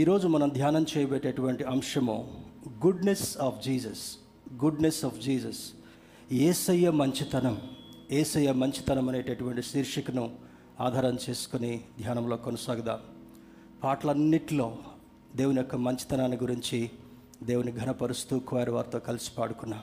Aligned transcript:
ఈరోజు 0.00 0.28
మనం 0.28 0.48
ధ్యానం 0.48 0.86
చేయబెట్టేటువంటి 0.96 1.64
అంశము 1.64 2.44
goodness 2.86 3.38
of 3.38 3.62
Jesus 3.64 4.16
goodness 4.64 5.04
of 5.04 5.20
Jesus 5.20 5.72
Yesayya 6.32 6.90
మంచితనం. 6.90 7.60
ఏసయ్య 8.10 8.52
మంచితనం 8.52 9.08
అనేటటువంటి 9.08 9.62
శీర్షికను 9.62 10.30
ఆధారం 10.80 11.18
చేసుకుని 11.30 11.80
ధ్యానంలో 12.00 12.36
కొనసాగుదాం. 12.36 12.98
పాటలన్నిటిలో 13.84 14.78
దేవుని 15.36 15.56
యొక్క 15.56 15.76
మంచితనాన్ని 15.76 16.36
గురించి 16.36 16.90
దేవుని 17.42 17.72
ఘనపరుస్తూ 17.72 18.38
కువారి 18.38 18.70
వారితో 18.70 18.98
కలిసి 18.98 19.30
పాడుకున్నాం. 19.38 19.82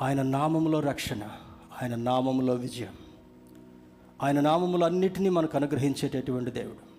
ఆయన 0.00 0.22
నామములో 0.22 0.80
రక్షణ 0.80 1.22
ఆయన 1.82 1.94
నామములో 1.94 2.54
విజయం. 2.54 2.94
ఆయన 4.22 4.40
నామములు 4.40 4.84
అన్నిటినీ 4.84 5.28
మనకు 5.28 5.56
అనుగ్రహించేటటువంటి 5.56 6.50
దేవుడు. 6.50 6.91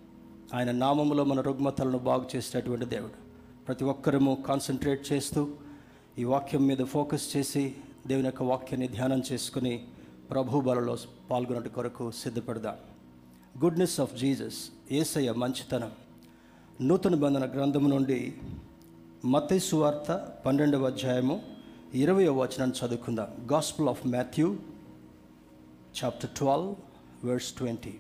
ఆయన 0.54 0.72
నామములో 0.72 1.24
మన 1.24 1.42
రుగ్మతలను 1.42 1.98
బాగు 1.98 2.26
చేసేటటువంటి 2.36 2.86
దేవుడు. 2.86 3.12
ప్రతి 3.66 3.84
ఒక్కరము 3.84 4.44
కాన్సన్ట్రేట్ 4.48 5.14
చేస్తూ 5.14 5.50
ఈ 6.20 6.24
వాక్యం 6.24 6.68
మీద 6.68 6.78
ఫోకస్ 6.78 7.38
చేసి 7.38 7.76
దేవుని 8.08 8.26
యొక్క 8.26 8.44
వాక్యాన్ని 8.44 8.88
ధ్యానం 8.88 9.24
చేసుకుని 9.32 9.88
ప్రభు 10.32 10.62
బలలో 10.62 10.98
పాల్గొనటి 11.32 11.70
కొరకు 11.70 12.12
సిద్ధపడదాం. 12.12 12.76
గుడ్నెస్ 13.64 14.00
ఆఫ్ 14.00 14.16
జీసస్ 14.16 14.70
ఏసయ్య 14.92 15.32
మంచితనం. 15.32 15.92
నూతన 16.82 17.16
బంధన 17.16 17.52
గ్రంథము 17.52 17.90
నుండి 17.90 18.34
మత్తయి 19.26 19.60
సువార్త 19.60 20.34
పన్నెండవ 20.46 20.86
అధ్యాయము 20.86 21.42
ఇరవయో 21.94 22.34
వచనాన్ని 22.34 22.86
చదువుకుందాం. 22.86 23.48
Gospel 23.52 23.90
of 23.90 24.08
Matthew 24.08 24.58
chapter 26.04 26.30
twelve 26.30 26.76
verse 27.26 27.54
twenty 27.54 27.94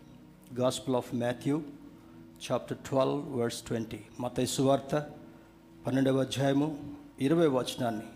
gospel 0.59 0.95
of 0.95 1.15
Matthew 1.15 1.61
chapter 2.45 2.77
twelve 2.77 3.39
verse 3.39 3.59
twenty 3.61 3.99
Mattayi 4.19 4.47
సువార్త 4.47 4.95
పన్నెండవ 5.87 6.21
అధ్యాయము 6.21 6.67
ఇరవై 7.21 7.47
వచనాన్ని 7.47 8.07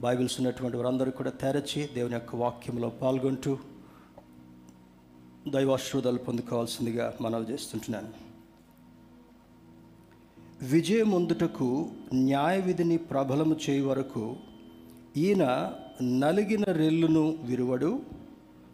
బైబిల్స్ 0.00 0.36
ఉన్నటువంటి 0.40 0.76
వారందరూ 0.76 1.10
కూడా 1.10 1.30
తెరచి 1.30 1.88
దేవుని 1.94 2.14
యొక్క 2.14 2.36
వాక్యంలో 2.36 2.88
పాల్గొంటూ 2.88 3.58
దైవాశ్రోదాలు 5.48 6.18
పొందుకోవాల్సిందిగా 6.18 7.06
మనవి 7.20 7.52
చేస్తుంటున్నాను. 7.52 8.10
విజయముందుటకు 10.62 11.68
న్యాయ 12.14 12.60
విధిని 12.60 12.96
ప్రబలము 12.96 13.56
చేయు 13.70 13.86
వరకు 13.86 14.36
ఈయన 15.16 15.44
నలిగిన 16.02 16.64
రెల్లును 16.72 17.24
విరువడు 17.42 18.02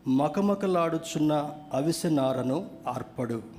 మకమకలాడుచున్న 0.09 1.33
అవిసెనారను 1.73 2.59
ఆర్పడు. 2.89 3.58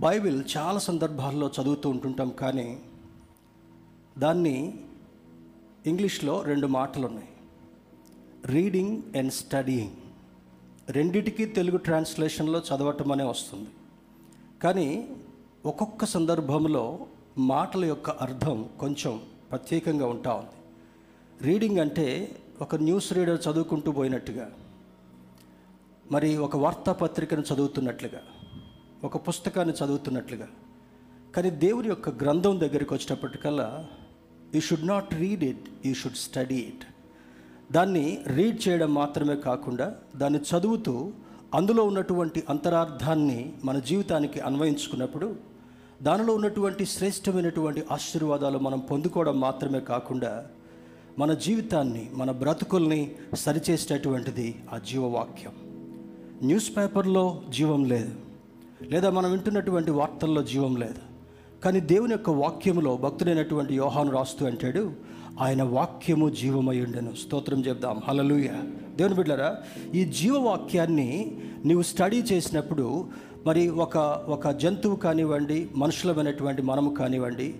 బైబిల్ 0.00 0.44
చాలా 0.56 0.78
సందర్భాల్లో 0.78 1.50
చదువుతూ 1.56 1.90
ఉంటుంటాం 1.90 2.30
కానీ 2.30 2.80
దాన్ని 4.18 4.78
ఇంగ్లీష్లో 5.86 6.42
రెండు 6.42 6.66
మాటలు 6.66 7.06
ఉన్నాయి 7.06 7.28
రీడింగ్ 8.44 9.02
అండ్ 9.16 9.32
స్టడీయింగ్. 9.32 9.96
రెండిటికి 10.90 11.44
తెలుగు 11.44 11.76
ట్రాన్స్లేషన్లో 11.76 12.58
చదవటం 12.58 13.12
అనే 13.12 13.24
వస్తుంది. 13.24 13.68
కానీ 14.62 15.08
ఒక్కొక్క 15.66 16.04
సందర్భంలో 16.04 17.06
మాటల 17.38 17.84
యొక్క 17.84 18.10
అర్థం 18.10 18.68
కొంచెం 18.80 19.20
ప్రత్యేకంగా 19.50 20.06
ఉంటా 20.06 20.34
ఉంది. 20.34 20.56
రీడింగ్ 21.40 21.78
అంటే 21.78 22.36
ఒక 22.60 22.76
న్యూస్ 22.76 23.12
రీడర్ 23.12 23.40
చదువుకుంటూ 23.48 23.92
పోయినట్టుగా 23.92 24.50
మరి 26.12 26.36
ఒక 26.36 26.56
వార్తాపత్రికను 26.56 27.44
చదువుతున్నట్లుగా. 27.54 28.20
ఒక 29.04 29.28
పుస్తకాన్ని 29.28 29.74
చదువుతున్నట్లుగా. 29.84 30.48
కానీ 31.36 31.50
దేవుని 31.50 31.88
యొక్క 31.88 32.08
గ్రంథం 32.08 32.60
దగ్గరికి 32.60 32.94
వచ్చేటప్పటికల్లా 32.94 33.86
you 34.54 34.60
should 34.60 34.86
not 34.86 35.14
read 35.14 35.44
it 35.44 35.86
you 35.86 35.94
should 35.94 36.14
study 36.14 36.54
it 36.54 36.84
దాన్ని 37.72 38.18
రీడ్ 38.26 38.68
చేయడం 38.68 38.94
మాత్రమే 38.94 39.36
కాకుండా 39.36 39.94
దాన్ని 40.16 40.38
చదువుతూ 40.38 41.12
అందులో 41.54 41.84
ఉన్నటువంటి 41.84 42.42
అంతరార్థాన్ని 42.48 43.52
మన 43.64 43.78
జీవితానికి 43.78 44.40
అన్వయించుకున్నప్పుడు 44.40 45.36
దానిలో 46.02 46.34
ఉన్నటువంటి 46.34 46.86
శ్రేష్టమైనటువంటి 46.86 47.82
ఆశీర్వాదాలు 47.92 48.58
మనం 48.58 48.78
పొందుకోవడం 48.78 49.40
మాత్రమే 49.40 49.80
కాకుండా 49.80 50.46
మన 51.18 51.34
జీవితాన్ని 51.34 52.10
మన 52.14 52.30
బ్రతుకుల్ని 52.30 53.14
సరిచేసేటటువంటిది 53.34 54.62
ఆ 54.72 54.78
జీవవాక్యం. 54.78 55.52
న్యూస్ 56.42 56.76
పేపర్లో 56.76 57.42
జీవం 57.48 57.84
లేదు. 57.84 58.29
లేదా 58.82 59.10
మనం 59.10 59.30
వింటున్నటువంటి 59.30 59.90
వార్తల్లో 59.90 60.42
జీవం 60.42 60.76
లేదు. 60.76 61.10
కానీ 61.64 61.80
దేవుని 61.80 62.12
యొక్క 62.12 62.30
వాక్యములో 62.30 62.96
భక్తుడైనటువంటి 62.96 63.74
యోహాను 63.74 64.10
రాస్తూ 64.10 64.46
అంటాడు 64.46 64.92
ఆయన 65.40 65.62
వాక్యము 65.62 66.28
జీవమై 66.28 66.80
ఉండను. 66.80 67.12
స్తోత్రం 67.14 67.60
చెప్దాం. 67.60 68.00
హలలుయ 68.08 68.48
దేవుని 68.96 69.14
బిడ్డరా 69.14 69.56
ఈ 69.94 70.04
జీవవాక్యాన్ని 70.04 71.38
నీవు 71.64 71.82
స్టడీ 71.82 72.16
చేసినప్పుడు 72.16 73.08
మరి 73.46 73.68
ఒక 73.68 73.96
ఒక 74.28 74.48
జంతువు 74.48 74.96
కానివ్వండి 74.96 75.68
మనుషులమైనటువంటి 75.76 76.62
మనము 76.62 76.94
కానివ్వండి 76.94 77.54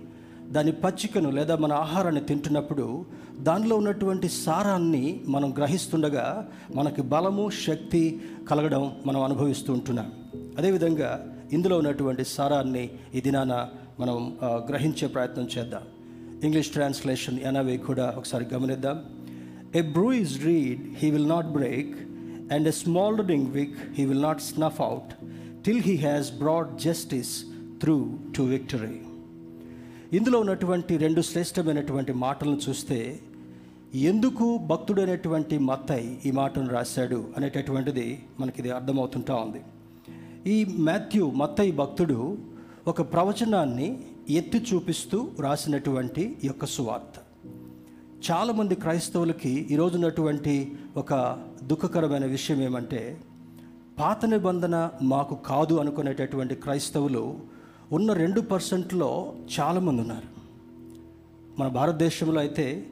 దాని 0.49 0.71
పచ్చికను 0.71 1.31
లేదా 1.31 1.55
మన 1.55 1.73
ఆహారాన్ని 1.73 2.21
తింటున్నప్పుడు 2.21 3.05
దానిలో 3.39 3.75
ఉన్నటువంటి 3.75 4.29
సారాన్ని 4.29 5.21
మనం 5.27 5.53
గ్రహిస్తుండగా 5.57 6.49
మనకి 6.75 7.01
బలము 7.01 7.49
శక్తి 7.67 8.21
కలగడం 8.49 8.91
మనం 9.05 9.21
అనుభవిస్తూ 9.21 9.73
ఉంటున్నాం. 9.73 10.11
అదేవిధంగా 10.57 11.11
ఇందులో 11.55 11.75
ఉన్నటువంటి 11.81 12.23
సారాన్ని 12.35 12.83
ఈ 13.17 13.21
దినాన 13.27 13.53
మనం 14.01 14.17
గ్రహించే 14.69 15.07
ప్రయత్నం 15.15 15.47
చేద్దాం. 15.55 15.83
ఇంగ్లీష్ 16.47 16.71
ట్రాన్స్లేషన్ 16.75 17.37
ఎనవే 17.49 17.75
కూడా 17.87 18.05
ఒకసారి 18.19 18.45
గమనిద్దాం. 18.53 18.97
A 19.79 19.81
bruised 20.23 20.35
reed 20.45 20.81
he 21.01 21.07
will 21.15 21.29
not 21.29 21.49
break 21.57 21.93
and 22.53 22.67
a 22.67 22.75
smouldering 22.83 23.47
wick 23.57 23.77
he 23.97 24.05
will 24.05 24.23
not 24.27 24.41
snuff 24.51 24.81
out 24.87 25.11
till 25.65 25.83
he 25.87 25.95
has 26.07 26.29
brought 26.43 26.71
justice 26.87 27.33
through 27.81 27.97
to 28.37 28.43
victory 28.53 28.97
ఇందులో 30.17 30.37
ఉన్నటువంటి 30.39 30.93
రెండు 30.97 31.21
శ్రేష్టమైనటువంటి 31.21 32.13
మాటలను 32.23 32.59
చూస్తే 32.69 32.97
ఎందుకు 34.11 34.45
భక్తుడైనటువంటి 34.71 35.55
మత్తయ్య 35.69 36.15
ఈ 36.25 36.31
మాటను 36.31 36.69
రాశాడు 36.69 37.19
అనేటటువంటిది 37.37 38.07
మనకి 38.39 38.57
ఇది 38.61 38.69
అర్థమవుతుంటా 38.71 39.35
ఉంది. 39.35 39.61
ఈ 40.47 40.65
మాథ్యూ 40.65 41.31
మత్తయి 41.31 41.71
భక్తుడు 41.71 42.37
ఒక 42.87 43.01
ప్రవచనాన్ని 43.01 44.03
ఎత్తి 44.29 44.65
చూపిస్తూ 44.73 45.31
రాసినటువంటి 45.39 46.37
యొక్క 46.43 46.65
సువార్త. 46.65 47.19
చాలామంది 48.31 48.75
క్రైస్తవులకి 48.75 49.49
ఈరోజునటువంటి 49.49 50.75
ఒక 50.97 51.13
దుఃఖకరమైన 51.63 52.25
విషయం 52.25 52.61
ఏమంటే 52.61 53.21
పాత 53.99 54.25
నిబంధన 54.25 54.89
మాకు 55.01 55.35
కాదు 55.35 55.73
అనుకునేటటువంటి 55.73 56.55
క్రైస్తవులు 56.55 57.39
ఉన్న 57.91 58.13
రెండు 58.13 58.41
పర్సెంట్లో 58.41 59.33
చాలామంది 59.59 60.01
ఉన్నారు. 60.01 60.27
మన 61.59 61.67
భారతదేశంలో 61.67 62.39
అయితే 62.39 62.87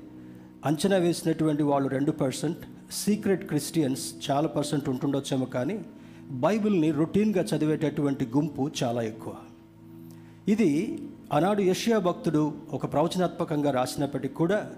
అంచనా 0.65 0.97
వేసినటువంటి 0.97 1.63
వాళ్ళు 1.63 1.89
రెండు 1.89 2.11
పర్సెంట్ 2.11 2.59
సీక్రెట్ 2.91 3.47
క్రిస్టియన్స్ 3.47 4.31
చాలా 4.31 4.47
పర్సెంట్ 4.47 4.89
ఉంటుండొచ్చేమో 4.89 5.45
కానీ 5.45 5.85
బైబిల్ని 6.31 6.91
రొటీన్గా 6.91 7.43
చదివేటటువంటి 7.43 8.25
గుంపు 8.25 8.71
చాలా 8.83 9.01
ఎక్కువ. 9.01 9.33
ఇది 10.47 10.99
ఆనాడు 11.33 11.61
యషియా 11.61 11.99
భక్తుడు 11.99 12.53
ఒక 12.71 12.93
ప్రవచనాత్మకంగా 12.93 13.71
రాసినప్పటికీ 13.71 14.33
కూడా 14.33 14.71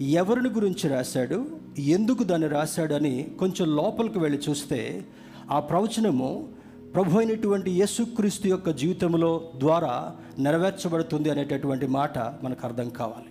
ఎవరిని 0.00 0.48
గురించి 0.48 0.88
రాశాడు 0.88 1.46
ఎందుకు 1.78 2.22
దాన్ని 2.22 2.48
రాశాడని 2.48 3.28
కొంచెం 3.38 3.76
లోపలికి 3.76 4.18
వెళ్ళి 4.18 4.50
చూస్తే 4.50 5.04
ఆ 5.50 5.60
ప్రవచనము 5.60 6.48
ప్రభు 6.94 7.18
అయినటువంటి 7.18 7.70
యేసుక్రీస్తు 7.70 8.48
యొక్క 8.48 8.70
జీవితంలో 8.70 9.52
ద్వారా 9.56 10.16
నెరవేర్చబడుతుంది 10.38 11.30
అనేటటువంటి 11.30 11.86
మాట 11.86 12.18
మనకు 12.18 12.66
అర్థం 12.66 12.88
కావాలి. 12.88 13.26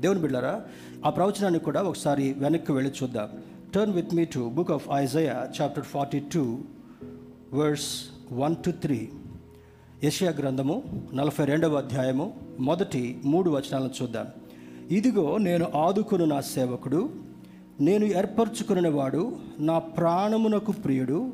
దేవుని 0.00 0.20
బిళ్ళరా 0.20 0.62
ఆ 1.06 1.10
ప్రవచనాన్ని 1.10 1.60
కూడా 1.60 1.82
ఒకసారి 1.82 2.32
వెనక్కి 2.32 2.72
వెళ్ళి 2.72 2.92
చూద్దాం. 3.02 3.28
Turn 3.74 3.94
with 3.94 4.14
me 4.14 4.24
to 4.24 4.50
book 4.54 4.70
of 4.70 4.88
Isaiah 4.94 5.48
chapter 5.60 5.84
forty 5.84 6.20
two 6.20 6.58
verse 7.52 8.10
one 8.32 8.56
two 8.56 8.70
three 8.70 9.08
Yeshaya 10.04 10.30
గ్రంథము 10.30 10.82
నలభై 11.14 11.44
రెండవ 11.44 11.76
అధ్యాయము 11.76 12.32
మొదటి 12.58 13.20
మూడు 13.24 13.50
వచనాలను 13.50 13.90
చూద్దాం. 14.02 14.26
ఇదిగో 14.90 15.38
నేను 15.38 15.66
ఆదుకును 15.74 16.24
నా 16.24 16.40
సేవకుడు 16.40 17.10
నేను 17.80 18.06
ఏర్పరచుకునేవాడు 18.06 19.32
నా 19.60 19.78
ప్రాణమునకు 19.78 20.72
ప్రియుడు 20.72 21.32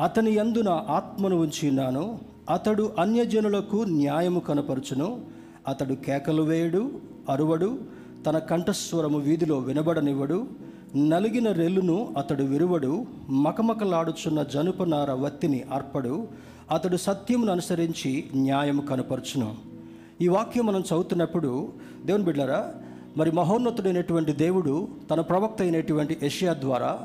అతని 0.00 0.38
యందు 0.38 0.60
నా 0.60 0.84
ఆత్మను 0.88 1.36
ఉంచి 1.36 1.68
ఉన్నాను 1.68 2.20
అతడు 2.50 2.94
అన్యజనులకు 2.98 3.84
న్యాయము 3.84 4.40
కనపరుచును 4.40 5.22
అతడు 5.68 5.94
కేకలు 5.94 6.42
వేయుడు 6.42 6.90
అరువడు 7.28 7.78
తన 8.26 8.38
కంఠస్వరము 8.38 9.18
వీధిలో 9.18 9.58
వినబడనివ్వడు 9.58 10.38
నలిగిన 10.96 11.52
రెల్లును 11.52 12.14
అతడు 12.18 12.42
విరువడు 12.42 13.06
మకమకలాడుచున్న 13.30 14.42
జనుపనార 14.42 15.12
వత్తిని 15.12 15.64
అర్పడు 15.72 16.28
అతడు 16.70 16.96
సత్యమును 16.96 17.52
అనుసరించి 17.52 18.24
న్యాయము 18.34 18.82
కనపరచును. 18.82 19.54
ఈ 20.20 20.28
వాక్యం 20.28 20.66
మనం 20.66 20.80
చదువుతున్నప్పుడు 20.80 21.72
దేవుని 22.04 22.24
బిడ్డరా 22.24 22.74
మరి 23.16 23.30
మహోన్నతుడైనటువంటి 23.30 24.32
దేవుడు 24.32 24.88
తన 25.10 25.20
ప్రవక్త 25.20 25.62
అయినటువంటి 25.62 26.18
ఏషియా 26.22 26.54
ద్వారా 26.54 26.98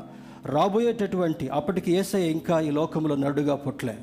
రాబోయేటటువంటి 0.46 1.50
అప్పటికి 1.50 1.92
ఏసఐ 1.92 2.22
ఇంకా 2.22 2.60
ఈ 2.60 2.72
లోకంలో 2.72 3.16
నడుగా 3.16 3.56
పుట్టలే. 3.56 3.98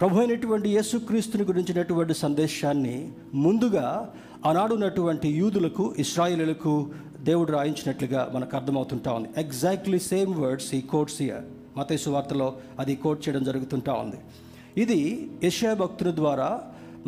ప్రభు 0.00 0.18
అయినటువంటి 0.18 0.68
యేసుక్రీస్తుని 0.68 1.44
గురించినటువంటి 1.44 2.14
సందేశాన్ని 2.14 3.12
ముందుగా 3.34 4.14
ఆనాడున్నటువంటి 4.48 5.28
యూదులకు 5.40 5.84
ఇస్రాయిలకు 6.04 6.72
దేవుడు 7.28 7.50
రాయించినట్లుగా 7.56 8.20
మనకు 8.34 8.52
అర్థమవుతుంటా 8.58 9.10
ఉంది. 9.18 9.28
ఎగ్జాక్ట్లీ 9.42 9.98
సేమ్ 10.10 10.32
వర్డ్స్ 10.42 10.70
ఈ 10.78 10.80
కోట్స్ 10.92 11.18
ఇయర్ 11.26 11.44
మతేసు 11.76 12.10
వార్తలో 12.14 12.48
అది 12.82 12.94
కోట్ 13.02 13.20
చేయడం 13.24 13.42
జరుగుతుంటా 13.48 13.92
ఉంది. 14.04 14.18
ఇది 14.82 14.98
యెషయా 15.46 15.74
భక్తుల 15.82 16.10
ద్వారా 16.20 16.48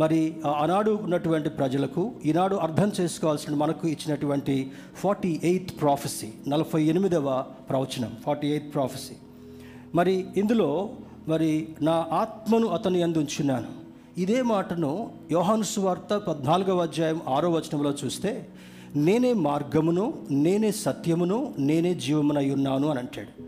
మరి 0.02 0.20
ఆ 0.48 0.52
ఆనాడు 0.62 0.92
ఉన్నటువంటి 1.06 1.50
ప్రజలకు 1.58 2.02
ఈనాడు 2.24 2.56
అర్థం 2.66 2.92
చేసుకోవాల్సిన 3.00 3.54
మనకు 3.54 3.84
ఇచ్చినటువంటి 3.88 4.56
ఫార్టీ 5.02 5.40
ఎయిత్ 5.50 5.72
ప్రాఫెసీ 5.80 6.28
నలభై 6.52 6.82
ఎనిమిదవ 6.92 7.28
ప్రవచనం 7.70 8.12
ఫార్టీ 8.24 8.48
ఎయిత్ 8.54 8.72
ప్రాఫెసీ 8.74 9.16
మరి 9.94 10.14
ఇందులో 10.42 10.70
మరి 11.28 11.50
నా 11.82 11.96
ఆత్మను 12.22 12.66
అతని 12.68 13.00
అందుంచున్నాను 13.02 13.70
ఇదే 14.18 14.42
మాటను 14.42 15.10
యోహాను 15.32 15.62
సువార్త 15.62 16.16
పద్నాలుగవ 16.16 16.82
అధ్యాయం 16.82 17.20
ఆరో 17.28 17.50
వచనంలో 17.50 17.94
చూస్తే 18.04 18.46
నేనే 18.96 19.32
మార్గమును 19.32 20.14
నేనే 20.30 20.70
సత్యమును 20.70 21.54
నేనే 21.58 21.94
జీవమునై 21.94 22.50
ఉన్నాను 22.50 22.88
అని 22.88 22.98
అంటాడు. 22.98 23.42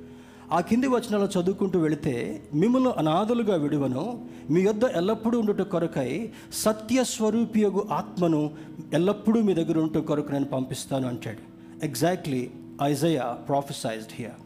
ఆ 0.53 0.61
కింది 0.61 0.87
వచనాలు 0.87 1.41
చదువుకుంటూ 1.41 1.79
వెళితే 1.79 2.43
మిమ్మల్ని 2.55 2.91
అనాథలుగా 2.99 3.57
విడువను 3.57 4.25
మీ 4.51 4.61
యొద్ద 4.61 4.85
ఎల్లప్పుడూ 4.85 5.39
ఉండుట 5.39 5.61
కొరకై 5.61 6.31
సత్య 6.53 7.05
స్వరూపియగు 7.05 7.89
ఆత్మను 7.93 8.51
ఎల్లప్పుడూ 8.93 9.41
మీ 9.41 9.55
దగ్గర 9.55 9.79
ఉంట 9.79 9.99
కొరకు 9.99 10.33
నేను 10.33 10.45
పంపిస్తాను 10.45 11.09
అంటాడు. 11.09 11.43
ఎగ్జాక్ట్లీ 11.85 12.51
ఐజయా 12.83 13.23
ప్రాఫెసైజ్డ్ 13.23 14.13
హియర్ 14.15 14.41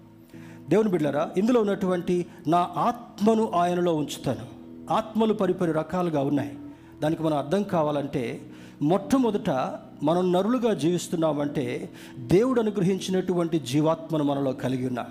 దేవుని 0.71 0.89
బిడ్డరా 0.89 1.31
ఇందులో 1.37 1.61
ఉన్నటువంటి 1.61 2.27
నా 2.47 2.69
ఆత్మను 2.77 3.51
ఆయనలో 3.51 3.95
ఉంచుతాను. 3.95 4.60
ఆత్మలు 4.91 5.35
పరిపరి 5.35 5.73
రకాలుగా 5.73 6.21
ఉన్నాయి. 6.21 6.59
దానికి 7.03 7.23
మనం 7.23 7.39
అర్థం 7.39 7.63
కావాలంటే 7.63 8.41
మొట్టమొదట 8.83 9.51
మనం 10.03 10.33
నరులుగా 10.33 10.75
జీవిస్తున్నామంటే 10.75 11.91
దేవుడు 12.19 12.61
అనుగ్రహించినటువంటి 12.61 13.59
జీవాత్మను 13.59 14.25
మనలో 14.25 14.53
కలిగి 14.53 14.87
ఉన్నాం. 14.87 15.07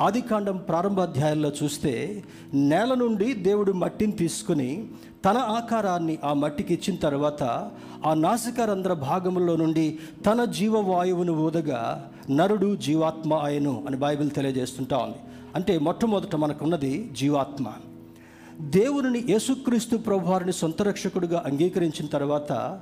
ఆదికాండం 0.00 0.56
ప్రారంభ 0.56 1.00
అధ్యాయంలో 1.00 1.52
చూస్తే 1.62 2.24
నేల 2.54 2.94
నుండి 2.94 3.32
దేవుడు 3.32 3.72
మట్టిని 3.72 4.12
తీసుకుని 4.12 4.88
తన 5.24 5.36
ఆకారాన్ని 5.36 6.18
ఆ 6.24 6.32
మట్టికి 6.32 6.74
ఇచ్చిన 6.74 6.96
తర్వాత 6.96 7.70
ఆ 8.06 8.14
నాసికారంధ్ర 8.14 8.92
భాగంలో 8.92 9.56
నుండి 9.56 9.98
తన 10.26 10.44
జీవవాయువును 10.44 11.32
ఊదగా 11.32 12.10
నరుడు 12.30 12.76
జీవాత్మ 12.76 13.34
ఆయను 13.34 13.84
అని 13.86 13.96
బైబిల్ 13.96 14.30
తెలియజేస్తుంటా 14.30 14.98
ఉంది. 14.98 15.16
అంటే 15.54 15.78
మొట్టమొదట 15.78 16.36
మనకున్నది 16.36 17.10
జీవాత్మ. 17.12 17.66
దేవుని 18.60 19.24
యేసుక్రీస్తు 19.28 19.96
ప్రభువారిని 19.96 20.52
సొంత 20.52 20.82
రక్షకుడిగా 20.82 21.42
అంగీకరించిన 21.46 22.06
తర్వాత 22.06 22.80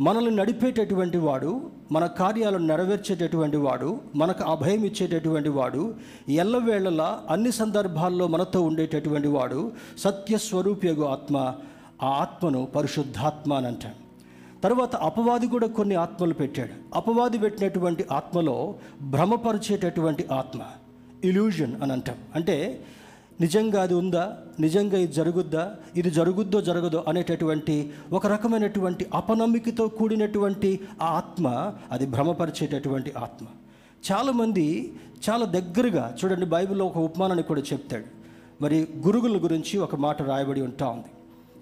మనల్ని 0.00 0.36
నడిపేటటువంటి 0.36 1.18
వాడు 1.18 1.70
మన 1.92 2.06
కార్యాలను 2.06 2.66
నెరవేర్చేటటువంటి 2.66 3.56
వాడు 3.56 4.00
మనకు 4.14 4.44
అభయం 4.44 4.84
ఇచ్చేటటువంటి 4.84 5.48
వాడు 5.48 5.94
ఎల్లవేళలా 6.28 7.20
అన్ని 7.30 7.52
సందర్భాల్లో 7.52 8.26
మనతో 8.26 8.62
ఉండేటటువంటి 8.62 9.28
వాడు 9.28 9.72
సత్యస్వరూపియగు 9.98 11.04
ఆత్మ 11.04 11.54
ఆ 12.02 12.08
ఆత్మను 12.08 12.66
పరిశుద్ధాత్మ 12.76 13.52
అని 13.52 13.66
అంటాం 13.66 13.92
తర్వాత 14.64 14.96
అపవాది 14.96 15.46
కూడా 15.46 15.66
కొన్ని 15.66 15.94
ఆత్మలు 15.94 16.34
పెట్టాడు. 16.34 16.96
అపవాది 16.96 17.38
పెట్టినటువంటి 17.38 18.04
ఆత్మలో 18.12 18.74
భ్రమపరిచేటటువంటి 19.02 20.26
ఆత్మ 20.32 20.60
ఇల్యూజన్ 21.24 21.82
అని 21.82 21.92
అంటాం. 21.92 22.16
అంటే 22.34 22.84
నిజంగా 23.40 23.82
అది 23.82 23.94
ఉందా? 23.94 24.38
నిజంగా 24.60 24.98
ఇది 24.98 25.12
జరుగుద్దా? 25.12 25.74
ఇది 25.96 26.10
జరుగుద్దో 26.10 26.60
జరగదో 26.60 27.04
అనేటటువంటి 27.08 27.90
ఒక 28.12 28.26
రకమైనటువంటి 28.26 29.06
అపనమ్మికతో 29.14 29.88
కూడినటువంటి 29.88 30.80
ఆ 31.02 31.06
ఆత్మ 31.06 31.72
అది 31.90 32.06
భ్రమపరిచేటటువంటి 32.06 33.12
ఆత్మ. 33.12 33.46
చాలామంది 34.12 34.92
చాలా 35.30 35.44
దగ్గరగా 35.44 36.16
చూడండి 36.24 36.46
బైబిల్లో 36.46 36.84
ఒక 36.84 36.98
ఉపమానాన్ని 36.98 37.42
కూడా 37.42 37.60
చెప్తాడు. 37.60 38.04
మరి 38.62 38.88
గురుగుల 39.06 39.42
గురించి 39.42 39.78
ఒక 39.78 39.96
మాట 39.96 40.22
రాయబడి 40.22 40.60
ఉంటా 40.60 40.88
ఉంది. 40.88 41.06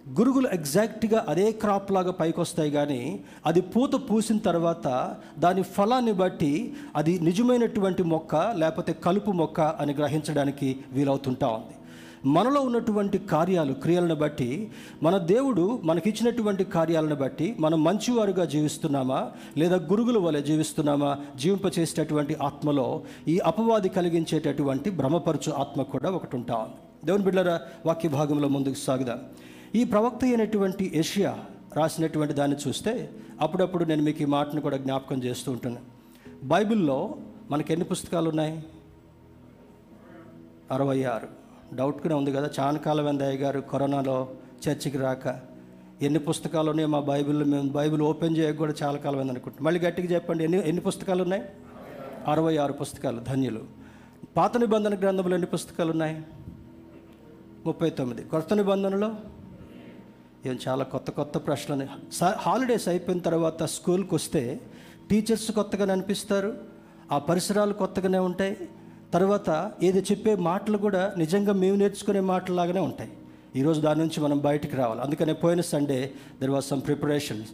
గురుగులు 0.09 0.49
ఎగ్జాక్ట్గా 0.53 1.27
అదే 1.29 1.53
క్రాప్ 1.53 1.93
లాగా 1.93 2.11
పైకి 2.11 2.41
వస్తాయి 2.41 2.71
కానీ 2.71 3.21
అది 3.47 3.61
పూత 3.61 3.95
పూసిన 3.95 4.39
తర్వాత 4.39 5.17
దాని 5.39 5.63
ఫలాన్ని 5.63 6.13
బట్టి 6.13 6.73
అది 6.97 7.19
నిజమైనటువంటి 7.19 8.03
మొక్క 8.03 8.55
లేకపోతే 8.57 8.93
కలుపు 8.93 9.31
మొక్క 9.31 9.61
అని 9.61 9.93
గ్రహించడానికి 9.93 10.77
వీలవుతుంటా 10.93 11.49
ఉంది. 11.49 11.75
మనలో 12.25 12.61
ఉన్నటువంటి 12.61 13.19
కార్యాలు 13.19 13.73
క్రియలను 13.73 14.15
బట్టి 14.15 14.71
మన 15.03 15.19
దేవుడు 15.19 15.81
మనకిచ్చినటువంటి 15.85 16.65
కార్యాలను 16.65 17.15
బట్టి 17.15 17.57
మనం 17.61 17.85
మంచివారుగా 17.85 18.45
జీవిస్తున్నామా 18.45 19.31
లేదా 19.57 19.77
గురుగుల 19.77 20.19
వలె 20.19 20.43
జీవిస్తున్నామా 20.43 21.19
జీవింపచేసేటటువంటి 21.37 22.37
ఆత్మలో 22.43 23.03
ఈ 23.29 23.39
అపవాది 23.39 23.89
కలిగించేటటువంటి 23.89 24.91
భ్రమపరచు 24.91 25.53
ఆత్మ 25.53 25.83
కూడా 25.83 26.11
ఒకటి 26.11 26.37
ఉంటా 26.37 26.55
ఉంది. 26.55 27.07
దేవుని 27.07 27.25
బిడ్డరా 27.25 27.61
వాక్య 27.87 28.09
భాగంలో 28.09 28.49
ముందుకు 28.49 28.75
సాగుదాం. 28.75 29.21
ఈ 29.75 29.85
ప్రవక్త 29.85 30.25
అయినటువంటి 30.25 30.91
ఏషియా 30.95 31.39
రాసినటువంటి 31.77 32.35
దాన్ని 32.35 32.57
చూస్తే 32.69 33.11
అప్పుడప్పుడు 33.41 33.85
నేను 33.85 34.03
మీకు 34.03 34.23
ఈ 34.23 34.25
మాటను 34.25 34.61
కూడా 34.61 34.77
జ్ఞాపకం 34.77 35.23
చేస్తూ 35.25 35.53
ఉంటాను. 35.53 35.77
బైబిల్లో 36.45 37.15
మనకి 37.51 37.73
ఎన్ని 37.73 37.85
పుస్తకాలు 37.85 38.29
ఉన్నాయి? 38.29 38.65
అరవై 40.71 41.05
ఆరు. 41.05 41.29
డౌట్గానే 41.75 42.15
ఉంది 42.15 42.33
కదా 42.33 42.51
చాలా 42.61 42.79
కాలం 42.79 43.05
వెందయ్య 43.05 43.39
గారు 43.39 43.61
కరోనాలో 43.61 44.29
చర్చికి 44.69 44.99
రాక. 44.99 45.41
ఎన్ని 46.03 46.19
పుస్తకాలు 46.19 46.71
ఉన్నాయి 46.71 46.89
మా 46.89 47.01
బైబిల్లో? 47.01 47.45
మేము 47.45 47.69
బైబిల్ 47.69 48.03
ఓపెన్ 48.03 48.37
చేయక 48.37 48.57
కూడా 48.57 48.75
చాలా 48.83 48.99
కాలం 48.99 49.17
అయింది 49.17 49.33
అనుకుంటున్నాం. 49.33 49.75
మళ్ళీ 49.75 49.81
గట్టిగా 49.81 50.15
చెప్పండి 50.15 50.45
ఎన్ని 50.45 50.69
ఎన్ని 50.69 50.83
పుస్తకాలు 50.83 51.23
ఉన్నాయి? 51.23 51.43
అరవై 52.27 52.57
ఆరు 52.57 52.73
పుస్తకాలు 52.73 53.21
ధన్యులు. 53.21 53.63
పాత 54.37 54.57
నిబంధన 54.57 54.99
గ్రంథంలో 54.99 55.35
ఎన్ని 55.35 55.47
పుస్తకాలు 55.47 55.91
ఉన్నాయి? 55.91 56.23
ముప్పై 57.67 57.91
తొమ్మిది. 57.91 58.25
కొత్త 58.25 58.55
నిబంధనలో 58.55 59.15
ఏం 60.47 60.59
చాలా 60.69 60.85
కొత్త 60.85 61.11
కొత్త 61.11 61.39
ప్రశ్నలు. 61.39 62.13
స- 62.13 62.35
హాలిడేస్ 62.37 62.89
అయిపోయిన 62.89 63.21
తర్వాత 63.21 63.63
స్కూల్కి 63.63 64.15
వస్తే 64.15 64.61
టీచర్స్ 65.11 65.51
కొత్తగానే 65.51 65.93
అనిపిస్తారు 65.93 66.55
ఆ 67.13 67.19
పరిసరాలు 67.19 67.73
కొత్తగానే 67.73 68.19
ఉంటాయి. 68.19 68.57
తర్వాత 69.15 69.73
ఏది 69.83 69.99
చెప్పే 69.99 70.35
మాటలు 70.35 70.79
కూడా 70.79 71.15
నిజంగా 71.19 71.53
మేము 71.53 71.77
నేర్చుకునే 71.77 72.21
మాటలాగానే 72.21 72.81
ఉంటాయి. 72.81 73.13
ఈరోజు 73.57 73.81
దాని 73.81 74.01
నుంచి 74.01 74.21
మనం 74.21 74.39
బయటికి 74.39 74.77
రావాలి. 74.77 75.01
అందుకనే 75.01 75.33
పోయిన 75.33 75.61
Sunday 75.61 76.13
there 76.41 76.51
was 76.51 76.65
some 76.65 76.83
preparation 76.83 77.45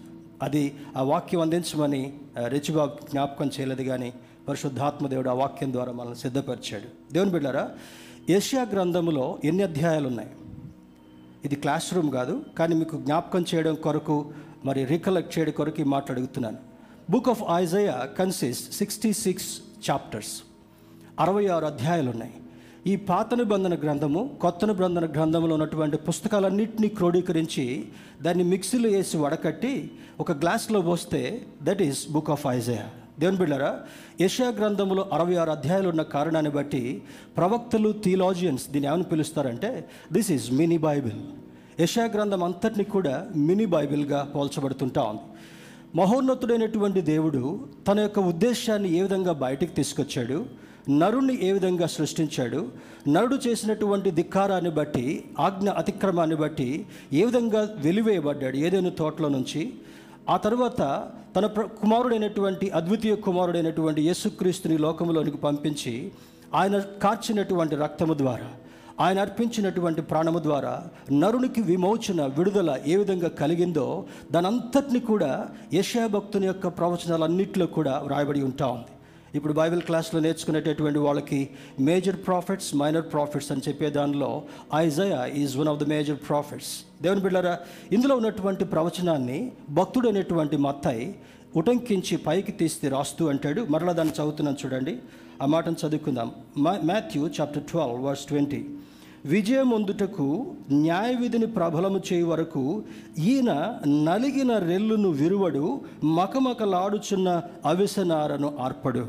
అది 0.42 0.76
ఆ 0.96 1.02
వాక్యం 1.02 1.40
అందించమని 1.40 2.18
రిచిబాబు 2.46 3.10
జ్ఞాపకం 3.10 3.50
చేయలేదు 3.60 3.82
కానీ 3.82 4.12
పరిశుద్ధాత్మ 4.48 5.06
దేవుడు 5.06 5.30
ఆ 5.30 5.32
వాక్యం 5.32 5.72
ద్వారా 5.72 5.92
మనల్ని 5.92 6.16
సిద్ధపరిచాడు. 6.16 7.12
దేవుని 7.12 7.30
బిడ్డారా 7.30 7.70
ఏషియా 8.30 8.62
గ్రంథంలో 8.62 9.38
ఎన్ని 9.44 9.62
అధ్యాయాలు 9.62 10.08
ఉన్నాయి? 10.08 10.30
ఇది 11.46 11.56
క్లాస్ 11.56 11.88
రూమ్ 11.94 12.10
కాదు 12.10 12.34
కానీ 12.58 12.74
మీకు 12.74 12.96
జ్ఞాపకం 12.96 13.44
చేయడం 13.50 13.74
కొరకు 13.86 14.16
మరి 14.64 14.80
రికలెక్ట్ 14.84 15.32
చేయడం 15.34 15.52
కొరకు 15.52 15.80
ఈ 15.80 15.84
మాట 15.84 16.10
అడుగుతున్నాను. 16.12 16.58
Book 17.10 17.28
of 17.28 17.42
Isaiah 17.56 17.96
consist 18.18 18.66
sixty 18.72 19.12
six 19.24 19.50
chapters 19.86 20.34
అరవై 21.20 21.44
ఆరు 21.46 21.66
అధ్యాయాలు 21.66 22.10
ఉన్నాయి 22.10 22.34
ఈ 22.92 22.96
పాత 23.10 23.34
నిబంధన 23.34 23.74
గ్రంథము 23.74 24.20
కొత్త 24.42 24.64
నిబంధన 24.64 25.04
గ్రంథంలో 25.14 25.54
ఉన్నటువంటి 25.54 25.96
పుస్తకాలన్నింటినీ 26.08 26.88
క్రోడీకరించి 26.88 27.64
దాన్ని 28.22 28.44
మిక్సీలో 28.44 28.88
వేసి 28.88 29.16
వడకట్టి 29.16 29.72
ఒక 30.20 30.32
గ్లాస్లో 30.42 30.80
పోస్తే 30.80 31.22
that 31.62 31.82
is 31.82 32.00
book 32.12 32.30
of 32.30 32.44
Isaiah 32.46 32.86
దేవుని 33.18 33.36
బిళ్ళరా 33.36 33.70
యశా 34.20 34.48
గ్రంథంలో 34.58 35.08
అరవై 35.12 35.34
ఆరు 35.34 35.50
అధ్యాయాలు 35.50 35.88
ఉన్న 35.88 36.02
కారణాన్ని 36.12 36.50
బట్టి 36.50 36.82
ప్రవక్తలు 37.36 37.94
థియలాజియన్స్ 38.04 38.70
దీన్ని 38.70 38.88
ఏమని 38.88 39.04
పిలుస్తారంటే 39.04 39.70
దిస్ 40.12 40.30
ఈజ్ 40.30 40.52
మినీ 40.52 40.78
బైబిల్ 40.78 41.20
యశా 41.80 42.04
గ్రంథం 42.06 42.42
అంతటిని 42.44 42.84
కూడా 42.84 43.14
మినీ 43.36 43.66
బైబిల్గా 43.66 44.20
పోల్చబడుతుంటా 44.34 45.02
ఉంది. 45.02 45.24
మహోన్నతుడైనటువంటి 45.96 47.00
దేవుడు 47.00 47.42
తన 47.88 48.00
యొక్క 48.00 48.18
ఉద్దేశాన్ని 48.26 48.88
ఏ 48.98 49.02
విధంగా 49.02 49.32
బయటికి 49.44 49.72
తీసుకొచ్చాడు 49.72 50.38
నరుణ్ణి 50.90 51.34
ఏ 51.42 51.52
విధంగా 51.52 51.86
సృష్టించాడు 51.86 52.60
నరుడు 53.08 53.36
చేసినటువంటి 53.46 54.10
ధిక్కారాన్ని 54.10 54.70
బట్టి 54.70 55.06
ఆజ్ఞ 55.38 55.68
అతిక్రమాన్ని 55.70 56.36
బట్టి 56.36 56.68
ఏ 57.12 57.24
విధంగా 57.24 57.62
వెలివేయబడ్డాడు 57.78 58.56
ఏదైనా 58.56 58.92
తోటలో 58.98 59.28
నుంచి 59.28 59.62
ఆ 60.28 60.36
తర్వాత 60.36 60.80
తన 61.36 61.46
ప్ర- 61.46 61.68
కుమారుడైనటువంటి 61.80 62.70
అద్వితీయ 62.70 63.14
కుమారుడైనటువంటి 63.16 64.02
యేసుక్రీస్తుని 64.02 64.78
లోకంలోనికి 64.78 65.36
పంపించి 65.36 66.12
ఆయన 66.54 66.78
కార్చినటువంటి 67.02 67.76
రక్తము 67.76 68.14
ద్వారా 68.14 68.48
ఆయన 69.00 69.20
అర్పించినటువంటి 69.20 70.02
ప్రాణము 70.02 70.38
ద్వారా 70.38 70.74
నరునికి 71.12 71.60
విమోచన 71.60 72.26
విడుదల 72.38 72.78
ఏ 72.86 72.96
విధంగా 72.96 73.28
కలిగిందో 73.28 73.86
దానంతటిని 74.30 75.00
కూడా 75.00 75.48
యశాభక్తుని 75.74 76.46
యొక్క 76.46 76.68
ప్రవచనాలన్నింటిలో 76.68 77.66
కూడా 77.66 77.98
వ్రాయబడి 78.04 78.42
ఉంటా 78.42 78.66
ఉంది. 78.66 78.92
ఇప్పుడు 79.34 79.52
బైబిల్ 79.52 79.82
క్లాస్లో 79.82 80.20
నేర్చుకునేటటువంటి 80.20 80.98
వాళ్ళకి 80.98 81.50
మేజర్ 81.80 82.16
ప్రాఫిట్స్ 82.16 82.76
మైనర్ 82.76 83.12
ప్రాఫిట్స్ 83.12 83.52
అని 83.52 83.60
చెప్పే 83.68 83.90
దానిలో 83.90 84.42
Isaiah 84.74 85.26
is 85.26 85.56
one 85.56 85.68
of 85.68 85.78
the 85.84 85.88
major 85.88 86.16
prophets. 86.28 87.02
దేవుని 87.02 87.20
బిడ్డారా 87.20 87.58
ఇందులో 87.92 88.16
ఉన్నటువంటి 88.16 88.64
ప్రవచనాన్ని 88.64 89.52
భక్తుడైనటువంటి 89.70 90.56
మత్తాయి 90.56 91.14
ఉటంకించి 91.56 92.16
పైకి 92.16 92.52
తీస్తే 92.52 92.88
రాస్తూ 92.88 93.28
అంటాడు. 93.28 93.66
మరలా 93.70 93.92
దాన్ని 93.92 94.14
చదువుతున్నాను 94.14 94.56
చూడండి. 94.64 94.98
ఆ 95.42 95.46
మాటను 95.46 95.76
చదువుకుందాం. 95.86 96.30
Matthew 96.58 97.28
chapter 97.28 97.62
twelve 97.62 98.04
verse 98.04 98.24
twenty. 98.24 98.66
విజయం 99.24 99.74
అందుటకు 99.74 100.46
న్యాయ 100.72 101.14
విధిని 101.14 101.46
ప్రబలము 101.46 102.00
చేయ 102.12 102.22
వరకు 102.22 102.82
ఈయన 103.18 103.78
నలిగిన 103.86 104.58
రెల్లును 104.58 105.08
విరువడు 105.08 105.80
మకమకలాడుచున్న 106.04 107.42
అవిసనారను 107.64 108.52
ఆర్పడు. 108.60 109.06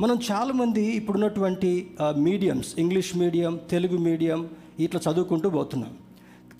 మనం 0.00 0.18
చాలామంది 0.32 0.82
ఇప్పుడున్నటువంటి 0.82 1.90
mediums 2.16 2.74
English 2.78 3.16
medium 3.16 3.60
Telugu 3.70 3.98
medium 3.98 4.48
ఇట్లా 4.80 5.12
చదువుకుంటూ 5.12 5.50
పోతున్నాం. 5.50 5.90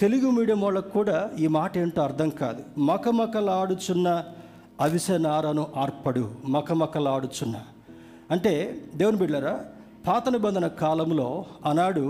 తెలుగు 0.00 0.30
మీడియం 0.30 0.60
వాళ్ళకు 0.60 0.88
కూడా 0.88 1.30
ఈ 1.38 1.46
మాట 1.46 1.78
ఏంటో 1.78 2.02
అర్థం 2.02 2.28
కాదు. 2.28 2.80
మకమకలాడుచున్న 2.80 4.24
అవిసనారను 4.80 5.66
ఆర్పడు 5.76 6.30
మకమకలాడుచున్న. 6.44 7.54
అంటే 8.30 8.80
దేవుని 8.96 9.16
బిడ్డరా 9.16 9.64
పాత 10.06 10.28
నిబంధన 10.28 10.66
కాలంలో 10.66 11.26
ఆనాడు 11.66 12.04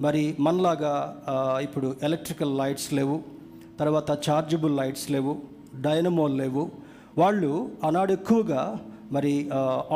మరి 0.00 0.22
మనలాగా 0.46 0.92
ఇప్పుడు 1.66 1.88
ఎలక్ట్రికల్ 2.02 2.52
లైట్స్ 2.58 2.88
లేవు 2.98 3.16
తర్వాత 3.78 4.10
చార్జబుల్ 4.26 4.74
లైట్స్ 4.76 5.06
లేవు 5.14 5.32
డైనమోల్ 5.86 6.34
లేవు. 6.38 6.64
వాళ్ళు 7.18 7.50
ఆనాడు 7.84 8.12
ఎక్కువగా 8.18 8.62
మరి 9.16 9.32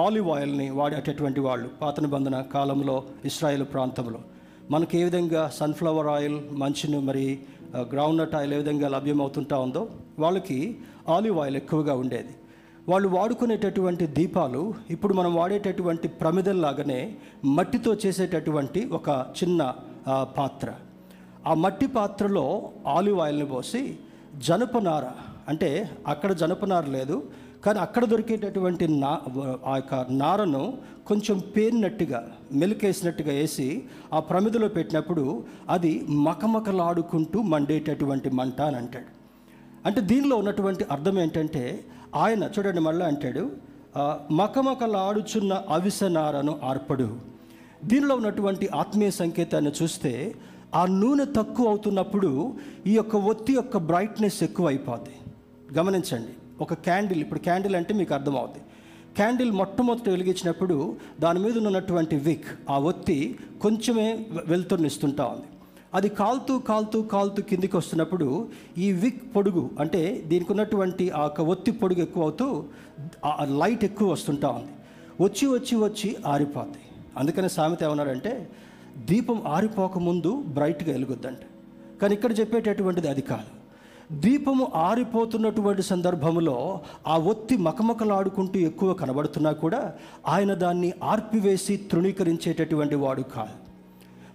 ఆలివ్ 0.04 0.28
ఆయిల్ని 0.36 0.68
వాడేటటువంటి 0.78 1.42
వాళ్ళు 1.46 1.68
పాత 1.82 2.00
నిబంధన 2.00 2.40
కాలంలో 2.54 2.96
ఇస్రాయేల్ 3.30 3.66
ప్రాంతంలో. 3.74 4.20
మనకి 4.70 4.96
ఏ 5.00 5.04
విధంగా 5.04 5.42
సన్ఫ్లవర్ 5.60 6.10
ఆయిల్ 6.16 6.38
మంచిని 6.62 7.00
మరి 7.08 7.26
గ్రౌండ్నట్ 7.92 8.34
ఆయిల్ 8.40 8.54
ఏ 8.56 8.60
విధంగా 8.62 8.88
లభ్యమవుతుంటా 8.96 9.58
ఉందో 9.66 9.82
వాళ్ళకి 10.18 10.58
ఆలివ్ 11.08 11.38
ఆయిల్ 11.44 11.58
ఎక్కువగా 11.62 11.96
ఉండేది. 12.04 12.34
వాళ్ళు 12.88 13.08
వాడుకునేటటువంటి 13.08 14.06
దీపాలు 14.16 14.62
ఇప్పుడు 14.94 15.12
మనం 15.18 15.32
వాడేటటువంటి 15.34 16.08
ప్రమిదల్లాగానే 16.20 16.98
మట్టితో 17.56 17.92
చేసేటటువంటి 18.02 18.80
ఒక 18.98 19.10
చిన్న 19.38 19.60
పాత్ర. 20.38 20.68
ఆ 21.50 21.54
మట్టి 21.62 21.86
పాత్రలో 21.94 22.44
ఆలివ్ 22.96 23.20
ఆయిల్ని 23.26 23.46
పోసి 23.52 23.82
జనపనార 24.48 25.06
అంటే 25.48 25.70
అక్కడ 26.12 26.30
జనపనార 26.42 26.84
లేదు 26.96 27.16
కానీ 27.64 27.78
అక్కడ 27.86 28.04
దొరికేటటువంటి 28.04 28.84
నా 29.02 29.12
ఆ 29.70 29.74
యొక్క 29.76 29.94
నారను 30.22 30.62
కొంచెం 31.08 31.36
పేరినట్టుగా 31.54 32.20
మెలికేసినట్టుగా 32.62 33.32
వేసి 33.40 33.68
ఆ 34.16 34.20
ప్రమిదలో 34.30 34.68
పెట్టినప్పుడు 34.76 35.24
అది 35.76 35.92
మకమకలాడుకుంటూ 36.26 37.40
మండేటటువంటి 37.54 38.30
మంట 38.40 38.60
అని 38.68 38.78
అంటాడు. 38.82 39.10
అంటే 39.88 40.00
దీనిలో 40.10 40.34
ఉన్నటువంటి 40.42 40.84
అర్థం 40.94 41.16
ఏంటంటే 41.24 41.64
ఆయన 42.14 42.50
చూడండి 42.58 42.80
మళ్ళీ 42.80 43.04
అంటాడు 43.04 43.44
మకమకలాడుచున్న 44.32 45.64
అవిసనారను 45.68 46.60
ఆర్పడు. 46.62 47.08
దీనిలో 47.84 48.16
ఉన్నటువంటి 48.16 48.68
ఆత్మీయ 48.74 49.10
సంకేతాన్ని 49.10 49.72
చూస్తే 49.82 50.34
ఆ 50.74 50.86
నూనె 50.86 51.24
తక్కువ 51.36 51.68
అవుతున్నప్పుడు 51.68 52.30
ఈ 52.86 52.96
యొక్క 52.96 53.16
ఒత్తి 53.16 53.52
యొక్క 53.52 53.76
బ్రైట్నెస్ 53.76 54.42
ఎక్కువ 54.42 54.66
అయిపోద్ది 54.66 55.16
గమనించండి 55.74 56.32
ఒక 56.60 56.74
క్యాండిల్ 56.74 57.20
ఇప్పుడు 57.20 57.40
క్యాండిల్ 57.40 57.76
అంటే 57.76 57.94
మీకు 57.94 58.14
అర్థమవుతుంది 58.14 58.64
క్యాండిల్ 59.16 59.52
మొట్టమొదటి 59.52 60.10
వెలిగించినప్పుడు 60.10 60.96
దాని 61.20 61.38
మీద 61.38 61.58
ఉన్నటువంటి 61.58 62.16
విక్ 62.16 62.70
ఆ 62.70 62.78
ఒత్తి 62.78 63.38
కొంచెమే 63.62 64.26
వె- 64.30 64.44
వెలుతురునిస్తుంటా 64.46 65.24
ఉంది. 65.26 65.48
అది 65.96 66.08
కాలుతూ 66.08 66.58
కాలుతూ 66.58 67.02
కాలుతూ 67.02 67.42
కిందికి 67.42 67.76
వస్తున్నప్పుడు 67.76 68.48
ఈ 68.84 68.92
విక్ 69.02 69.22
పొడుగు 69.34 69.70
అంటే 69.80 70.02
దీనికి 70.30 70.52
ఉన్నటువంటి 70.52 71.10
ఆ 71.10 71.22
యొక్క 71.22 71.40
ఒత్తి 71.52 71.72
పొడుగు 71.72 72.02
ఎక్కువ 72.06 72.22
అవుతూ 72.22 72.46
ఆ 73.24 73.44
లైట్ 73.60 73.84
ఎక్కువ 73.84 74.08
వస్తుంటా 74.12 74.48
ఉంది. 74.48 74.74
వచ్చి 75.24 75.46
వచ్చి 75.46 75.74
వచ్చి 75.76 76.16
ఆరిపోద్ది. 76.26 76.82
అందుకని 77.18 77.48
సామెత 77.48 77.82
ఏమన్నారంటే 77.82 78.32
దీపం 79.10 79.38
ఆరిపోకముందు 79.46 80.32
బ్రైట్గా 80.56 80.92
వెలుగుద్దంట 80.92 81.42
కానీ 82.00 82.14
ఇక్కడ 82.14 82.32
చెప్పేటటువంటిది 82.40 83.08
అది 83.08 83.22
కాదు. 83.32 83.50
దీపము 84.24 84.64
ఆరిపోతున్నటువంటి 84.86 85.82
సందర్భంలో 85.82 86.56
ఆ 87.06 87.14
ఒత్తి 87.32 87.56
మకమకలాడుకుంటూ 87.66 88.58
ఎక్కువ 88.70 88.92
కనబడుతున్నా 88.92 89.52
కూడా 89.52 89.80
ఆయన 90.28 90.54
దాన్ని 90.54 90.90
ఆర్పివేసి 91.02 91.76
తృణీకరించేటటువంటి 91.90 92.94
వాడు 92.94 93.22
కాదు. 93.36 93.54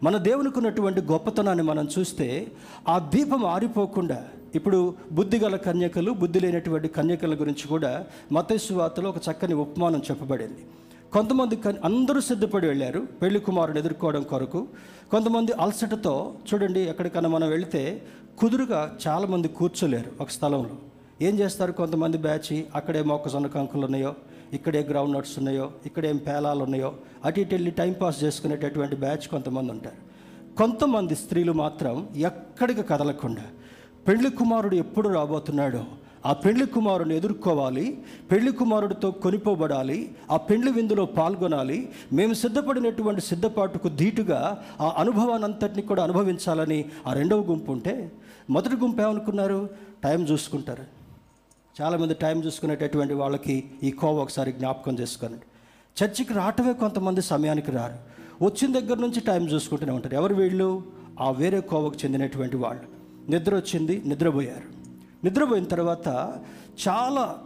మన 0.03 0.17
దేవునికి 0.17 0.57
ఉన్నటువంటి 0.57 1.01
గొప్పతనాన్ని 1.01 1.63
మనం 1.63 1.89
చూస్తే 1.99 2.47
ఆ 2.87 2.99
దీపం 2.99 3.45
ఆరిపోకుండా 3.45 4.25
ఇప్పుడు 4.55 4.95
బుద్ధిగల 5.11 5.55
కన్యకలు 5.55 6.11
బుద్ధి 6.11 6.39
లేనటువంటి 6.39 6.87
కన్యకల 6.87 7.33
గురించి 7.33 7.67
కూడా 7.67 8.05
మతేసు 8.31 8.73
వార్తలో 8.73 9.09
ఒక 9.09 9.15
చక్కని 9.17 9.53
ఉపమానం 9.53 10.01
చెప్పబడింది. 10.11 10.65
కొంతమంది 11.13 11.55
కన్ 11.55 11.77
అందరూ 11.83 12.21
సిద్ధపడి 12.21 12.67
వెళ్ళారు 12.67 12.99
పెళ్ళి 13.21 13.39
కుమారుని 13.39 13.79
ఎదుర్కోవడం 13.79 14.23
కొరకు. 14.23 14.67
కొంతమంది 15.11 15.51
అలసటతో 15.51 16.33
చూడండి 16.53 16.79
ఎక్కడికైనా 16.79 17.29
మనం 17.29 17.49
వెళితే 17.49 18.01
కుదురుగా 18.39 18.97
చాలామంది 19.07 19.47
కూర్చోలేరు 19.47 20.11
ఒక 20.21 20.29
స్థలంలో. 20.29 20.75
ఏం 21.21 21.39
చేస్తారు 21.39 21.71
కొంతమంది 21.71 22.17
బ్యాచ్? 22.17 22.63
అక్కడే 22.75 23.03
మొక్కజొన్న 23.03 23.47
కంకులు 23.47 23.85
ఉన్నాయో 23.85 24.15
ఇక్కడే 24.53 24.83
గ్రౌండ్ 24.89 25.17
నట్స్ 25.17 25.39
ఉన్నాయో 25.39 25.71
ఇక్కడేం 25.85 26.17
పేలాలు 26.17 26.63
ఉన్నాయో 26.63 26.93
అటు 27.25 27.39
ఇటు 27.39 27.55
వెళ్ళి 27.55 27.71
టైంపాస్ 27.71 28.23
చేసుకునేటటువంటి 28.23 28.95
బ్యాచ్ 28.95 29.27
కొంతమంది 29.27 29.71
ఉంటారు. 29.71 30.09
కొంతమంది 30.57 31.15
స్త్రీలు 31.15 31.51
మాత్రం 31.51 32.07
ఎక్కడికి 32.15 32.81
కదలకుండా 32.81 33.43
పెళ్ళి 34.07 34.29
కుమారుడు 34.29 34.75
ఎప్పుడు 34.75 35.09
రాబోతున్నాడో 35.09 35.85
ఆ 36.25 36.33
పెళ్ళి 36.33 36.65
కుమారుని 36.65 37.17
ఎదుర్కోవాలి 37.17 37.97
పెళ్ళి 38.31 38.51
కుమారుడితో 38.51 39.11
కొనిపోబడాలి 39.11 40.15
ఆ 40.31 40.37
పెళ్ళి 40.37 40.71
విందులో 40.71 41.05
పాల్గొనాలి 41.05 41.89
మేము 42.13 42.33
సిద్ధపడినటువంటి 42.33 43.21
సిద్ధపాటుకు 43.21 43.89
ధీటుగా 43.89 44.63
ఆ 44.81 44.93
అనుభవాన్ని 44.97 45.45
అంతటిని 45.45 45.81
కూడా 45.81 46.03
అనుభవించాలని 46.03 46.85
ఆ 47.07 47.13
రెండవ 47.13 47.41
గుంపు 47.41 47.71
ఉంటే 47.71 48.11
మొదటి 48.49 48.75
గుంపు 48.75 49.01
ఏమనుకున్నారు? 49.01 49.69
టైం 50.03 50.21
చూసుకుంటారు. 50.21 50.98
చాలామంది 51.81 52.13
టైం 52.13 52.43
చూసుకునేటటువంటి 52.43 53.13
వాళ్ళకి 53.13 53.71
ఈ 53.83 53.91
కోవ 53.91 54.21
ఒకసారి 54.21 54.51
జ్ఞాపకం 54.51 54.99
చేసుకోనండి 54.99 55.45
చర్చికి 56.03 56.33
రావటమే 56.33 56.73
కొంతమంది 56.73 57.21
సమయానికి 57.21 57.71
రారు. 57.71 57.97
వచ్చిన 58.45 58.79
దగ్గర 58.79 58.97
నుంచి 58.97 59.19
టైం 59.19 59.45
చూసుకుంటూనే 59.45 59.91
ఉంటారు. 59.91 60.15
ఎవరు 60.15 60.35
వీళ్ళు? 60.35 60.83
ఆ 61.19 61.31
వేరే 61.31 61.61
కోవకు 61.61 61.95
చెందినటువంటి 62.05 62.57
వాళ్ళు. 62.57 62.83
నిద్ర 63.31 63.55
వచ్చింది 63.55 64.01
నిద్రపోయారు. 64.05 64.67
నిద్రపోయిన 65.23 65.63
తర్వాత 65.63 66.07
చాలా 66.87 67.39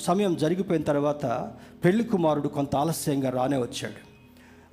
సమయం 0.00 0.36
జరిగిపోయిన 0.36 0.82
తర్వాత 0.82 1.52
పెళ్ళి 1.84 2.04
కుమారుడు 2.04 2.48
కొంత 2.48 2.76
ఆలస్యంగా 2.76 3.30
రానే 3.30 3.56
వచ్చాడు. 3.56 4.07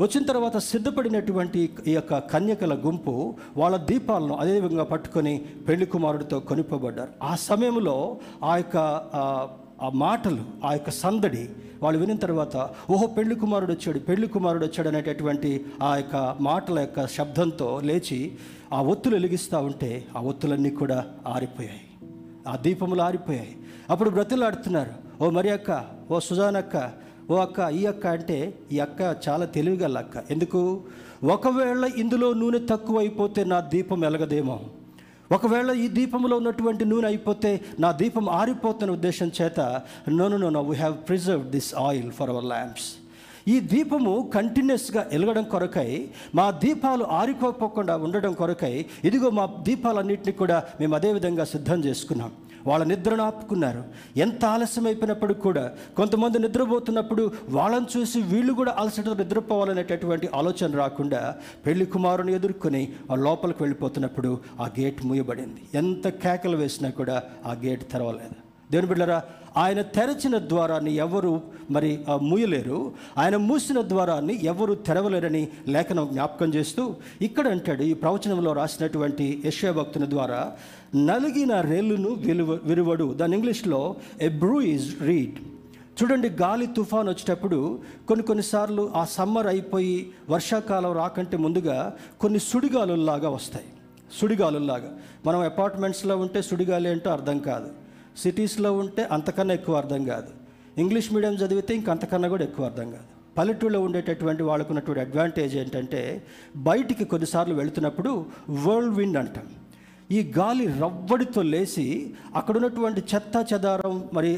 వచ్చిన 0.01 0.25
తర్వాత 0.25 0.57
సిద్ధపడినటువంటి 0.57 1.69
ఈ 1.87 1.93
యొక్క 1.93 2.17
కన్యకల 2.17 2.81
గుంపు 2.85 3.13
వాళ్ళ 3.57 3.77
దీపాలను 3.77 4.35
అదేవిధంగా 4.35 4.83
పట్టుకొని 4.83 5.45
పెళ్ళి 5.67 5.85
కుమారుడితో 5.85 6.39
కొనిపోబడ్డారు. 6.39 7.09
ఆ 7.23 7.35
సమయంలో 7.35 8.17
ఆ 8.43 8.57
యొక్క 8.57 8.77
ఆ, 9.13 9.89
మాటలు 9.93 10.43
ఆ 10.65 10.73
యొక్క 10.73 10.89
సందడి 10.89 11.49
వాళ్ళు 11.83 11.99
వినిన 11.99 12.17
తర్వాత 12.17 12.69
ఓహో 12.89 13.07
పెళ్ళి 13.07 13.35
కుమారుడు 13.35 13.71
వచ్చాడు 13.71 13.99
పెళ్ళి 13.99 14.27
కుమారుడు 14.27 14.65
వచ్చాడు 14.65 14.87
అనేటటువంటి 14.87 15.65
ఆ 15.83 15.95
యొక్క 15.95 16.35
మాటల 16.39 16.79
యొక్క 16.79 17.07
శబ్దంతో 17.07 17.81
లేచి 17.83 18.37
ఆ 18.73 18.81
ఒత్తులు 18.81 19.15
వెలిగిస్తూ 19.15 19.57
ఉంటే 19.59 20.05
ఆ 20.17 20.21
ఒత్తులన్నీ 20.21 20.69
కూడా 20.69 21.05
ఆరిపోయాయి. 21.27 21.81
ఆ 22.47 22.55
దీపములు 22.55 23.01
ఆరిపోయాయి. 23.01 23.57
అప్పుడు 23.89 24.09
బ్రతులాడుతున్నారు. 24.09 24.93
ఓ 25.23 25.29
మరి 25.29 25.49
అక్క 25.49 25.85
ఓ 26.11 26.19
సుజానక్క 26.19 27.04
ఓ 27.32 27.36
అక్క 27.36 27.60
ఈ 27.74 27.86
అక్క 27.86 28.08
అంటే 28.08 28.53
ఈ 28.72 28.79
అక్క 28.79 29.01
చాలా 29.27 29.46
తెలివిగల 29.46 29.98
అక్క. 29.98 30.32
ఎందుకు? 30.32 30.82
ఒకవేళ 31.24 31.84
ఇందులో 31.98 32.34
నూనె 32.34 32.60
తక్కువ 32.60 32.98
అయిపోతే 33.00 33.44
నా 33.44 33.60
దీపం 33.60 34.05
ఎలగదేమో. 34.05 34.60
ఒకవేళ 35.32 35.72
ఈ 35.72 35.88
దీపంలో 35.88 36.38
ఉన్నటువంటి 36.38 36.86
నూనె 36.86 37.08
అయిపోతే 37.08 37.62
నా 37.79 37.91
దీపం 37.91 38.29
ఆరిపోతున్న 38.29 38.91
ఉద్దేశం 38.91 39.32
చేత 39.41 39.60
no 40.10 40.27
no 40.27 40.38
no 40.38 40.50
no 40.50 40.62
we 40.62 40.75
have 40.75 40.96
preserve 41.08 41.44
this 41.46 41.75
oil 41.75 42.12
for 42.12 42.29
our 42.29 42.46
lamps 42.46 42.96
ఈ 43.48 43.60
దీపము 43.60 44.32
కంటిన్యూస్గా 44.34 45.08
వెలగడం 45.12 45.44
కొరకై 45.44 46.10
మా 46.36 46.51
దీపాలు 46.51 47.03
ఆరిపోకుండా 47.03 47.98
ఉండడం 47.98 48.34
కొరకై 48.34 48.86
ఇదిగో 49.03 49.29
మా 49.29 49.46
దీపాలన్నింటినీ 49.62 50.32
కూడా 50.32 50.63
మేము 50.79 50.96
అదే 50.96 51.13
విధంగా 51.13 51.46
సిద్ధం 51.46 51.79
చేసుకున్నాం. 51.79 52.32
వాళ్ళ 52.67 52.84
నిద్రను 52.86 53.24
ఆపుకున్నారు. 53.24 53.84
ఎంత 54.17 54.45
ఆలస్యం 54.45 54.86
అయిపోయినప్పుడు 54.86 55.34
కూడా 55.34 55.65
కొంతమంది 55.98 56.39
నిద్రపోతున్నప్పుడు 56.39 57.31
వాళ్ళని 57.50 57.88
చూసి 57.98 58.22
వీళ్ళు 58.22 58.53
కూడా 58.53 58.75
అలసట 58.77 59.10
నిద్రపోవాలనేటటువంటి 59.10 60.29
ఆలోచన 60.36 60.72
రాకుండా 60.77 61.36
పెళ్ళి 61.65 61.86
కుమారుని 61.86 62.34
ఎదుర్కొని 62.34 62.84
ఆ 63.12 63.15
లోపలికి 63.15 63.63
వెళ్ళిపోతున్నప్పుడు 63.63 64.39
ఆ 64.60 64.67
గేట్ 64.79 65.05
మూయబడింది. 65.05 65.62
ఎంత 65.75 66.07
కేకలు 66.07 66.57
వేసినా 66.57 66.89
కూడా 66.89 67.24
ఆ 67.45 67.53
గేట్ 67.53 67.86
తెరవలేదు. 67.91 68.44
దేవుని 68.72 68.88
బిడ్డరా 68.88 69.24
ఆయన 69.57 69.81
తెరచిన 69.81 70.38
ద్వారాన్ని 70.38 70.93
ఎవరు 70.95 71.41
మరి 71.72 72.00
మూయలేరు. 72.22 72.91
ఆయన 73.17 73.36
మూసిన 73.36 73.81
ద్వారాన్ని 73.81 74.45
ఎవరు 74.45 74.74
తెరవలేరని 74.74 75.48
లేఖనం 75.67 76.10
జ్ఞాపకం 76.12 76.53
చేస్తూ 76.53 76.93
ఇక్కడ 77.22 77.48
అంటాడు 77.48 77.84
ఈ 77.84 77.93
ప్రవచనంలో 77.93 78.53
రాసినటువంటి 78.53 79.41
యశ్యా 79.45 79.72
భక్తుని 79.72 80.10
ద్వారా 80.10 80.51
నలిగిన 80.95 81.62
రేలును 81.62 82.10
విలువ 82.10 82.60
విరువడు. 82.63 83.13
దాని 83.13 83.38
ఇంగ్లీష్లో 83.38 83.95
ఎ 84.22 84.29
బ్రూ 84.29 84.62
ఈజ్ 84.62 85.01
రీడ్ 85.01 85.39
చూడండి 86.03 86.29
గాలి 86.29 86.67
తుఫాన్ 86.67 87.07
వచ్చేటప్పుడు 87.07 87.79
కొన్ని 88.07 88.25
కొన్నిసార్లు 88.25 88.91
ఆ 88.95 89.05
సమ్మర్ 89.05 89.48
అయిపోయి 89.48 90.12
వర్షాకాలం 90.29 90.91
రాకంటే 90.91 91.38
ముందుగా 91.38 91.93
కొన్ని 92.22 92.39
సుడిగాలుల్లాగా 92.39 93.29
వస్తాయి. 93.29 93.65
సుడిగాలుల్లాగా. 94.22 94.91
మనం 95.25 95.39
అపార్ట్మెంట్స్లో 95.39 96.17
ఉంటే 96.17 96.41
సుడిగాలి 96.41 96.89
ఏంటో 96.89 97.12
అర్థం 97.12 97.39
కాదు. 97.39 97.84
సిటీస్లో 98.17 98.74
ఉంటే 98.74 99.03
అంతకన్నా 99.12 99.53
ఎక్కువ 99.53 99.75
అర్థం 99.75 100.05
కాదు. 100.05 100.31
ఇంగ్లీష్ 100.81 101.13
మీడియం 101.13 101.34
చదివితే 101.34 101.75
ఇంకంతకన్నా 101.75 102.27
కూడా 102.27 102.43
ఎక్కువ 102.43 102.65
అర్థం 102.65 102.88
కాదు. 102.91 103.10
పల్లెటూళ్ళలో 103.38 103.81
ఉండేటటువంటి 103.81 104.43
వాళ్ళకు 104.43 104.69
ఉన్నటువంటి 104.69 105.01
అడ్వాంటేజ్ 105.01 105.55
ఏంటంటే 105.55 106.01
బయటికి 106.55 107.05
కొన్నిసార్లు 107.05 107.55
వెళుతున్నప్పుడు 107.55 108.25
వరల్డ్ 108.65 108.95
విండ్ 108.95 109.17
అంటాం. 109.17 109.48
ఈ 110.12 110.19
గాలి 110.38 110.65
రవ్వడితో 110.81 111.41
లేచి 111.41 111.86
అక్కడ 112.36 112.55
ఉన్నటువంటి 112.57 113.01
చెత్త 113.13 113.45
చెదారం 113.53 113.95
మరి 114.13 114.31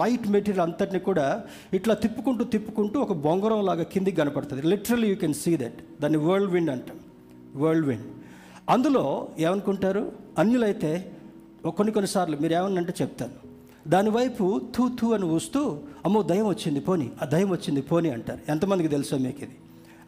లైట్ 0.00 0.26
మెటీరియల్ 0.34 0.64
అంతటిని 0.66 0.98
కూడా 0.98 1.26
ఇట్లా 1.72 1.94
తిప్పుకుంటూ 1.94 2.44
తిప్పుకుంటూ 2.44 3.00
ఒక 3.00 3.12
బొంగరం 3.12 3.62
లాగా 3.66 3.82
కిందికి 3.82 4.16
కనపడుతుంది. 4.16 4.62
Literally 4.62 5.08
you 5.08 5.16
can 5.16 5.34
see 5.34 5.56
that 5.56 5.80
దాన్ని 6.02 6.18
వరల్డ్ 6.18 6.52
విండ్ 6.52 6.70
అంటాం. 6.70 6.98
వరల్డ్ 7.62 7.86
విండ్ 7.86 8.06
అందులో 8.70 9.28
ఏమనుకుంటారు? 9.38 10.04
అన్యులైతే 10.38 10.92
కొన్ని 11.70 11.92
కొన్నిసార్లు 11.92 12.36
మీరు 12.36 12.52
ఏమన్నంటే 12.52 12.94
చెప్తాను. 13.02 13.54
దానివైపు 13.90 14.60
తూ 14.76 14.88
తూ 14.88 15.14
అని 15.14 15.24
ఊస్తూ 15.24 15.78
అమ్మో 16.04 16.22
దయ్యం 16.22 16.46
వచ్చింది 16.46 16.80
పోని 16.80 17.10
ఆ 17.22 17.24
దయ్యం 17.24 17.50
వచ్చింది 17.50 17.82
పోని 17.82 18.10
అంటారు. 18.10 18.40
ఎంతమందికి 18.48 18.88
తెలుసో 18.88 19.18
మీకు 19.18 19.42
ఇది? 19.42 19.56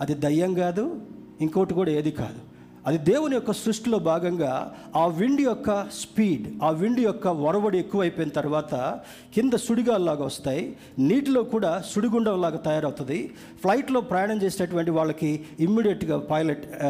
అది 0.00 0.14
దయ్యం 0.14 0.54
కాదు 0.54 1.00
ఇంకోటి 1.40 1.74
కూడా 1.74 1.90
ఏది 1.90 2.10
కాదు. 2.10 2.56
అది 2.86 2.98
దేవుని 2.98 3.34
యొక్క 3.34 3.52
సృష్టిలో 3.52 3.98
భాగంగా 3.98 4.74
ఆ 4.96 5.06
విండ్ 5.06 5.40
యొక్క 5.40 5.88
స్పీడ్ 5.88 6.62
ఆ 6.62 6.70
విండ్ 6.70 7.00
యొక్క 7.00 7.28
వరవడి 7.28 7.78
ఎక్కువైపోయిన 7.78 8.30
తర్వాత 8.30 9.00
కింద 9.34 9.52
సుడిగాల్లాగా 9.52 10.24
వస్తాయి. 10.24 10.76
నీటిలో 10.98 11.42
కూడా 11.42 11.82
సుడిగుండంలాగా 11.90 12.56
తయారవుతుంది. 12.56 13.34
ఫ్లైట్లో 13.60 14.00
ప్రయాణం 14.00 14.42
చేసేటటువంటి 14.42 14.90
వాళ్ళకి 14.90 15.44
ఇమ్మీడియట్గా 15.60 16.18
పైలట్ 16.18 16.82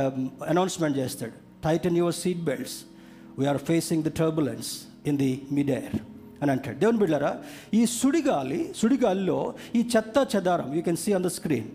అనౌన్స్మెంట్ 0.48 0.98
చేస్తాడు. 0.98 1.32
Tighten 1.64 1.96
your 1.96 2.14
seat 2.14 2.40
belts. 2.40 2.95
We are 3.38 3.58
facing 3.58 4.02
the 4.02 4.10
turbulence 4.10 4.82
in 5.06 5.18
the 5.18 5.42
mid 5.52 5.70
air 5.70 5.96
అని 6.42 6.50
అంటాడు 6.50 6.78
దేవుని 6.78 6.98
బిడ్డారా 6.98 7.36
ఈ 7.74 7.86
సుడిగాలి 7.86 8.72
సుడిగాలిలో 8.76 9.54
ఈ 9.74 9.88
చెత్త 9.96 10.28
చెదారం 10.36 10.74
you 10.74 10.82
can 10.82 10.96
see 10.96 11.12
on 11.12 11.24
the 11.24 11.26
screen 11.26 11.68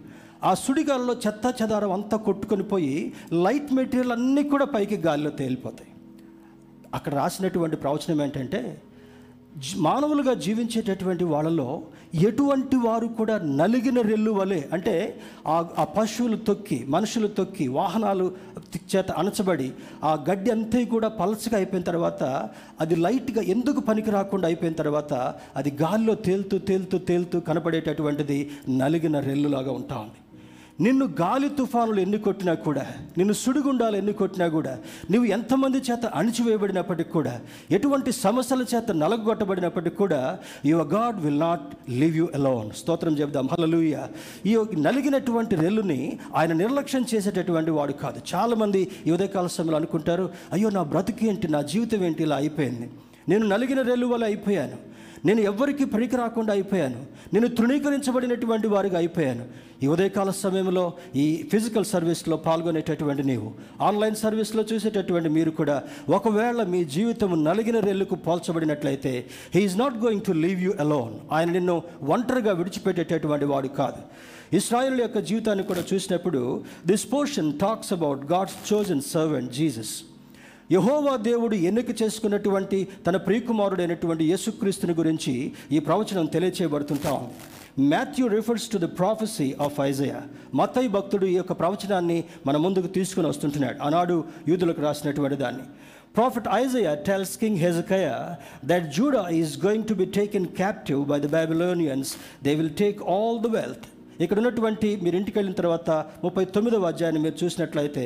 ఆ 0.43 0.53
సుడిగాలిలో 0.53 1.13
చెత్త 1.13 1.55
చెదారం 1.61 1.91
అంతా 1.91 2.17
కొట్టుకొని 2.17 2.63
పోయి 2.63 3.13
లైట్ 3.33 3.73
మెటీరియల్ 3.73 4.11
అన్నీ 4.11 4.43
కూడా 4.43 4.65
పైకి 4.65 4.97
గాలిలో 4.97 5.29
తేలిపోతాయి. 5.29 5.91
అక్కడ 6.93 7.15
రాసినటువంటి 7.15 7.75
ప్రవచనం 7.75 8.21
ఏంటంటే 8.21 8.81
మానవులుగా 9.77 10.33
జీవించేటటువంటి 10.33 11.23
వాళ్ళలో 11.23 11.81
ఎటువంటి 12.21 12.75
వారు 12.75 13.07
కూడా 13.07 13.39
నలిగిన 13.59 14.01
రెల్లు 14.01 14.31
వలె 14.31 14.61
అంటే 14.73 14.93
ఆ 15.47 15.65
ఆ 15.77 15.83
పశువులు 15.97 16.37
తొక్కి 16.37 16.85
మనుషులు 16.89 17.27
తొక్కి 17.27 17.67
వాహనాలు 17.67 18.25
చేత 18.89 19.11
అణచబడి 19.11 19.69
ఆ 20.03 20.25
గడ్డి 20.29 20.51
అంతా 20.51 20.83
కూడా 20.85 21.07
పలచగా 21.09 21.57
అయిపోయిన 21.57 21.83
తర్వాత 21.83 22.23
అది 22.79 22.95
లైట్గా 22.95 23.41
ఎందుకు 23.41 23.79
పనికి 23.79 24.11
రాకుండా 24.11 24.47
అయిపోయిన 24.47 24.73
తర్వాత 24.73 25.13
అది 25.55 25.71
గాల్లో 25.81 26.15
తేలుతూ 26.15 26.57
తేలుతూ 26.59 26.97
తేలుతూ 26.97 27.39
కనపడేటటువంటిది 27.39 28.39
నలిగిన 28.69 29.19
రెల్లులాగా 29.19 29.71
ఉంటా 29.71 29.97
ఉంది. 29.99 30.19
నిన్ను 30.81 31.05
గాలి 31.21 31.49
తుఫానులు 31.49 31.99
ఎన్ని 32.01 32.17
కొట్టినా 32.17 32.53
కూడా 32.53 32.85
నిన్ను 33.17 33.33
సుడిగుండాలు 33.33 33.97
ఎన్ని 33.97 34.13
కొట్టినా 34.13 34.47
కూడా 34.47 34.77
నువ్వు 35.11 35.31
ఎంతమంది 35.31 35.77
చేత 35.77 36.05
అణిచివేయబడినప్పటికి 36.05 37.09
కూడా 37.09 37.41
ఎటువంటి 37.71 38.11
సమస్యల 38.11 38.65
చేత 38.75 38.91
నలగొట్టబడినప్పటికి 38.91 39.95
కూడా 39.95 40.39
your 40.65 40.87
God 40.87 41.21
will 41.21 41.39
not 41.39 41.61
leave 41.89 42.15
you 42.17 42.29
alone 42.33 42.71
స్తోత్రం 42.71 43.17
చెబుదాం. 43.19 43.49
హలలుయ 43.51 43.97
ఈ 44.45 44.57
నలిగినటువంటి 44.77 45.55
రెల్లుని 45.55 46.19
ఆయన 46.35 46.53
నిర్లక్ష్యం 46.53 47.05
చేసేటటువంటి 47.15 47.71
వాడు 47.71 47.91
కాదు. 47.91 48.21
చాలామంది 48.35 48.91
యువదకాల 49.07 49.47
సమయంలో 49.47 49.77
అనుకుంటారు 49.77 50.29
అయ్యో 50.53 50.69
నా 50.69 50.83
బ్రతుకు 50.83 51.25
ఏంటి? 51.25 51.47
నా 51.47 51.61
జీవితం 51.61 52.03
ఏంటి? 52.03 52.23
ఇలా 52.23 52.35
అయిపోయింది. 52.35 52.89
నేను 53.29 53.47
నలిగిన 53.47 53.81
రెల్లు 53.81 54.07
వల్ల 54.07 54.23
అయిపోయాను. 54.25 54.91
నేను 55.25 55.41
ఎవ్వరికీ 55.41 55.85
పనికి 55.85 56.15
రాకుండా 56.15 56.53
అయిపోయాను. 56.53 57.05
నేను 57.33 57.47
తృణీకరించబడినటువంటి 57.47 58.67
వారిగా 58.67 58.97
అయిపోయాను. 58.97 59.45
ఈ 59.83 59.87
ఉదయకాల 59.87 60.29
సమయంలో 60.29 60.93
ఈ 61.15 61.49
ఫిజికల్ 61.51 61.85
సర్వీస్లో 61.85 62.37
పాల్గొనేటటువంటి 62.37 63.23
నీవు 63.23 63.51
ఆన్లైన్ 63.81 64.15
సర్వీస్లో 64.15 64.65
చూసేటటువంటి 64.73 65.29
మీరు 65.29 65.51
కూడా 65.51 65.83
ఒకవేళ 66.09 66.63
మీ 66.63 66.85
జీవితం 66.85 67.43
నలిగిన 67.43 67.79
రెల్లుకు 67.79 68.15
పోల్చబడినట్లయితే 68.15 69.25
he is 69.55 69.77
not 69.77 69.97
going 69.97 70.21
to 70.21 70.31
leave 70.31 70.61
you 70.61 70.73
alone 70.79 71.15
ఆయన 71.31 71.51
నిన్ను 71.51 71.81
ఒంటరిగా 72.03 72.53
విడిచిపెట్టేటటువంటి 72.53 73.45
వాడు 73.45 73.67
కాదు. 73.67 74.01
ఇస్రాయిల్ 74.55 75.01
యొక్క 75.01 75.19
జీవితాన్ని 75.19 75.63
కూడా 75.63 75.83
చూసినప్పుడు 75.93 76.63
this 76.87 77.13
portion 77.13 77.59
talks 77.59 77.93
about 77.93 78.31
God's 78.31 78.73
chosen 78.73 79.01
servant 79.01 79.53
Jesus 79.53 79.93
Yehova 80.71 81.15
దేవుడు 81.15 81.55
ఎన్నిక 81.55 82.01
చేసుకున్నటువంటి 82.01 82.87
తన 83.07 83.17
ప్రియకుమారుడైనటువంటి 83.17 84.23
యేసుక్రీస్తుని 84.23 84.93
గురించి 84.93 85.33
ఈ 85.71 85.79
ప్రవచనం 85.79 86.25
తెలియచేయబడుతుంటాం. 86.25 87.17
Matthew 87.79 88.27
refers 88.27 88.67
to 88.71 88.77
the 88.77 88.87
prophecy 88.99 89.55
of 89.61 89.79
Isaiah 89.81 90.21
Mattai 90.55 90.87
భక్తుడు 90.87 91.25
ఈ 91.25 91.33
యొక్క 91.33 91.51
ప్రవచనాన్ని 91.51 92.23
మన 92.47 92.57
ముందుకు 92.57 92.87
తీసుకుని 92.87 93.27
వస్తుంటున్నాడు. 93.27 93.83
ఆనాడు 93.83 94.23
యూదులకు 94.47 94.81
రాసినటువంటి 94.81 95.35
దాన్ని. 95.35 95.63
Prophet 96.15 96.47
Isaiah 96.53 96.93
tells 96.93 97.37
King 97.37 97.57
Hezekiah 97.57 98.07
that 98.65 98.87
Judah 98.93 99.29
is 99.29 99.65
going 99.65 99.87
to 99.87 99.93
be 99.93 100.05
taken 100.05 100.45
captive 100.45 101.05
by 101.05 101.19
the 101.19 101.29
Babylonians 101.37 102.13
they 102.43 102.55
will 102.55 102.75
take 102.83 103.01
all 103.01 103.39
the 103.39 103.47
wealth 103.47 103.87
ఇక్కడ 104.23 104.37
ఉన్నటువంటి 104.41 104.89
మీరు 105.03 105.15
ఇంటికి 105.19 105.37
వెళ్ళిన 105.39 105.55
తర్వాత 105.59 105.89
ముప్పై 106.23 106.43
తొమ్మిదవ 106.55 106.89
అధ్యాయాన్ని 106.91 107.21
మీరు 107.25 107.37
చూసినట్లయితే 107.43 108.03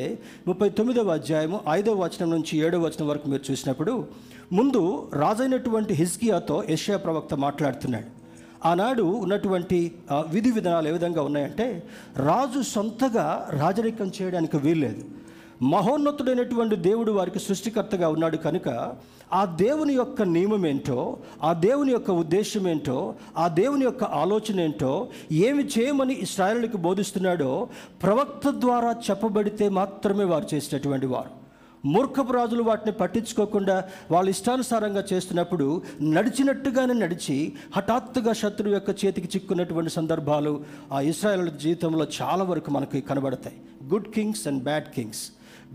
ముప్పై 0.48 0.68
తొమ్మిదవ 0.78 1.16
అధ్యాయము 1.20 1.58
ఐదవ 1.78 1.96
వచనం 2.04 2.30
నుంచి 2.36 2.54
ఏడవ 2.66 2.82
వచనం 2.88 3.08
వరకు 3.12 3.28
మీరు 3.34 3.44
చూసినప్పుడు 3.50 3.94
ముందు 4.58 4.82
రాజైనటువంటి 5.24 5.94
హిజ్కియాతో 6.02 6.58
యెషయా 6.74 6.98
ప్రవక్త 7.06 7.34
మాట్లాడుతున్నాడు. 7.46 8.10
ఆనాడు 8.72 9.06
ఉన్నటువంటి 9.24 9.80
విధి 10.36 10.52
విధానాలు 10.58 10.88
ఏ 10.92 10.94
విధంగా 10.98 11.22
ఉన్నాయంటే 11.30 11.68
రాజు 12.30 12.62
సొంతగా 12.74 13.26
రాజరికం 13.62 14.08
చేయడానికి 14.18 14.58
వీల్లేదు. 14.58 15.04
మహోన్నతుడైనటువంటి 15.66 16.76
దేవుడు 16.76 17.12
వారికి 17.12 17.40
సృష్టికర్తగా 17.40 18.10
ఉన్నాడు 18.10 18.38
కనుక 18.38 18.94
ఆ 19.34 19.46
దేవుని 19.46 19.94
యొక్క 19.94 20.22
నియమం 20.22 20.68
ఏంటో 20.68 21.18
ఆ 21.44 21.54
దేవుని 21.54 21.92
యొక్క 21.92 22.12
ఉద్దేశం 22.12 22.68
ఏంటో 22.68 23.16
ఆ 23.38 23.48
దేవుని 23.48 23.86
యొక్క 23.86 24.04
ఆలోచన 24.04 24.60
ఏంటో 24.60 25.08
ఏమి 25.32 25.64
చేయమని 25.66 26.14
ఇస్రాయలులకు 26.14 26.78
బోధిస్తున్నాడో 26.78 27.70
ప్రవక్త 28.04 28.50
ద్వారా 28.50 28.96
చెప్పబడితే 29.10 29.70
మాత్రమే 29.70 30.24
వారు 30.24 30.56
చేసినటువంటి 30.56 31.06
వారు. 31.06 31.32
మూర్ఖపు 31.86 32.34
రాజులు 32.34 32.64
వాటిని 32.64 32.92
పట్టించుకోకుండా 32.92 33.84
వాళ్ళ 34.12 34.30
ఇష్టానుసారంగా 34.30 35.04
చేస్తున్నప్పుడు 35.14 35.82
నడిచినట్టుగానే 36.02 36.94
నడిచి 36.94 37.54
హఠాత్తుగా 37.76 38.34
శత్రువు 38.34 38.74
యొక్క 38.74 39.06
చేతికి 39.06 39.28
చిక్కున్నటువంటి 39.28 39.90
సందర్భాలు 39.90 40.64
ఆ 40.92 41.00
ఇస్రాయల్ 41.02 41.50
జీవితంలో 41.60 42.08
చాలా 42.22 42.44
వరకు 42.44 42.72
మనకి 42.72 43.02
కనబడతాయి. 43.02 43.56
Good 43.94 44.08
kings 44.08 44.48
and 44.48 44.64
bad 44.64 44.90
kings 44.96 45.24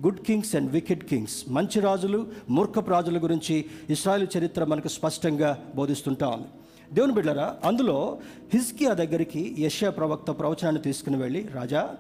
good 0.04 0.20
kings 0.20 0.56
and 0.56 0.72
wicked 0.72 1.04
kings 1.04 1.44
మంచి 1.48 1.80
రాజులు 1.80 2.26
మూర్ఖపు 2.50 2.90
రాజుల 2.90 3.18
గురించి 3.18 3.64
ఇస్రాయల్ 3.90 4.26
చరిత్ర 4.38 4.64
మనకు 4.64 4.88
స్పష్టంగా 4.88 5.58
బోధిస్తుంటా 5.76 6.28
ఉంది. 6.28 6.46
దేవుని 6.92 7.12
బిడ్డరా 7.12 7.56
అందులో 7.64 8.18
హిజ్కియా 8.54 8.92
దగ్గరికి 8.92 9.56
యష్యా 9.58 9.90
ప్రవక్త 9.90 10.30
ప్రవచనాన్ని 10.30 10.82
తీసుకుని 10.82 11.16
వెళ్ళి 11.16 11.48
రాజా 11.52 11.96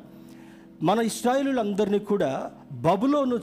మన 0.82 0.98
ఇస్రాయిలులందరినీ 0.98 1.98
కూడా 1.98 2.50
బబులోను 2.72 3.38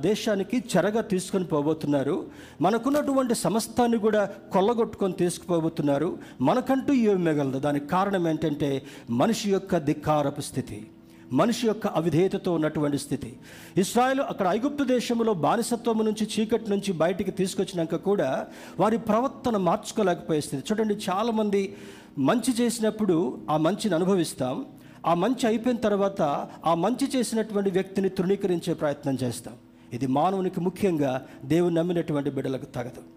దేశానికి 0.00 0.64
చెరగా 0.72 1.00
తీసుకొని 1.00 1.44
పోబోతున్నారు. 1.44 2.26
మనకున్నటువంటి 2.60 3.34
సమస్తాన్ని 3.34 3.98
కూడా 3.98 4.24
కొల్లగొట్టుకొని 4.24 5.12
తీసుకుపోబోతున్నారు. 5.12 6.18
మనకంటూ 6.40 6.92
ఏమి 6.92 7.24
మిగలదు. 7.24 7.58
దానికి 7.58 7.86
కారణం 7.86 8.28
ఏంటంటే 8.28 8.82
మనిషి 9.10 9.50
యొక్క 9.50 9.78
ధిక్కారపు 9.78 10.40
స్థితి. 10.40 10.86
మనిషి 11.32 11.66
యొక్క 11.66 11.86
అవిధేయతతో 11.86 12.52
ఉన్నటువంటి 12.52 12.98
స్థితి. 12.98 13.30
ఇస్రాయల్ 13.76 14.20
అక్కడ 14.20 14.46
ఐగుప్తు 14.46 14.84
దేశంలో 14.84 15.34
బానిసత్వం 15.34 16.04
నుంచి 16.04 16.24
చీకటి 16.34 16.70
నుంచి 16.70 16.92
బయటికి 16.92 17.30
తీసుకొచ్చినాక 17.30 17.96
కూడా 17.96 18.46
వారి 18.80 18.98
ప్రవర్తన 18.98 19.56
మార్చుకోలేకపోయే 19.56 20.40
స్థితి. 20.40 20.62
చూడండి 20.70 20.94
చాలామంది 21.10 21.76
మంచి 22.18 22.52
చేసినప్పుడు 22.60 23.16
ఆ 23.50 23.56
మంచిని 23.56 23.94
అనుభవిస్తాం. 23.94 24.64
ఆ 25.06 25.14
మంచి 25.14 25.46
అయిపోయిన 25.46 25.78
తర్వాత 25.78 26.22
ఆ 26.64 26.74
మంచి 26.74 27.06
చేసినటువంటి 27.16 27.70
వ్యక్తిని 27.70 28.08
తృణీకరించే 28.08 28.74
ప్రయత్నం 28.74 29.18
చేస్తాం. 29.22 29.54
ఇది 29.92 30.06
మానవునికి 30.06 30.60
ముఖ్యంగా 30.60 31.26
దేవుని 31.44 31.74
నమ్మినటువంటి 31.74 32.30
బిడ్డలకు 32.30 32.64
తగదు. 32.64 33.11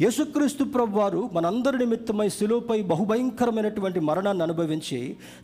యేసుక్రీస్తు 0.00 0.64
ప్రభు 0.64 0.98
వారు 0.98 1.30
మనందరి 1.32 1.76
నిమిత్తమై 1.78 2.28
శిలువపై 2.28 2.76
బహుభయంకరమైనటువంటి 2.82 4.00
మరణాన్ని 4.00 4.42
అనుభవించి 4.42 4.98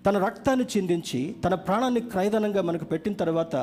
తన 0.07 0.19
రక్తాన్ని 0.25 0.65
చిందించి 0.73 1.21
తన 1.45 1.55
ప్రాణాన్ని 1.67 2.01
క్రయదనంగా 2.01 2.63
మనకు 2.63 2.85
పెట్టిన 2.85 3.15
తర్వాత 3.15 3.55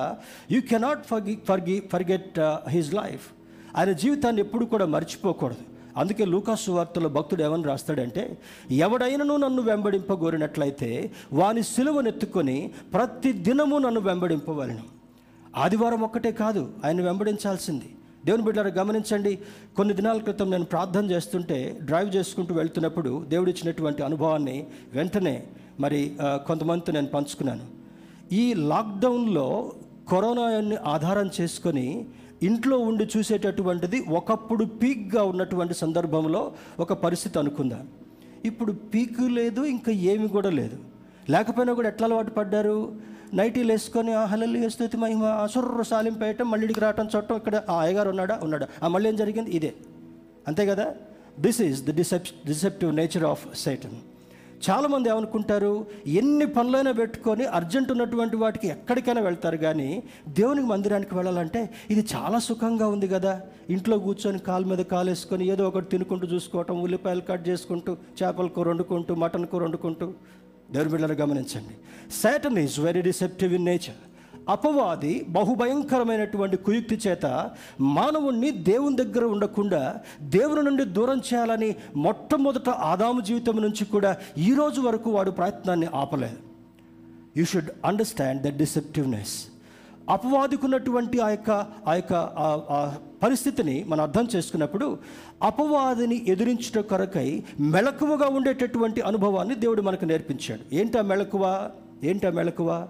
you 0.52 0.62
cannot 0.62 1.04
ఫర్గి 1.10 1.36
ఫర్గి 1.50 1.76
forget 1.92 2.40
his 2.70 2.90
life 2.94 3.28
ఆయన 3.76 3.92
జీవితాన్ని 3.92 4.42
ఎప్పుడు 4.42 4.66
కూడా 4.66 4.88
మర్చిపోకూడదు. 4.96 5.66
అందుకే 5.98 6.26
లూకాసు 6.26 6.72
వార్తలో 6.72 7.10
భక్తుడు 7.10 7.44
ఏమని 7.44 7.64
రాస్తాడంటే 7.64 8.24
ఎవడైనను 8.72 9.38
నన్ను 9.38 9.62
వెంబడింపగోరినట్లయితే 9.62 10.92
వాని 11.34 11.64
సిలువనెత్తుకొని 11.74 12.72
ప్రతి 12.94 13.34
దినము 13.48 13.78
నన్ను 13.78 14.02
వెంబడింపవలను. 14.10 14.84
ఆదివారం 15.58 16.02
ఒక్కటే 16.10 16.34
కాదు 16.44 16.64
ఆయన 16.86 17.02
వెంబడించాల్సింది. 17.02 17.90
దేవుని 18.26 18.44
బిడ్డారు 18.48 18.72
గమనించండి. 18.80 19.34
కొన్ని 19.78 19.94
దినాల 20.00 20.20
క్రితం 20.28 20.48
నేను 20.54 20.66
ప్రార్థన 20.74 21.06
చేస్తుంటే 21.14 21.58
డ్రైవ్ 21.90 22.10
చేసుకుంటూ 22.16 22.52
వెళ్తున్నప్పుడు 22.60 23.12
దేవుడు 23.32 23.50
ఇచ్చినటువంటి 23.54 24.02
అనుభవాన్ని 24.08 24.58
వెంటనే 24.98 25.36
మరి 25.84 26.02
కొంతమందితో 26.48 26.94
నేను 26.98 27.10
పంచుకున్నాను. 27.16 27.66
ఈ 28.42 28.44
లాక్డౌన్లో 28.72 29.48
కరోనాని 30.14 30.78
ఆధారం 30.96 31.28
చేసుకొని 31.38 31.88
ఇంట్లో 32.48 32.76
ఉండి 32.90 33.06
చూసేటటువంటిది 33.14 33.98
ఒకప్పుడు 34.20 34.64
పీక్గా 34.82 35.24
ఉన్నటువంటి 35.32 35.76
సందర్భంలో 35.84 36.42
ఒక 36.84 36.94
పరిస్థితి 37.06 37.36
అనుకుందాం. 37.42 37.84
ఇప్పుడు 38.50 38.72
పీక్ 38.94 39.22
లేదు 39.40 39.62
ఇంకా 39.76 39.92
ఏమి 40.12 40.28
కూడా 40.36 40.50
లేదు. 40.60 40.78
లేకపోయినా 41.34 41.72
కూడా 41.80 41.90
ఎట్లా 41.94 42.06
అలవాటు 42.08 42.32
పడ్డారు? 42.38 42.78
నైటీలు 43.34 43.72
వేసుకొని 43.72 44.14
ఆ 44.14 44.26
హలల్లి 44.26 44.70
స్థుతి 44.70 44.98
మహిమ 44.98 45.24
అసుర్ర 45.24 45.82
సాలింపేయటం 45.82 46.52
మళ్ళీ 46.52 46.74
రావటం 46.80 47.10
చూడటం 47.16 47.36
ఇక్కడ 47.36 47.62
ఆ 47.70 47.80
అయ్యగారు 47.80 48.10
ఉన్నాడా? 48.10 48.40
ఉన్నాడా. 48.44 48.68
ఆ 48.84 48.88
మళ్ళీ 48.88 49.10
ఏం 49.10 49.16
జరిగింది? 49.16 49.52
ఇదే. 49.52 49.74
అంతే 50.48 50.66
కదా? 50.66 50.94
This 51.40 51.62
is 51.62 51.84
the 51.84 51.92
డిసెప్ 51.92 52.26
deceptive 52.46 52.96
nature 52.96 53.24
of 53.24 53.58
Satan 53.58 53.98
చాలామంది 54.70 55.10
ఏమనుకుంటారు? 55.10 55.86
ఎన్ని 56.08 56.46
పనులైనా 56.46 56.92
పెట్టుకొని 56.92 57.46
అర్జెంట్ 57.46 57.92
ఉన్నటువంటి 57.92 58.36
వాటికి 58.36 58.68
ఎక్కడికైనా 58.68 59.22
వెళ్తారు 59.22 59.58
కానీ 59.58 60.04
దేవునికి 60.28 60.68
మందిరానికి 60.68 61.16
వెళ్ళాలంటే 61.16 61.70
ఇది 61.90 62.08
చాలా 62.16 62.40
సుఖంగా 62.40 62.88
ఉంది 62.88 63.08
కదా? 63.08 63.42
ఇంట్లో 63.70 63.98
కూర్చొని 64.00 64.40
కాలు 64.40 64.66
మీద 64.66 64.78
కాలు 64.78 65.10
వేసుకొని 65.10 65.48
ఏదో 65.48 65.68
ఒకటి 65.68 65.86
తినుకుంటూ 65.86 66.28
చూసుకోవటం 66.28 66.82
ఉల్లిపాయలు 66.82 67.22
కట్ 67.22 67.50
చేసుకుంటూ 67.50 67.98
చేపల 68.24 68.48
కూర 68.48 68.70
వండుకుంటూ 68.70 69.16
మటన్ 69.16 69.48
కూర 69.48 69.64
వండుకుంటూ 69.64 70.14
దేవుని 70.72 70.92
బిడ్డలు 70.92 71.14
గమనించండి. 71.14 71.76
Satan 72.14 72.58
is 72.58 72.80
very 72.80 73.02
deceptive 73.02 73.54
in 73.54 73.66
nature 73.66 74.00
అపవాది 74.50 75.26
బహుభయంకరమైనటువంటి 75.30 76.58
కుయుక్తి 76.58 77.00
చేత 77.08 77.50
మానవుణ్ణి 77.82 78.52
దేవుని 78.52 78.96
దగ్గర 78.96 79.24
ఉండకుండా 79.24 79.96
దేవుని 80.22 80.64
నుండి 80.64 80.84
దూరం 80.84 81.18
చేయాలని 81.18 81.76
మొట్టమొదట 81.96 82.70
ఆదాము 82.70 83.22
జీవితం 83.22 83.62
నుంచి 83.62 83.86
కూడా 83.86 84.18
ఈ 84.38 84.54
రోజు 84.54 84.82
వరకు 84.82 85.12
వాడు 85.12 85.32
ప్రయత్నాన్ని 85.32 85.88
ఆపలేదు. 85.96 86.38
You 87.38 87.46
should 87.46 87.70
understand 87.86 88.42
the 88.42 88.58
deceptiveness 88.58 89.36
అపవాదికున్నటువంటి 90.10 91.20
ఆ 91.20 91.30
యొక్క 91.30 91.52
ఆ 91.88 91.94
యొక్క 91.94 92.14
పరిస్థితిని 93.24 93.84
మనం 93.84 94.02
అర్థం 94.02 94.28
చేసుకున్నప్పుడు 94.36 94.98
అపవాదిని 95.44 96.26
ఎదిరించుట 96.28 96.84
కొరకై 96.86 97.44
మెలకువగా 97.60 98.28
ఉండేటటువంటి 98.28 99.02
అనుభవాన్ని 99.02 99.56
దేవుడు 99.56 99.82
మనకు 99.82 100.06
నేర్పించాడు. 100.06 100.76
ఏంటా 100.76 101.02
మెలకువ? 101.02 101.72
ఏంటా 102.04 102.30
మెలకువ? 102.32 102.88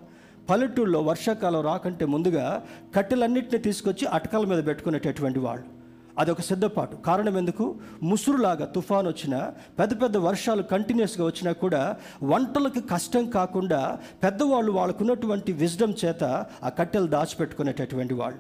పల్లెటూళ్ళలో 0.50 1.02
వర్షాకాలం 1.02 1.62
రాకంటే 1.62 2.06
ముందుగా 2.06 2.66
కట్టెలన్నింటినీ 2.96 3.60
తీసుకొచ్చి 3.62 4.08
అటకాల 4.08 4.46
మీద 4.46 4.66
పెట్టుకునేటటువంటి 4.66 5.40
వాళ్ళు. 5.40 5.79
అదొక 6.20 6.42
సిద్ధపాటు. 6.42 6.96
కారణం 6.96 7.38
ఎందుకు? 7.38 7.76
ముసురులాగా 8.04 8.66
తుఫాన్ 8.66 9.08
వచ్చినా 9.08 9.54
పెద్ద 9.80 10.02
పెద్ద 10.02 10.18
వర్షాలు 10.18 10.64
కంటిన్యూస్గా 10.64 11.26
వచ్చినా 11.26 11.52
కూడా 11.52 11.98
వంటలకు 12.24 12.80
కష్టం 12.80 13.30
కాకుండా 13.30 14.00
పెద్దవాళ్ళు 14.24 14.72
వాళ్ళకున్నటువంటి 14.72 15.52
విజ్డమ్ 15.52 15.94
చేత 16.06 16.24
ఆ 16.64 16.70
కట్టెలు 16.70 17.08
దాచిపెట్టుకునేటటువంటి 17.08 18.14
వాళ్ళు. 18.14 18.40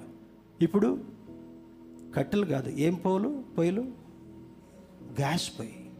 ఇప్పుడు 0.63 0.97
కట్టెలు 2.15 2.45
కాదు 2.45 2.69
ఏం 2.69 2.93
పోలు 2.93 3.43
పొయ్యిలు? 3.57 3.81
గ్యాస్ 5.19 5.51
పొయ్యి. 5.59 5.91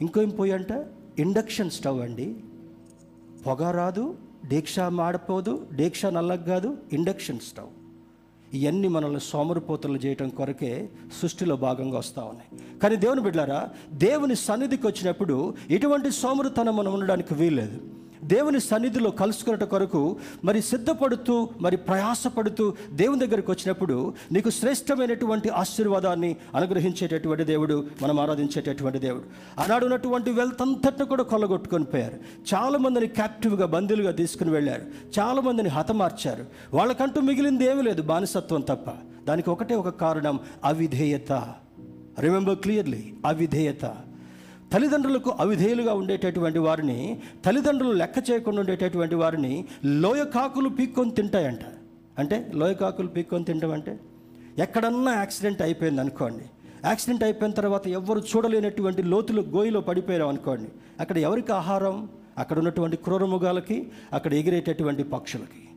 ఇంకో 0.00 0.22
ఏం 0.22 0.30
పొయ్యి 0.30 0.54
అంట? 0.54 0.72
ఇండక్షన్ 1.18 1.70
స్టవ్ 1.70 2.00
అండి. 2.00 2.36
పొగ 3.46 3.70
రాదు 3.70 4.18
దీక్ష 4.46 4.80
మాడిపోదు 4.80 5.66
దీక్ష 5.72 6.06
నల్లగా 6.06 6.42
కాదు 6.42 6.76
ఇండక్షన్ 6.92 7.40
స్టవ్. 7.40 7.77
ఇవన్నీ 8.54 8.88
మనల్ని 8.88 9.20
సోమరిపోతలు 9.20 9.98
చేయటం 9.98 10.28
కొరకే 10.28 10.88
సృష్టిలో 11.20 11.56
భాగంగా 11.56 11.98
వస్తూ 11.98 12.22
ఉన్నాయి. 12.22 12.78
కానీ 12.78 12.96
దేవుని 12.96 13.20
బిడ్డారా 13.20 13.68
దేవుని 13.92 14.36
సన్నిధికి 14.36 14.86
వచ్చినప్పుడు 14.86 15.54
ఇటువంటి 15.70 16.10
సోమరితనం 16.10 16.76
మనం 16.76 16.92
ఉండడానికి 16.92 17.34
వీల్లేదు. 17.34 17.97
దేవుని 18.24 18.60
సన్నిధిలో 18.60 19.10
కలుసుకున్నట 19.10 19.64
కొరకు 19.64 20.16
మరి 20.44 20.62
సిద్ధపడుతూ 20.62 21.48
మరి 21.60 21.76
ప్రయాసపడుతూ 21.76 22.74
దేవుని 22.90 23.26
దగ్గరికి 23.26 23.50
వచ్చినప్పుడు 23.50 24.14
నీకు 24.32 24.50
శ్రేష్టమైనటువంటి 24.50 25.48
ఆశీర్వాదాన్ని 25.48 26.36
అనుగ్రహించేటటువంటి 26.54 27.44
దేవుడు 27.44 27.86
మనం 28.02 28.20
ఆరాధించేటటువంటి 28.20 28.98
దేవుడు. 28.98 29.24
ఆనాడు 29.60 29.84
ఉన్నటువంటి 29.84 30.30
వెళ్తంతటిని 30.30 31.06
కూడా 31.06 31.22
కొల్లగొట్టుకొని 31.22 31.84
పోయారు. 31.84 32.14
చాలామందిని 32.54 33.06
క్యాప్టివ్గా 33.06 33.66
బందీలుగా 33.66 34.10
తీసుకుని 34.10 34.50
వెళ్ళారు. 34.50 34.82
చాలామందిని 35.18 35.68
హతమార్చారు. 35.68 36.46
వాళ్ళకంటూ 36.74 37.20
మిగిలింది 37.20 37.64
ఏమీ 37.64 37.82
లేదు 37.82 38.02
బానిసత్వం 38.02 38.60
తప్ప. 38.60 38.90
దానికి 39.28 39.50
ఒకటే 39.50 39.74
ఒక 39.74 39.88
కారణం 39.88 40.38
అవిధేయత. 40.64 41.32
రిమెంబర్ 42.20 42.56
క్లియర్లీ 42.56 43.14
అవిధేయత. 43.26 43.96
తల్లిదండ్రులకు 44.72 45.30
అవిధేయులుగా 45.30 45.94
ఉండేటటువంటి 45.94 46.58
వారిని 46.58 47.20
తల్లిదండ్రులు 47.44 47.92
లెక్క 47.92 48.30
చేయకుండా 48.30 48.60
ఉండేటటువంటి 48.60 49.14
వారిని 49.14 49.64
లోయకాకులు 49.84 50.68
పీక్కొని 50.68 51.10
తింటాయంట. 51.10 51.60
అంటే 52.18 52.50
లోయకాకులు 52.54 53.08
పీక్కొని 53.08 53.44
తింటాం 53.44 53.72
అంటే 53.72 54.00
ఎక్కడన్నా 54.58 55.12
యాక్సిడెంట్ 55.12 55.62
అయిపోయింది 55.62 56.00
అనుకోండి. 56.00 56.44
యాక్సిడెంట్ 56.84 57.24
అయిపోయిన 57.24 57.54
తర్వాత 57.54 57.88
ఎవరు 57.88 58.18
చూడలేనటువంటి 58.18 59.02
లోతులు 59.02 59.40
గోయిలో 59.40 59.80
పడిపోయారు 59.80 60.24
అనుకోండి. 60.24 60.68
అక్కడ 61.00 61.18
ఎవరికి 61.18 61.52
ఆహారం? 61.52 62.08
అక్కడ 62.38 62.58
ఉన్నటువంటి 62.58 62.96
క్రూరముగాలకి 62.96 63.88
అక్కడ 64.12 64.34
ఎగిరేటటువంటి 64.34 65.02
పక్షులకి. 65.02 65.68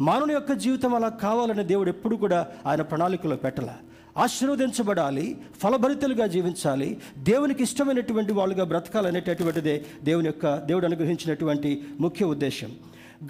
మానవుని 0.00 0.32
యొక్క 0.32 0.52
జీవితం 0.52 0.94
అలా 0.94 1.08
కావాలని 1.08 1.64
దేవుడు 1.64 1.88
ఎప్పుడు 1.88 2.16
కూడా 2.16 2.46
ఆయన 2.66 2.82
ప్రణాళికలో 2.82 3.36
పెట్టాల. 3.36 3.70
ఆశీర్వదించబడాలి 4.16 5.36
ఫలభరితలుగా 5.62 6.26
జీవించాలి 6.26 6.98
దేవునికి 7.18 7.62
ఇష్టమైనటువంటి 7.62 8.32
వాళ్ళుగా 8.32 8.64
బ్రతకాలనేటటువంటిదే 8.64 9.84
దేవుని 10.04 10.26
యొక్క 10.26 10.56
దేవుడు 10.58 10.86
అనుగ్రహించినటువంటి 10.86 11.82
ముఖ్య 12.00 12.24
ఉద్దేశం. 12.24 12.70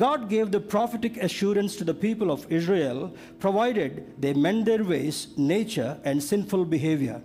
God 0.02 0.34
gave 0.34 0.50
the 0.50 0.56
prophetic 0.56 1.24
assurance 1.24 1.78
to 1.78 1.84
the 1.84 1.90
people 1.90 2.30
of 2.30 2.52
Israel 2.52 3.08
provided 3.42 4.20
they 4.20 4.32
mend 4.32 4.64
their 4.64 4.82
ways 4.82 5.26
nature 5.38 6.08
and 6.08 6.22
sinful 6.22 6.64
behaviour 6.64 7.20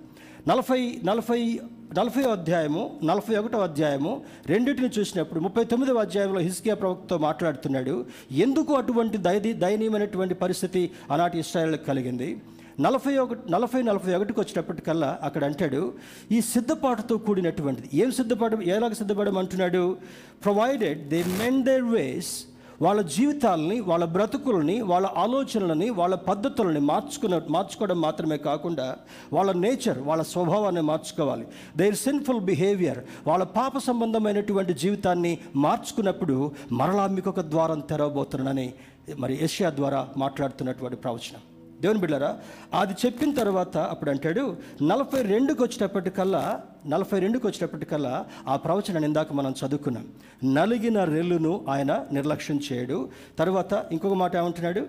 నలభై 0.50 1.00
నలభై 1.04 1.60
నలభై 1.98 2.24
అధ్యాయము 2.24 3.00
నలభై 3.04 3.36
ఒకటో 3.36 3.58
అధ్యాయము 3.58 4.22
రెండింటిని 4.48 4.90
చూసినప్పుడు 5.00 5.40
ముప్పై 5.40 5.64
తొమ్మిదవ 5.64 5.98
అధ్యాయంలో 5.98 6.40
హిస్కియా 6.40 6.76
ప్రవక్తతో 6.76 7.18
మాట్లాడుతున్నాడు 7.18 8.06
ఎందుకు 8.32 8.74
అటువంటి 8.74 9.18
దయది 9.18 9.54
దయనీయమైనటువంటి 9.54 10.34
పరిస్థితి 10.34 10.92
ఆనాటి 11.12 11.40
ఇస్రాయల్కి 11.40 11.86
కలిగింది? 11.86 12.38
నలభై 12.80 13.18
ఒకటి 13.18 13.52
నలభై 13.52 13.82
నలభై 13.82 14.16
ఒకటికి 14.16 14.40
వచ్చినప్పటికల్లా 14.40 15.20
అక్కడ 15.24 15.44
అంటాడు 15.46 15.94
ఈ 16.32 16.42
సిద్ధపాటుతో 16.42 17.18
కూడినటువంటిది. 17.18 17.90
ఏం 17.94 18.12
సిద్ధపాటు? 18.12 18.56
ఎలాగ 18.56 18.94
సిద్ధపడమంటున్నాడు 18.94 19.98
provided 20.44 21.10
they 21.10 21.24
mend 21.24 21.64
their 21.64 21.84
ways 21.84 22.46
వాళ్ళ 22.82 23.02
జీవితాలని 23.02 23.80
వాళ్ళ 23.80 24.06
బ్రతుకులని 24.06 24.82
వాళ్ళ 24.82 25.08
ఆలోచనలని 25.18 25.90
వాళ్ళ 25.90 26.16
పద్ధతులని 26.16 26.80
మార్చుకున్న 26.80 27.42
మార్చుకోవడం 27.50 28.02
మాత్రమే 28.02 28.38
కాకుండా 28.38 28.96
వాళ్ళ 29.34 29.52
నేచర్ 29.52 30.00
వాళ్ళ 30.00 30.24
స్వభావాన్ని 30.24 30.82
మార్చుకోవాలి. 30.82 31.48
దేర్ 31.78 31.96
సిన్ఫుల్ 31.96 32.42
బిహేవియర్ 32.42 33.02
వాళ్ళ 33.28 33.44
పాప 33.44 33.78
సంబంధమైనటువంటి 33.78 34.74
జీవితాన్ని 34.74 35.38
మార్చుకున్నప్పుడు 35.56 36.52
మరలా 36.72 37.08
మీకు 37.08 37.30
ఒక 37.30 37.40
ద్వారం 37.40 37.80
తెరవబోతున్నానని 37.80 38.74
మరి 39.18 39.44
ఏషియా 39.44 39.70
ద్వారా 39.70 40.08
మాట్లాడుతున్నటువంటి 40.18 40.96
ప్రవచనం. 40.96 41.57
దేవుని 41.82 42.00
బిడ్డారా 42.00 42.40
అది 42.80 42.94
చెప్పిన 43.06 43.34
తర్వాత 43.34 43.78
అప్పుడు 43.78 44.10
అంటాడు 44.10 44.58
నలభై 44.84 45.22
రెండుకి 45.22 45.64
వచ్చేటప్పటికల్లా 45.64 46.62
నలభై 46.88 47.20
రెండుకి 47.20 47.48
వచ్చేటప్పటికల్లా 47.48 48.26
ఆ 48.48 48.56
ప్రవచనాన్ని 48.56 49.08
ఇందాక 49.08 49.34
మనం 49.34 49.56
చదువుకున్నాం. 49.66 50.08
నలిగిన 50.54 51.04
రెల్లును 51.04 51.66
ఆయన 51.70 52.06
నిర్లక్ష్యం 52.12 52.60
చేయడు. 52.72 53.10
తర్వాత 53.40 53.86
ఇంకొక 53.92 54.14
మాట 54.14 54.36
ఏమంటున్నాడు? 54.36 54.86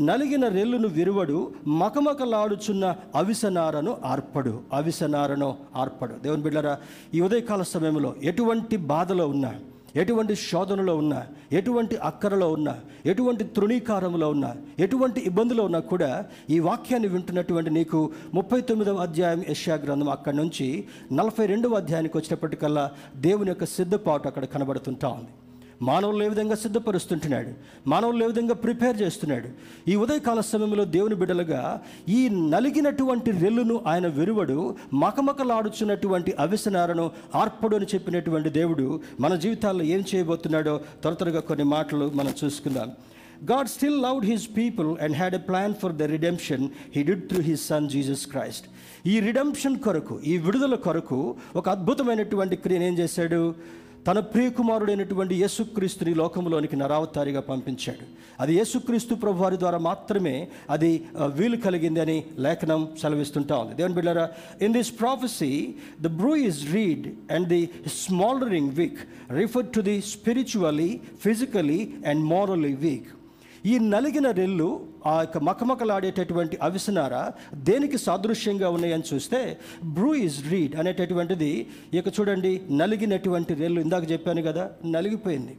నలిగిన 0.00 0.48
రెల్లును 0.48 0.88
విరువడు 0.88 1.52
మకమకలాడుచున్న 1.66 2.96
అవిసనారను 3.14 3.96
ఆర్పడు. 4.04 4.60
అవిసనారను 4.72 5.56
ఆర్పడు. 5.76 6.14
దేవుని 6.22 6.42
బిడ్డరా 6.42 6.78
ఈ 7.14 7.20
ఉదయకాల 7.20 7.62
సమయంలో 7.62 8.14
ఎటువంటి 8.22 8.76
బాధలో 8.76 9.28
ఉన్నా 9.28 9.54
ఎటువంటి 10.02 10.34
శోధనలో 10.34 10.94
ఉన్నా 10.96 11.20
ఎటువంటి 11.52 11.96
అక్కరలో 12.08 12.48
ఉన్నా 12.52 12.74
ఎటువంటి 13.06 13.44
తృణీకారంలో 13.56 14.28
ఉన్నా 14.30 14.50
ఎటువంటి 14.78 15.20
ఇబ్బందులో 15.20 15.64
ఉన్నా 15.64 15.80
కూడా 15.92 16.10
ఈ 16.50 16.58
వాక్యాన్ని 16.68 17.08
వింటున్నటువంటి 17.08 17.70
నీకు 17.70 18.00
ముప్పై 18.34 18.60
తొమ్మిదవ 18.60 19.00
అధ్యాయం 19.06 19.42
యశ్యా 19.50 19.76
గ్రంథం 19.84 20.10
అక్కడి 20.10 20.36
నుంచి 20.36 20.66
నలభై 21.12 21.46
రెండవ 21.46 21.74
అధ్యాయానికి 21.74 22.16
వచ్చినప్పటికల్లా 22.18 22.86
దేవుని 23.26 23.48
యొక్క 23.48 23.64
సిద్ధపాటు 23.76 24.28
అక్కడ 24.28 24.44
కనబడుతుంటా 24.44 25.08
ఉంది. 25.08 25.32
మానవులు 25.82 26.24
ఏ 26.24 26.28
విధంగా 26.28 26.54
సిద్ధపరుస్తుంటున్నాడు? 26.54 27.50
మానవులు 27.88 28.24
ఏ 28.24 28.26
విధంగా 28.26 28.54
ప్రిపేర్ 28.54 29.02
చేస్తున్నాడు? 29.02 29.48
ఈ 29.90 29.96
ఉదయకాల 29.96 30.40
సమయంలో 30.40 30.84
దేవుని 30.84 31.14
బిడ్డలుగా 31.14 31.80
ఈ 32.08 32.28
నలిగినటువంటి 32.28 33.30
రెల్లును 33.30 33.82
ఆయన 33.86 34.06
వెరువడు 34.06 34.76
మకమకలాడుచున్నటువంటి 34.94 36.34
అవిసనారను 36.38 37.10
ఆర్పడు 37.34 37.76
అని 37.76 37.86
చెప్పినటువంటి 37.94 38.48
దేవుడు 38.48 39.00
మన 39.20 39.34
జీవితాల్లో 39.34 39.84
ఏం 39.84 40.04
చేయబోతున్నాడో 40.14 40.80
త్వర 41.02 41.12
త్వరగా 41.12 41.40
కొన్ని 41.40 41.64
మాటలు 41.64 42.12
మనం 42.14 42.34
చూసుకుందాం. 42.44 42.92
God 43.52 43.68
still 43.68 44.02
loved 44.02 44.26
his 44.26 44.48
people 44.56 44.96
and 45.02 45.16
had 45.16 45.34
a 45.34 45.38
plan 45.38 45.74
for 45.74 45.92
the 45.92 46.02
redemption 46.02 46.68
he 46.96 47.02
did 47.02 47.28
through 47.28 47.40
his 47.42 47.66
son 47.66 47.88
Jesus 47.88 48.26
Christ 48.26 48.66
ఈ 49.08 49.20
రిడెంప్షన్ 49.20 49.78
కొరకు 49.78 50.20
ఈ 50.26 50.38
విడుదల 50.38 50.74
కొరకు 50.74 51.34
ఒక 51.56 51.68
అద్భుతమైనటువంటి 51.68 52.56
క్రియను 52.56 52.84
ఏం 52.84 52.98
చేశాడు? 52.98 53.54
తన 54.06 54.18
ప్రియకుమారుడైనటువంటి 54.32 55.34
యేసుక్రీస్తుని 55.40 56.12
లోకంలోనికి 56.20 56.76
నరావతారిగా 56.82 57.40
పంపించాడు. 57.48 58.04
అది 58.42 58.52
యేసుక్రీస్తు 58.58 59.14
ప్రభు 59.22 59.42
వారి 59.42 59.56
ద్వారా 59.62 59.78
మాత్రమే 59.86 60.34
అది 60.74 60.90
వీలు 61.38 61.56
కలిగింది 61.56 62.00
అని 62.04 62.18
లేఖనం 62.38 62.82
సెలవిస్తుంటా 63.02 63.56
ఉంది. 63.62 63.74
దేవుని 63.74 63.96
బిడ్డారా 63.98 64.26
in 64.62 64.76
this 64.78 64.92
prophecy 65.00 65.50
the 66.00 66.12
bruised 66.50 66.62
reed 66.76 67.06
and 67.32 67.48
the 67.54 67.62
smouldering 68.04 68.72
wick 68.80 69.00
refer 69.40 69.68
to 69.76 69.80
the 69.90 69.96
spiritually 70.14 70.90
physically 71.26 71.80
and 72.06 72.24
morally 72.34 72.74
weak 72.86 73.10
ఈ 73.70 73.74
నలిగిన 73.92 74.28
రెల్లు 74.38 74.68
ఆ 75.06 75.14
యొక్క 75.20 75.38
మకమకలాడేటటువంటి 75.48 76.56
అవిసనార 76.66 77.14
దేనికి 77.68 77.98
సాదృశ్యంగా 77.98 78.68
ఉన్నాయని 78.68 79.06
చూస్తే 79.12 79.40
బ్రూ 79.96 80.10
ఇస్ 80.26 80.38
రీడ్ 80.52 80.74
అనేటటువంటిది 80.80 81.52
ఇక 81.98 82.06
చూడండి 82.18 82.52
నలిగినటువంటి 82.80 83.54
రెల్లు 83.54 83.80
ఇందాక 83.80 84.04
చెప్పాను 84.12 84.42
కదా 84.48 84.64
నలిగిపోయింది. 84.96 85.54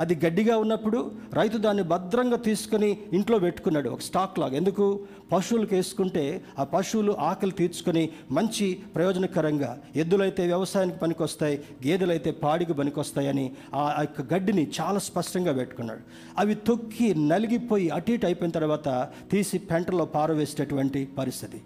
అది 0.00 0.14
గడ్డిగా 0.24 0.54
ఉన్నప్పుడు 0.56 0.98
రైతు 1.34 1.58
దాన్ని 1.58 1.82
భద్రంగా 1.92 2.36
తీసుకొని 2.48 2.90
ఇంట్లో 3.12 3.38
పెట్టుకున్నాడు 3.38 3.88
ఒక 3.88 4.00
స్టాక్ 4.00 4.38
లాగా. 4.38 4.56
ఎందుకు? 4.56 4.86
పశువులకు 5.32 5.74
వేసుకుంటే 5.74 6.24
ఆ 6.58 6.64
పశువులు 6.64 7.12
ఆకలి 7.12 7.54
తీర్చుకొని 7.60 8.04
మంచి 8.30 8.66
ప్రయోజనకరంగా 8.94 9.70
ఎద్దులైతే 9.96 10.46
వ్యవసాయానికి 10.46 10.98
పనికొస్తాయి 10.98 11.56
గేదెలైతే 11.86 12.30
పాడికి 12.30 12.72
పనికొస్తాయని 12.72 13.46
ఆ 13.74 13.82
ఆ 13.98 14.00
యొక్క 14.00 14.34
గడ్డిని 14.34 14.64
చాలా 14.80 14.98
స్పష్టంగా 15.08 15.52
పెట్టుకున్నాడు. 15.52 16.02
అవి 16.38 16.54
తొక్కి 16.54 17.08
నలిగిపోయి 17.28 17.88
అటు 17.90 18.12
ఇటు 18.12 18.26
అయిపోయిన 18.26 18.52
తర్వాత 18.52 18.88
తీసి 19.30 19.58
పెంటలో 19.58 20.04
పారవేసేటటువంటి 20.04 21.02
పరిస్థితి. 21.18 21.60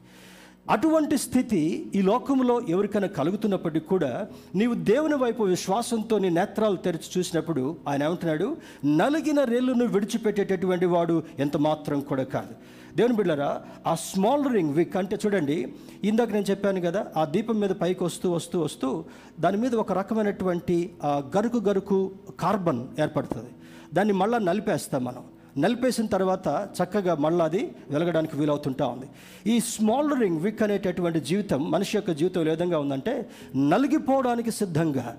అటువంటి 0.70 1.18
స్థితి 1.18 1.90
ఈ 1.94 2.02
లోకంలో 2.02 2.60
ఎవరికైనా 2.68 3.06
కలుగుతున్నప్పటికీ 3.06 3.86
కూడా 3.86 4.28
నీవు 4.54 4.74
దేవుని 4.74 5.14
వైపు 5.14 5.42
విశ్వాసంతో 5.42 6.18
నీ 6.18 6.28
నేత్రాలు 6.28 6.76
తెరిచి 6.76 7.08
చూసినప్పుడు 7.18 7.76
ఆయన 7.88 8.02
ఏమంటున్నాడు? 8.02 8.56
నలిగిన 8.84 9.44
రేళ్ళను 9.44 9.84
విడిచిపెట్టేటటువంటి 9.84 10.86
వాడు 10.86 11.22
ఎంత 11.38 11.56
మాత్రం 11.56 12.00
కూడా 12.00 12.24
కాదు. 12.24 12.54
దేవుని 12.96 13.16
బిళ్ళరా 13.16 13.62
ఆ 13.86 13.94
స్మాల్ 13.94 14.54
రింగ్ 14.54 14.74
విక్ 14.74 14.96
అంటే 14.96 15.18
చూడండి 15.26 15.74
ఇందాక 16.04 16.32
నేను 16.32 16.50
చెప్పాను 16.50 16.80
కదా 16.80 17.06
ఆ 17.16 17.24
దీపం 17.24 17.60
మీద 17.60 17.70
పైకి 17.70 18.04
వస్తూ 18.04 18.30
వస్తూ 18.32 18.60
వస్తూ 18.60 19.04
దాని 19.40 19.56
మీద 19.56 19.74
ఒక 19.74 19.92
రకమైనటువంటి 19.92 20.90
గరుకు 21.06 21.56
గరుకు 21.56 22.10
కార్బన్ 22.40 22.82
ఏర్పడుతుంది. 23.00 23.50
దాన్ని 23.94 24.14
మళ్ళీ 24.14 24.38
నలిపేస్తాం 24.38 25.04
మనం. 25.04 25.33
నలిపేసిన 25.58 26.06
తర్వాత 26.06 26.68
చక్కగా 26.82 27.14
మళ్ళీ 27.14 27.44
అది 27.44 27.74
వెలగడానికి 27.90 28.36
వీలవుతుంటా 28.36 28.86
ఉంది. 28.86 29.06
ఈ 29.50 29.60
స్మాలరింగ్ 29.60 30.40
విక్ 30.40 30.62
అనేటటువంటి 30.62 31.20
జీవితం 31.20 31.70
మనిషి 31.70 31.96
యొక్క 31.96 32.10
జీవితం 32.10 32.46
ఏ 32.46 32.50
విధంగా 32.50 32.78
ఉందంటే 32.78 33.30
నలిగిపోవడానికి 33.56 34.50
సిద్ధంగా. 34.50 35.16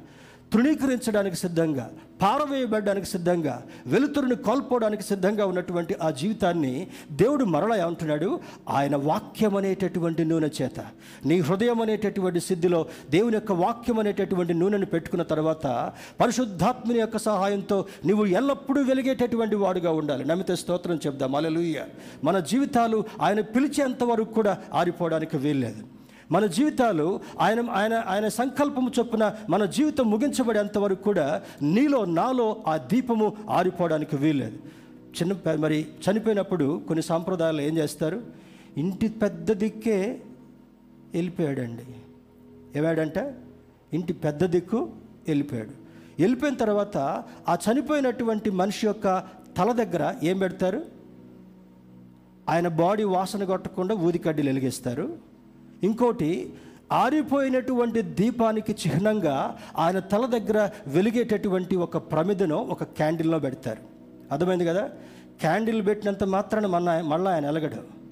తృణీకరించడానికి 0.55 1.35
సిద్ధంగా 1.35 1.89
పారవేయబడడానికి 2.21 3.07
సిద్ధంగా 3.07 3.63
వెలుతురుని 3.87 4.35
కోల్పోవడానికి 4.35 5.03
సిద్ధంగా 5.03 5.45
ఉన్నటువంటి 5.45 5.95
ఆ 6.01 6.09
జీవితాన్ని 6.09 6.87
దేవుడు 7.11 7.45
మరలా 7.45 7.75
ఏమంటున్నాడు? 7.75 8.39
ఆయన 8.69 8.95
వాక్యం 8.95 9.57
అనేటటువంటి 9.57 10.25
నూనె 10.25 10.49
చేత. 10.61 10.79
నీ 11.25 11.39
హృదయం 11.39 11.81
అనేటటువంటి 11.81 12.39
సిద్ధిలో 12.39 12.85
దేవుని 13.09 13.33
యొక్క 13.33 13.51
వాక్యం 13.51 13.99
అనేటటువంటి 13.99 14.53
నూనెను 14.53 14.85
పెట్టుకున్న 14.85 15.23
తర్వాత 15.23 15.93
పరిశుద్ధాత్మని 16.19 16.99
యొక్క 16.99 17.17
సహాయంతో 17.17 17.85
నువ్వు 18.05 18.25
ఎల్లప్పుడూ 18.25 18.81
వెలిగేటటువంటి 18.81 19.55
వాడుగా 19.55 19.91
ఉండాలి. 19.91 20.25
నమ్మితే 20.25 20.55
స్తోత్రం 20.55 20.99
చెప్దాం. 21.07 21.35
అలలుయ్య 21.35 21.85
మన 22.23 22.39
జీవితాలు 22.39 23.03
ఆయన 23.21 23.41
పిలిచేంత 23.41 24.03
వరకు 24.03 24.33
కూడా 24.33 24.57
ఆరిపోవడానికి 24.73 25.37
వీల్లేదు. 25.37 26.04
మన 26.31 26.45
జీవితాలు 26.45 27.19
ఆయన 27.39 27.69
ఆయన 27.69 28.03
ఆయన 28.07 28.27
సంకల్పము 28.27 28.91
చొప్పున 28.99 29.35
మన 29.49 29.65
జీవితం 29.65 30.09
ముగించబడేంత 30.09 30.77
వరకు 30.77 31.03
కూడా 31.03 31.41
నీలో 31.61 32.05
నాలో 32.05 32.63
ఆ 32.67 32.77
దీపము 32.77 33.37
ఆరిపోవడానికి 33.49 34.15
వీల్లేదు. 34.15 34.57
చిన్న 35.21 35.55
మరి 35.55 35.85
చనిపోయినప్పుడు 36.11 36.81
కొన్ని 36.87 37.03
సాంప్రదాయాలు 37.03 37.61
ఏం 37.61 37.77
చేస్తారు? 37.77 38.21
ఇంటి 38.77 39.07
పెద్ద 39.07 39.51
దిక్కే 39.51 40.21
వెళ్ళిపోయాడండి. 41.13 41.85
ఏమాడంట 42.79 43.17
ఇంటి 43.93 44.13
పెద్ద 44.13 44.45
దిక్కు 44.45 44.89
వెళ్ళిపోయాడు. 45.27 45.69
వెళ్ళిపోయిన 46.19 46.55
తర్వాత 46.55 46.97
ఆ 47.49 47.57
చనిపోయినటువంటి 47.71 48.49
మనిషి 48.49 48.87
యొక్క 48.87 49.23
తల 49.57 49.71
దగ్గర 49.71 50.15
ఏం 50.23 50.37
పెడతారు? 50.37 50.81
ఆయన 52.49 52.67
బాడీ 52.67 53.03
వాసన 53.03 53.43
కొట్టకుండా 53.43 53.95
ఊదికడ్డీలు 53.95 54.49
వెలిగిస్తారు. 54.49 55.34
ఇంకోటి 55.85 56.53
ఆరిపోయినటువంటి 56.91 58.01
దీపానికి 58.01 58.71
చిహ్నంగా 58.71 59.57
ఆయన 59.77 59.99
తల 59.99 60.25
దగ్గర 60.25 60.69
వెలిగేటటువంటి 60.87 61.75
ఒక 61.75 61.97
ప్రమిదను 61.97 62.55
ఒక 62.55 62.83
క్యాండిల్లో 62.83 63.39
పెడతారు. 63.39 63.81
అర్థమైంది 64.31 64.65
కదా? 64.65 64.89
క్యాండిల్ 65.39 65.87
పెట్టినంత 65.87 66.23
మాత్రాన 66.23 66.65
మన 66.65 67.01
మళ్ళీ 67.01 67.31
ఆయన 67.31 67.45
ఎలగడు. 67.45 68.05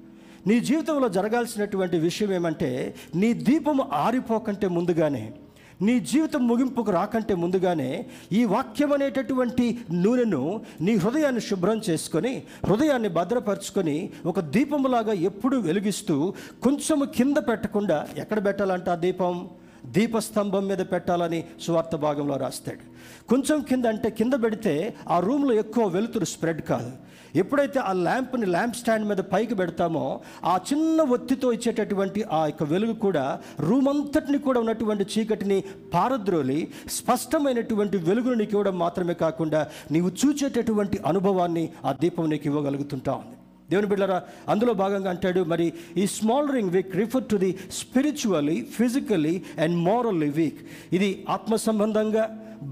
నీ 0.48 0.60
జీవితంలో 0.60 1.08
జరగాల్సినటువంటి 1.08 1.98
విషయం 1.98 2.32
ఏమంటే 2.32 2.94
నీ 3.14 3.32
దీపము 3.32 3.90
ఆరిపోకంటే 3.92 4.68
ముందుగానే 4.68 5.32
నీ 5.80 6.00
జీవితం 6.00 6.46
ముగింపుకు 6.46 6.90
రాకంటే 6.90 7.34
ముందుగానే 7.34 8.06
ఈ 8.32 8.44
వాక్యం 8.44 8.92
అనేటటువంటి 8.92 9.78
నూనెను 9.92 10.60
నీ 10.80 10.96
హృదయాన్ని 10.96 11.40
శుభ్రం 11.40 11.78
చేసుకొని 11.90 12.42
హృదయాన్ని 12.64 13.08
భద్రపరుచుకొని 13.08 14.10
ఒక 14.26 14.40
దీపములాగా 14.40 15.12
ఎప్పుడూ 15.12 15.58
వెలిగిస్తూ 15.60 16.34
కొంచెము 16.62 17.04
కింద 17.04 17.36
పెట్టకుండా 17.36 18.06
ఎక్కడ 18.16 18.44
పెట్టాలంట 18.44 18.88
ఆ 18.88 18.94
దీపం? 18.94 19.48
దీపస్తంభం 19.86 20.66
మీద 20.66 20.78
పెట్టాలని 20.78 21.44
సువార్త 21.60 21.96
భాగంలో 21.96 22.36
రాస్తాడు. 22.36 22.84
కొంచెం 23.28 23.60
కింద 23.60 23.86
అంటే 23.86 24.10
కింద 24.10 24.32
పెడితే 24.32 24.94
ఆ 25.08 25.20
రూమ్లో 25.20 25.52
ఎక్కువ 25.54 25.86
వెలుతురు 25.86 26.24
స్ప్రెడ్ 26.24 26.62
కాదు. 26.62 26.92
ఎప్పుడైతే 27.36 27.80
ఆ 27.80 27.92
ల్యాంప్ని 27.92 28.46
ల్యాంప్ 28.46 28.76
స్టాండ్ 28.76 29.08
మీద 29.08 29.16
పైకి 29.16 29.54
పెడతామో 29.54 30.20
ఆ 30.44 30.60
చిన్న 30.72 31.02
ఒత్తితో 31.02 31.52
ఇచ్చేటటువంటి 31.52 32.22
ఆ 32.22 32.46
యొక్క 32.46 32.62
వెలుగు 32.62 32.92
కూడా 32.92 33.40
రూమ్ 33.60 33.88
అంతటిని 33.88 34.38
కూడా 34.38 34.60
ఉన్నటువంటి 34.60 35.06
చీకటిని 35.18 35.64
పారద్రోలి 35.94 36.68
స్పష్టమైనటువంటి 36.88 37.96
వెలుగును 37.96 38.34
నీకు 38.34 38.50
ఇవ్వడం 38.50 38.78
మాత్రమే 38.78 39.14
కాకుండా 39.14 39.66
నీవు 39.90 40.12
చూచేటటువంటి 40.26 40.98
అనుభవాన్ని 41.06 41.68
ఆ 41.84 41.92
దీపం 41.92 42.30
నీకు 42.30 42.46
ఇవ్వగలుగుతుంటా 42.46 43.12
ఉంది. 43.12 43.36
దేవుని 43.74 43.90
బిడ్డరా 43.92 44.18
అందులో 44.48 44.74
భాగంగా 44.80 45.10
అంటాడు 45.10 45.42
మరి 45.52 45.66
ఈ 45.96 46.06
smouldering 46.16 46.72
wick 46.74 46.94
refer 46.96 47.28
to 47.30 47.38
the 47.44 47.50
spiritually 47.80 48.56
physically 48.76 49.34
and 49.58 49.76
morally 49.84 50.30
weak 50.38 50.60
ఇది 50.92 51.10
ఆత్మ 51.28 51.56
సంబంధంగా 51.64 52.24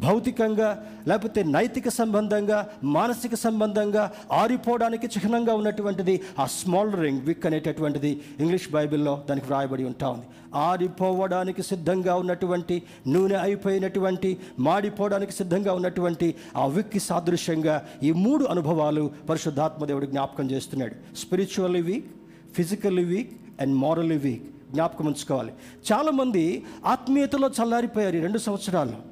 భౌతికంగా 0.04 0.68
లేకపోతే 1.08 1.42
నైతిక 1.42 1.88
సంబంధంగా 1.88 2.68
మానసిక 2.84 3.34
సంబంధంగా 3.34 4.12
ఆరిపోవడానికి 4.32 5.06
చిహ్నంగా 5.06 5.54
ఉన్నటువంటిది 5.54 6.20
ఆ 6.38 6.46
స్మాల్ 6.46 6.92
రింగ్ 6.92 7.20
విక్ 7.20 7.46
అనేటటువంటిది 7.46 8.20
ఇంగ్లీష్ 8.40 8.70
బైబిల్లో 8.70 9.24
దానికి 9.28 9.46
వ్రాయబడి 9.46 9.84
ఉంటా 9.84 10.08
ఉంది. 10.08 10.26
ఆరిపోవడానికి 10.54 11.62
సిద్ధంగా 11.62 12.14
ఉన్నటువంటి 12.14 12.82
నూనె 13.06 13.36
అయిపోయినటువంటి 13.36 14.38
మాడిపోవడానికి 14.58 15.32
సిద్ధంగా 15.32 15.72
ఉన్నటువంటి 15.72 16.34
ఆ 16.56 16.66
విక్కి 16.66 17.00
సాదృశ్యంగా 17.00 17.76
ఈ 18.02 18.12
మూడు 18.12 18.44
అనుభవాలు 18.44 19.10
పరిశుద్ధాత్మదేవుడు 19.28 20.06
జ్ఞాపకం 20.06 20.50
చేస్తున్నాడు. 20.50 21.16
Spiritually 21.16 21.82
weak 21.82 22.10
physically 22.54 23.04
weak 23.04 23.32
and 23.60 23.74
morally 23.76 24.16
weak 24.16 24.42
జ్ఞాపకం 24.72 25.06
ఉంచుకోవాలి. 25.06 25.52
చాలామంది 25.92 26.64
ఆత్మీయతలో 26.86 27.50
చల్లారిపోయారు 27.60 28.18
రెండు 28.18 28.38
సంవత్సరాలు 28.38 29.11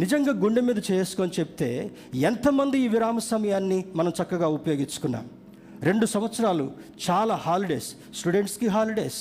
నిజంగా 0.00 0.32
గుండె 0.42 0.60
మీద 0.60 0.80
చేసుకొని 0.90 1.32
చెప్తే 1.38 1.68
ఎంతమంది 2.28 2.76
ఈ 2.78 2.86
విరామ 2.88 3.18
సమయాన్ని 3.18 3.78
మనం 3.98 4.12
చక్కగా 4.18 4.48
ఉపయోగించుకున్నాం? 4.48 5.24
రెండు 5.88 6.06
సంవత్సరాలు 6.06 6.64
చాలా 7.06 7.34
హాలిడేస్ 7.46 7.88
స్టూడెంట్స్కి 8.18 8.66
హాలిడేస్ 8.66 9.18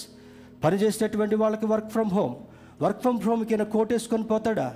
పనిచేసేటువంటి 0.64 1.36
వాళ్ళకి 1.36 1.66
work 1.66 1.92
from 1.96 2.14
home 2.18 2.36
work 2.84 3.02
from 3.02 3.20
హోమ్కి 3.26 3.54
అయినా 3.54 3.68
కోట్ 3.76 3.92
వేసుకొని 3.94 4.24
పోతాడా? 4.32 4.70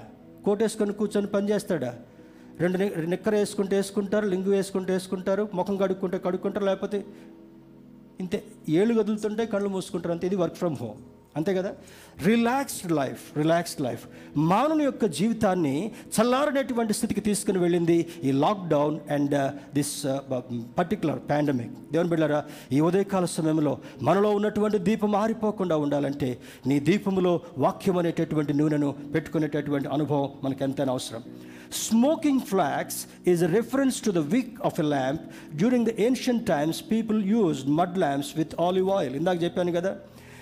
కోట్ 0.45 0.61
వేసుకొని 0.63 0.93
కూర్చొని 0.99 1.27
పని 1.27 1.49
చేస్తాడా? 1.49 1.93
రెండు 2.59 2.77
నిక్కర 3.13 3.35
వేసుకుంటే 3.41 3.75
వేసుకుంటారు 3.75 4.27
లింగు 4.33 4.51
వేసుకుంటే 4.57 4.93
వేసుకుంటారు 4.93 5.49
ముఖం 5.53 5.77
కడుక్కుంటే 5.77 6.17
కడుక్కుంటారు 6.27 6.65
లేకపోతే 6.65 6.99
ఇంతే. 8.19 8.43
ఏళ్ళు 8.69 8.93
కదులుతుంటే 9.01 9.45
కళ్ళు 9.45 9.69
మూసుకుంటారు 9.69 10.13
అంతే. 10.13 10.27
ఇది 10.27 10.35
వర్క్ 10.35 10.55
ఫ్రమ్ 10.55 10.77
హోమ్ 10.81 10.99
అంతే 11.35 11.53
కదా? 11.53 11.71
రిలాక్స్డ్ 12.25 12.91
లైఫ్ 12.91 13.37
రిలాక్స్డ్ 13.37 13.81
లైఫ్ 13.81 14.03
మానవుని 14.37 14.83
యొక్క 14.83 15.05
జీవితాన్ని 15.05 15.73
చల్లారనేటువంటి 16.15 16.93
స్థితికి 16.93 17.21
తీసుకుని 17.21 17.59
వెళ్ళింది 17.59 18.07
ఈ 18.23 18.31
lockdown 18.31 18.99
and 19.09 19.35
this 19.73 20.05
particular 20.77 21.19
pandemic 21.29 21.73
దేవుని 21.91 22.09
బిళ్ళారా 22.09 22.39
ఈ 22.71 22.81
ఉదయకాల 22.81 23.25
సమయంలో 23.25 23.73
మనలో 24.01 24.31
ఉన్నటువంటి 24.31 24.77
దీపం 24.77 25.15
ఆరిపోకుండా 25.15 25.77
ఉండాలంటే 25.77 26.37
నీ 26.65 26.79
దీపములో 26.79 27.41
వాక్యం 27.57 27.97
అనేటటువంటి 27.97 28.53
నూనెను 28.53 28.95
పెట్టుకునేటటువంటి 29.15 29.87
అనుభవం 29.87 30.29
మనకు 30.43 30.63
ఎంతైనా 30.63 30.91
అవసరం. 30.91 31.23
Smoking 31.73 32.41
flax 32.41 33.07
is 33.27 33.43
a 33.43 33.47
reference 33.47 34.05
to 34.05 34.11
the 34.11 34.17
wick 34.17 34.65
of 34.65 34.79
a 34.79 34.83
lamp 34.83 35.21
during 35.55 35.85
the 35.85 35.93
ancient 35.99 36.45
times 36.45 36.83
people 36.91 37.25
use 37.27 37.67
mud 37.69 37.97
lamps 37.97 38.37
with 38.37 38.55
olive 38.61 38.89
oil 38.89 39.15
ఇందాక 39.15 39.43
చెప్పాను 39.43 39.71
కదా? 39.71 39.93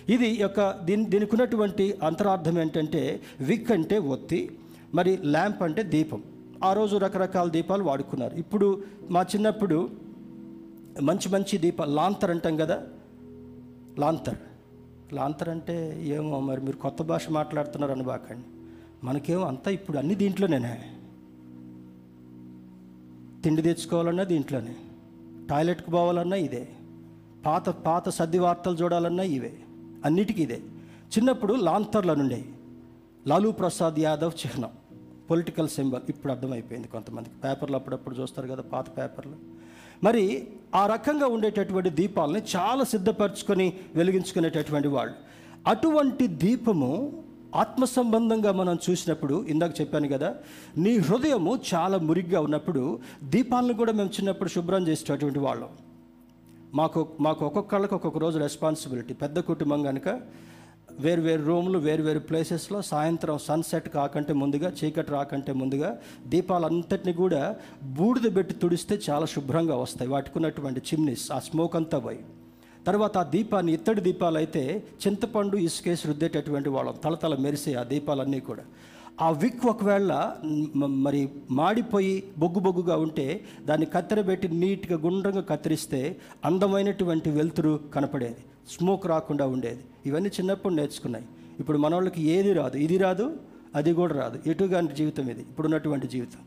ఇది 0.10 0.42
యొక్క 0.42 0.82
దీని 0.84 1.06
దీనికి 1.06 1.36
ఉన్నటువంటి 1.36 1.98
అంతరార్థం 2.04 2.62
ఏంటంటే 2.62 3.22
విక్ 3.42 3.72
అంటే 3.72 3.98
ఒత్తి 3.98 4.58
మరి 4.94 5.18
ల్యాంప్ 5.18 5.64
అంటే 5.64 5.84
దీపం. 5.84 6.24
ఆ 6.64 6.74
రోజు 6.74 6.98
రకరకాల 6.98 7.50
దీపాలు 7.50 7.84
వాడుకున్నారు. 7.84 8.36
ఇప్పుడు 8.36 8.84
మా 9.10 9.22
చిన్నప్పుడు 9.22 9.90
మంచి 11.02 11.30
మంచి 11.30 11.58
దీప 11.58 11.84
లాంతర్ 11.84 12.32
అంటాం 12.32 12.58
కదా? 12.58 12.84
లాంతర్. 14.00 14.38
లాంతర్ 15.14 15.50
అంటే 15.50 16.02
ఏమో 16.06 16.40
మరి 16.40 16.62
మీరు 16.62 16.78
కొత్త 16.78 17.04
భాష 17.04 17.30
మాట్లాడుతున్నారు 17.30 17.92
అనబాకండి. 17.92 18.44
మనకేమో 19.06 19.44
అంతా 19.44 19.72
ఇప్పుడు 19.72 19.98
అన్ని 19.98 20.16
దీంట్లోనేనే. 20.16 20.82
తిండి 23.44 23.62
తెచ్చుకోవాలన్నా 23.62 24.24
దీంట్లోనే. 24.24 24.76
టాయిలెట్కి 25.50 25.92
పోవాలన్నా 25.92 26.36
ఇదే. 26.36 26.68
పాత 27.46 27.70
పాత 27.70 28.10
సద్ది 28.10 28.40
వార్తలు 28.40 28.76
చూడాలన్నా 28.76 29.24
ఇవే. 29.24 29.54
అన్నిటికీ 30.06 30.44
ఇదే. 30.44 30.62
చిన్నప్పుడు 31.18 31.54
లాంతర్ల 31.54 32.14
నుండే 32.14 32.46
లాలూ 33.28 33.52
ప్రసాద్ 33.52 34.00
యాదవ్ 34.00 34.32
చిహ్నం. 34.46 34.70
Political 35.30 35.70
symbol. 35.70 36.02
ఇప్పుడు 36.10 36.34
అర్థమైపోయింది 36.34 36.88
కొంతమందికి. 36.88 37.36
పేపర్లు 37.36 37.76
అప్పుడప్పుడు 37.76 38.16
చూస్తారు 38.16 38.48
కదా 38.48 38.62
పాత 38.62 38.98
పేపర్లు. 38.98 39.36
మరి 40.04 40.48
ఆ 40.76 40.88
రకంగా 40.88 41.28
ఉండేటటువంటి 41.28 41.90
దీపాలని 41.90 42.42
చాలా 42.56 42.84
సిద్ధపరచుకొని 42.84 43.74
వెలిగించుకునేటటువంటి 43.96 44.88
వాళ్ళు. 44.88 45.14
అటువంటి 45.68 46.28
దీపము 46.28 47.24
ఆత్మ 47.56 47.86
సంబంధంగా 47.86 48.52
మనం 48.52 48.80
చూసినప్పుడు 48.90 49.46
ఇందాక 49.46 49.82
చెప్పాను 49.82 50.08
కదా 50.08 50.36
నీ 50.78 50.98
హృదయము 50.98 51.60
చాలా 51.74 51.98
మురిగ్గా 51.98 52.42
ఉన్నప్పుడు 52.42 53.00
దీపాలను 53.24 53.74
కూడా 53.74 53.92
మేము 53.92 54.10
చిన్నప్పుడు 54.10 54.50
శుభ్రం 54.50 54.88
చేసేటటువంటి 54.88 55.40
వాళ్ళం. 55.40 55.70
మాకు 56.74 57.08
మాకు 57.20 57.46
ఒక్కొక్కళ్ళకి 57.46 57.96
ఒక్కొక్క 57.96 58.18
రోజు 58.18 58.40
రెస్పాన్సిబిలిటీ 58.40 59.14
పెద్ద 59.14 59.40
కుటుంబం 59.40 59.84
కనుక 59.84 60.22
వేరు 61.00 61.22
వేరు 61.22 61.44
రూమ్లు 61.44 61.80
వేరు 61.80 62.04
వేరు 62.04 62.20
ప్లేసెస్లో 62.20 62.82
సాయంత్రం 62.82 63.38
సన్సెట్ 63.38 63.90
కాకంటే 63.90 64.34
ముందుగా 64.34 64.74
చీకటి 64.80 65.12
రాకంటే 65.12 65.54
ముందుగా 65.54 65.98
దీపాలంతటిని 66.28 67.14
కూడా 67.14 67.56
బూడిద 67.84 68.36
పెట్టి 68.36 68.54
తుడిస్తే 68.54 69.00
చాలా 69.10 69.26
శుభ్రంగా 69.26 69.76
వస్తాయి. 69.76 70.12
వాటికి 70.12 70.38
ఉన్నటువంటి 70.38 70.80
చిమ్నీస్ 70.80 71.32
ఆ 71.32 71.40
స్మోక్ 71.40 71.76
అంతా 71.76 72.00
పోయి. 72.00 72.20
తర్వాత 72.88 73.18
ఆ 73.18 73.24
దీపాన్ని 73.24 73.74
ఇత్తడి 73.74 74.02
దీపాలు 74.02 74.38
అయితే 74.38 74.84
చింతపండు 75.08 75.58
ఇసుకేసి 75.58 76.08
రుద్దేటటువంటి 76.08 76.70
వాళ్ళం. 76.70 76.96
తలతల 77.04 77.36
మెరిసే 77.36 77.74
ఆ 77.74 77.84
దీపాలన్నీ 77.84 78.40
కూడా. 78.40 78.64
ఆ 79.22 79.30
విక్ 79.32 79.66
ఒకవేళ 79.66 80.32
మరి 80.86 81.30
మాడిపోయి 81.52 82.24
బొగ్గు 82.38 82.60
బొగ్గుగా 82.60 82.96
ఉంటే 82.98 83.42
దాన్ని 83.66 83.86
కత్తెరబెట్టి 83.86 84.48
నీట్గా 84.48 84.98
గుండ్రంగా 85.00 85.42
కత్తిరిస్తే 85.42 86.16
అందమైనటువంటి 86.46 87.30
వెలుతురు 87.30 87.80
కనపడేది. 87.96 88.44
స్మోక్ 88.70 89.08
రాకుండా 89.08 89.48
ఉండేది. 89.48 89.84
ఇవన్నీ 90.06 90.30
చిన్నప్పుడు 90.30 90.74
నేర్చుకున్నాయి. 90.74 91.26
ఇప్పుడు 91.60 91.78
మనోళ్ళకి 91.78 92.22
ఏది 92.22 92.54
రాదు. 92.54 92.78
ఇది 92.78 92.98
రాదు 92.98 93.38
అది 93.76 93.94
కూడా 93.94 94.16
రాదు. 94.16 94.40
ఎటుగాని 94.48 94.88
జీవితం 94.88 95.24
ఇది. 95.24 95.42
ఇప్పుడున్నటువంటి 95.42 96.08
జీవితం. 96.08 96.40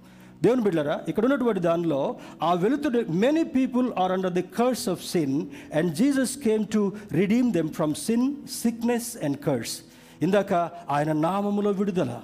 దేవుని 0.43 0.63
బిడ్డరా 0.63 1.01
ఇక్కడ 1.09 1.25
ఉన్నటువంటి 1.25 1.61
దానిలో 1.61 2.17
ఆ 2.43 2.53
వెలుతురు 2.53 3.13
many 3.13 3.43
people 3.43 3.93
are 3.99 4.13
under 4.13 4.33
the 4.33 4.43
curse 4.43 4.89
of 4.89 5.11
sin 5.11 5.47
and 5.75 5.95
Jesus 5.95 6.37
came 6.39 6.65
to 6.73 6.93
redeem 7.13 7.53
them 7.53 7.69
from 7.69 7.95
sin 7.95 8.37
sickness 8.63 9.25
and 9.25 9.37
curse 9.37 9.79
ఇందాక 10.23 10.53
ఆయన 10.91 11.13
నామములో 11.13 11.71
విడుదల 11.71 12.21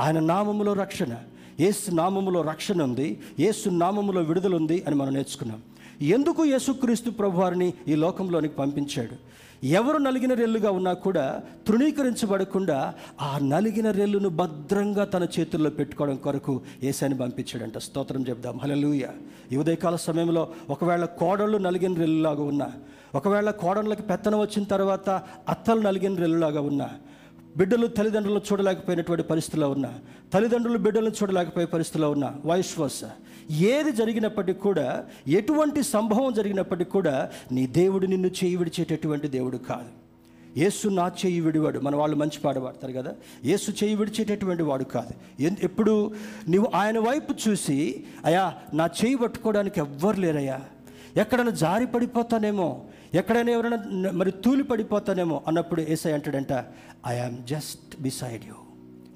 ఆయన 0.00 0.20
నామములో 0.20 0.72
రక్షణ 0.72 1.16
ఏసు 1.60 1.90
నామములో 1.90 2.40
రక్షణ 2.40 2.82
ఉంది 2.82 3.20
ఏసు 3.40 3.68
నామములో 3.68 4.20
విడుదల 4.20 4.54
ఉంది 4.54 4.84
అని 4.86 4.96
మనం 4.96 5.14
నేర్చుకున్నాం. 5.14 5.62
ఎందుకు 6.02 6.44
యేసుక్రీస్తు 6.44 7.10
ప్రభువారిని 7.10 7.74
ఈ 7.88 7.94
లోకంలోనికి 7.94 8.54
పంపించాడు? 8.54 9.34
ఎవరు 9.64 9.96
నలిగిన 9.96 10.34
రెల్లుగా 10.34 10.70
ఉన్నా 10.70 10.92
కూడా 10.92 11.42
తృణీకరించబడకుండా 11.68 12.94
ఆ 13.20 13.38
నలిగిన 13.42 13.90
రెల్లును 13.90 14.28
భద్రంగా 14.28 15.04
తన 15.04 15.26
చేతుల్లో 15.38 15.70
పెట్టుకోవడం 15.70 16.16
కొరకు 16.16 16.60
ఏసాని 16.82 17.16
పంపించాడంట. 17.16 17.78
స్తోత్రం 17.78 18.22
చెప్దాం. 18.28 18.58
హలలుయ 18.58 19.06
ఈ 19.52 19.56
ఉదయకాల 19.56 19.96
సమయంలో 19.96 20.48
ఒకవేళ 20.70 21.04
కోడళ్ళు 21.04 21.58
నలిగిన 21.58 21.94
రెల్లులాగా 21.94 22.42
ఉన్నా 22.42 22.72
ఒకవేళ 23.14 23.50
కోడళ్ళకి 23.50 24.02
పెత్తనం 24.02 24.40
వచ్చిన 24.40 24.64
తర్వాత 24.64 25.10
అత్తలు 25.48 25.80
నలిగిన 25.80 26.14
రెల్లులాగా 26.14 26.60
ఉన్నా 26.60 26.90
బిడ్డలు 27.56 27.86
తల్లిదండ్రులు 27.86 28.40
చూడలేకపోయినటువంటి 28.52 29.22
పరిస్థితిలో 29.22 29.70
ఉన్నా 29.70 29.94
తల్లిదండ్రులు 30.32 30.78
బిడ్డలను 30.78 31.10
చూడలేకపోయే 31.10 31.66
పరిస్థితిలో 31.66 32.10
ఉన్నా 32.10 32.34
వైస్ 32.46 32.78
వర్స 32.78 33.00
ఏది 33.50 33.92
జరిగినప్పటికీ 33.92 34.58
కూడా 34.58 35.04
ఎటువంటి 35.28 35.82
సంభవం 35.82 36.32
జరిగినప్పటికీ 36.32 36.90
కూడా 36.90 37.30
నీ 37.52 37.66
దేవుడు 37.66 38.06
నిన్ను 38.06 38.28
చేయి 38.28 38.56
విడిచేటటువంటి 38.56 39.28
దేవుడు 39.28 39.56
కాదు. 39.56 40.04
యేసు 40.58 40.88
నా 40.88 41.12
చేయి 41.26 41.40
విడివాడు. 41.40 41.78
మన 41.78 41.96
వాళ్ళు 41.96 42.16
మంచి 42.16 42.40
పాట 42.44 42.58
పాడతారు 42.58 42.92
కదా? 42.92 43.12
యేసు 43.44 43.70
చేయి 43.70 43.94
విడిచేటటువంటి 43.94 44.62
వాడు 44.62 44.84
కాదు. 44.84 45.42
ఎప్పుడు 45.42 46.12
నువ్వు 46.48 46.70
ఆయన 46.74 46.98
వైపు 46.98 47.34
చూసి 47.48 48.04
అయా 48.24 48.54
నా 48.74 48.90
చేయి 49.04 49.14
పట్టుకోవడానికి 49.14 49.80
ఎవ్వరు 49.80 50.20
లేరయ్యా? 50.20 50.60
ఎక్కడైనా 51.16 51.50
జారి 51.50 51.86
పడిపోతానేమో? 51.86 52.82
ఎక్కడైనా 53.14 53.52
ఎవరైనా 53.52 53.78
మరి 54.10 54.30
తూలి 54.44 54.62
పడిపోతానేమో 54.62 55.40
అన్నప్పుడు 55.48 55.80
ఏసై 55.94 56.12
అంటాడంట 56.12 56.52
I 57.06 57.18
am 57.18 57.38
just 57.46 58.02
beside 58.02 58.44
you 58.48 58.54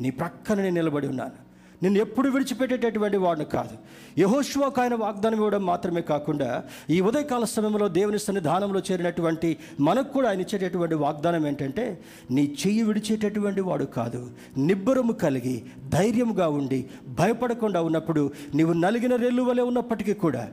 నీ 0.00 0.10
ప్రక్కన 0.10 0.56
నేను 0.62 0.74
నిలబడి 0.74 1.08
ఉన్నాను. 1.08 1.48
నిన్ను 1.82 2.00
ఎప్పుడు 2.00 2.28
విడిచిపెట్టేటటువంటి 2.28 3.16
వాడిని 3.16 3.44
కాదు. 3.44 3.74
యహోష్వాకు 4.20 4.80
ఆయన 4.80 4.94
వాగ్దానం 4.94 5.36
ఇవ్వడం 5.36 5.66
మాత్రమే 5.66 6.00
కాకుండా 6.00 6.64
ఈ 6.90 7.00
ఉదయకాల 7.00 7.44
సమయంలో 7.44 7.88
దేవుని 7.88 8.18
సన్నిధానంలో 8.18 8.80
చేరినటువంటి 8.88 9.56
మనకు 9.80 10.12
కూడా 10.12 10.28
ఆయన 10.28 10.40
ఇచ్చేటటువంటి 10.40 10.94
వాగ్దానం 10.94 11.46
ఏంటంటే 11.46 11.84
నీ 12.30 12.56
చెయ్యి 12.66 12.82
విడిచేటటువంటి 12.82 13.60
వాడు 13.60 13.84
కాదు. 13.84 14.30
నిబ్బరము 14.58 15.12
కలిగి 15.12 15.56
ధైర్యముగా 15.88 16.48
ఉండి 16.48 16.80
భయపడకుండా 17.08 17.82
ఉన్నప్పుడు 17.82 18.32
నీవు 18.54 18.72
నలిగిన 18.72 19.16
రెల్లు 19.16 19.42
వలె 19.42 19.62
ఉన్నప్పటికీ 19.62 20.14
కూడా 20.14 20.48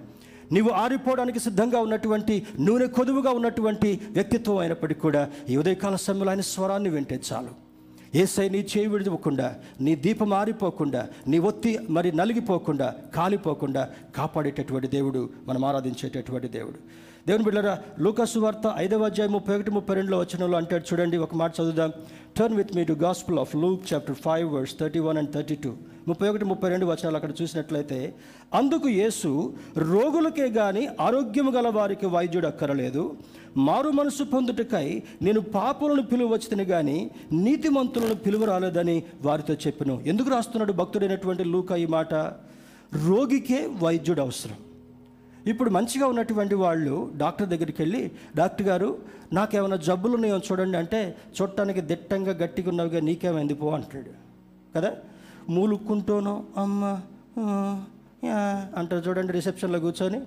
నీవు 0.52 0.70
ఆరిపోవడానికి 0.70 1.40
సిద్ధంగా 1.40 1.80
ఉన్నటువంటి 1.80 2.46
నూనె 2.60 2.88
కొదువుగా 2.88 3.32
ఉన్నటువంటి 3.32 4.02
వ్యక్తిత్వం 4.12 4.58
అయినప్పటికీ 4.58 5.00
కూడా 5.00 5.30
ఈ 5.50 5.58
ఉదయకాల 5.58 5.96
సమయంలో 5.96 6.30
ఆయన 6.30 6.42
స్వరాన్ని 6.42 6.90
వింటే 6.90 7.22
చాలు. 7.34 7.66
ఏసై 8.16 8.50
నీ 8.50 8.58
చేయి 8.58 8.88
విడిపోకుండా 8.88 9.56
నీ 9.82 9.96
దీపం 9.96 10.34
ఆరిపోకుండా 10.34 11.08
నీ 11.28 11.40
ఒత్తి 11.40 11.80
మరి 11.90 12.16
నలిగిపోకుండా 12.16 12.96
కాలిపోకుండా 13.16 13.90
కాపాడేటటువంటి 14.16 14.88
దేవుడు 14.88 15.30
మనం 15.48 15.66
ఆరాధించేటటువంటి 15.66 16.48
దేవుడు. 16.48 17.05
దేవుని 17.28 17.44
బిడ్డరా 17.44 17.80
లూకాసు 18.00 18.40
వార్త 18.40 18.74
ఐదవ 18.78 19.04
అధ్యాయం 19.04 19.32
ముప్పై 19.32 19.56
ఒకటి 19.56 19.72
ముప్పై 19.72 19.96
రెండులో 19.96 20.18
వచ్చినలో 20.20 20.58
అంటాడు. 20.58 20.84
చూడండి 20.90 21.18
ఒక 21.18 21.36
మాట 21.36 21.52
చదువుదాం. 21.60 21.92
Turn 22.38 22.58
with 22.58 22.76
me 22.76 22.84
to 22.84 22.94
gospel 22.94 23.40
of 23.40 23.56
Luke 23.56 23.94
chapter 23.94 24.16
five 24.16 24.54
verse 24.54 24.80
thirty 24.80 25.00
one 25.00 25.18
and 25.18 25.32
thirty 25.34 25.56
two 25.56 25.74
ముప్పై 26.08 26.28
ఒకటి 26.30 26.46
ముప్పై 26.46 26.70
రెండు 26.70 26.86
వచనాలు 26.86 27.16
అక్కడ 27.16 27.32
చూసినట్లయితే 27.42 28.14
అందుకు 28.54 28.90
యేసు 28.90 29.54
రోగులకే 29.78 30.46
గాని 30.60 30.88
ఆరోగ్యం 31.02 31.56
గల 31.56 31.68
వారికి 31.68 32.06
వైద్యుడు 32.06 32.48
అక్కరలేదు. 32.48 33.18
మారు 33.58 33.90
మనసు 33.90 34.24
పొందుటకై 34.24 35.04
నేను 35.22 35.42
పాపులను 35.42 36.02
పిలువచ్చుతని 36.02 36.66
కానీ 36.66 37.12
నీతిమంతులను 37.32 38.16
పిలువ 38.16 38.46
రాలేదని 38.46 39.04
వారితో 39.22 39.54
చెప్పిన. 39.54 39.98
ఎందుకు 40.06 40.30
రాస్తున్నాడు 40.30 40.74
భక్తుడైనటువంటి 40.74 41.44
లూక 41.44 41.72
ఈ 41.72 41.86
మాట? 41.86 42.14
రోగికే 43.08 43.70
వైద్యుడు 43.84 44.22
అవసరం. 44.22 44.75
ఇప్పుడు 45.46 45.70
మంచిగా 45.70 46.08
ఉన్నటువంటి 46.08 46.56
వాళ్ళు 46.56 46.94
డాక్టర్ 47.18 47.50
దగ్గరికి 47.50 47.82
వెళ్ళి 47.82 48.02
డాక్టర్ 48.36 48.68
గారు 48.68 48.90
నాకేమైనా 49.34 49.76
జబ్బులు 49.88 50.14
ఉన్నాయో 50.16 50.38
చూడండి 50.48 50.78
అంటే 50.78 51.00
చూడటానికి 51.38 51.82
దిట్టంగా 51.82 52.32
గట్టిగా 52.34 52.70
ఉన్నవిగా 52.70 53.00
నీకేమైంది 53.00 53.54
పో 53.54 53.70
అంటాడు. 53.70 54.12
కదా? 54.76 54.92
మూలుక్కుంటూనో 55.50 56.34
అమ్మ 56.58 56.84
అంటారు 58.78 59.04
చూడండి 59.08 59.34
రిసెప్షన్లో 59.34 59.80
కూర్చొని 59.80 60.20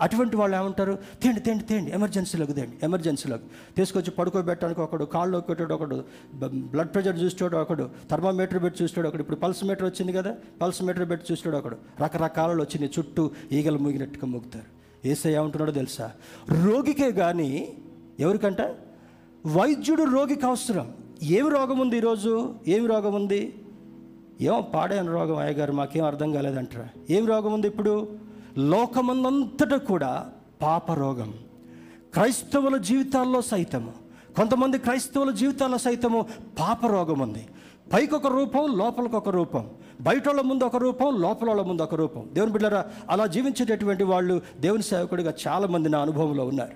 అటువంటి 0.00 0.36
వాళ్ళు 0.36 0.56
ఏమంటారు? 0.56 0.98
తేండి 1.22 1.40
తేండి 1.40 1.64
తేండి 1.64 1.90
ఎమర్జెన్సీలోకి 1.90 2.52
తేండి 2.52 2.76
ఎమర్జెన్సీలోకి. 2.82 3.44
తీసుకొచ్చి 3.76 4.10
పడుకోబెట్టడానికి 4.10 4.80
ఒకడు 4.80 5.04
కాళ్ళు 5.04 5.38
పెట్టాడు 5.38 5.74
ఒకడు 5.74 6.04
బ్లడ్ 6.44 6.88
ప్రెషర్ 6.88 7.18
చూసాడు 7.22 7.56
ఒకడు 7.56 7.90
థర్మామీటర్ 8.10 8.62
పెట్టి 8.62 8.84
చూసాడు 8.84 9.08
ఒకడు. 9.08 9.20
ఇప్పుడు 9.20 9.36
పల్స్ 9.36 9.64
మీటర్ 9.64 9.84
వచ్చింది 9.84 10.12
కదా 10.12 10.36
పల్స్ 10.62 10.82
మీటర్ 10.82 11.08
పెట్టి 11.08 11.32
చూస్తాడు 11.32 11.56
ఒకడు. 11.56 11.76
రకరకాలలో 12.00 12.62
వచ్చినాయి 12.62 12.90
చుట్టూ 12.98 13.30
ఈగలు 13.52 13.78
మూగినట్టుగా 13.78 14.26
మూగుతారు. 14.26 14.76
ఏసై 15.08 15.32
ఏమంటున్నాడో 15.32 15.72
తెలుసా? 15.72 16.10
రోగికే 16.64 17.12
కానీ 17.12 17.76
ఎవరికంట? 18.20 18.60
వైద్యుడు 19.46 20.02
రోగికి 20.02 20.46
అవసరం. 20.46 20.92
ఏమి 21.22 21.50
రోగం 21.50 21.78
ఉంది 21.78 21.96
ఈరోజు? 21.96 22.54
ఏమి 22.68 22.86
రోగం 22.86 23.14
ఉంది? 23.14 23.54
ఏమో 24.40 24.60
పాడైన 24.60 25.06
రోగం 25.06 25.36
అయ్యగారు 25.36 25.72
మాకేం 25.72 26.04
అర్థం 26.04 26.32
కాలేదంటారా? 26.32 26.88
ఏం 27.10 27.26
రోగం 27.26 27.52
ఉంది 27.52 27.66
ఇప్పుడు? 27.66 28.25
లోకమందంతటా 28.58 29.76
కూడా 29.76 30.26
పాప 30.62 30.92
రోగం 30.92 31.34
క్రైస్తవుల 32.14 32.76
జీవితాల్లో 32.76 33.42
సైతము. 33.42 33.92
కొంతమంది 34.36 34.78
క్రైస్తవుల 34.78 35.30
జీవితాల్లో 35.30 35.78
సైతము 35.78 36.26
పాప 36.58 36.86
రోగం 36.86 37.18
ఉంది 37.18 37.46
పైకి 37.92 38.14
ఒక 38.14 38.26
రూపం 38.26 38.78
లోపలికి 38.78 39.16
ఒక 39.16 39.28
రూపం. 39.28 39.70
బయట 40.00 40.28
వాళ్ళ 40.28 40.40
ముందు 40.40 40.64
ఒక 40.64 40.76
రూపం 40.76 41.20
లోపల 41.20 41.48
వాళ్ళ 41.48 41.62
ముందు 41.62 41.82
ఒక 41.82 41.94
రూపం. 41.94 42.28
దేవుని 42.32 42.52
బిడ్డరా 42.52 42.84
అలా 43.10 43.26
జీవించేటటువంటి 43.26 44.04
వాళ్ళు 44.04 44.42
దేవుని 44.60 44.82
సేవకుడిగా 44.82 45.34
చాలామంది 45.48 45.88
నా 45.88 45.98
అనుభవంలో 45.98 46.46
ఉన్నారు. 46.46 46.72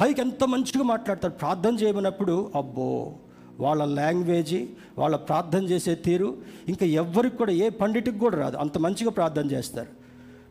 పైకి 0.00 0.20
ఎంత 0.20 0.44
మంచిగా 0.44 0.84
మాట్లాడతారు. 0.84 1.32
ప్రార్థన 1.32 1.74
చేయమన్నప్పుడు 1.74 2.50
అబ్బో 2.54 3.12
వాళ్ళ 3.60 3.84
లాంగ్వేజీ 3.84 4.68
వాళ్ళ 4.98 5.16
ప్రార్థన 5.16 5.64
చేసే 5.64 5.94
తీరు 5.94 6.36
ఇంకా 6.68 6.86
ఎవ్వరికి 6.86 7.36
కూడా 7.36 7.52
ఏ 7.52 7.68
పండిటికి 7.68 8.18
కూడా 8.18 8.38
రాదు. 8.38 8.56
అంత 8.56 8.78
మంచిగా 8.78 9.10
ప్రార్థన 9.10 9.50
చేస్తారు. 9.50 10.03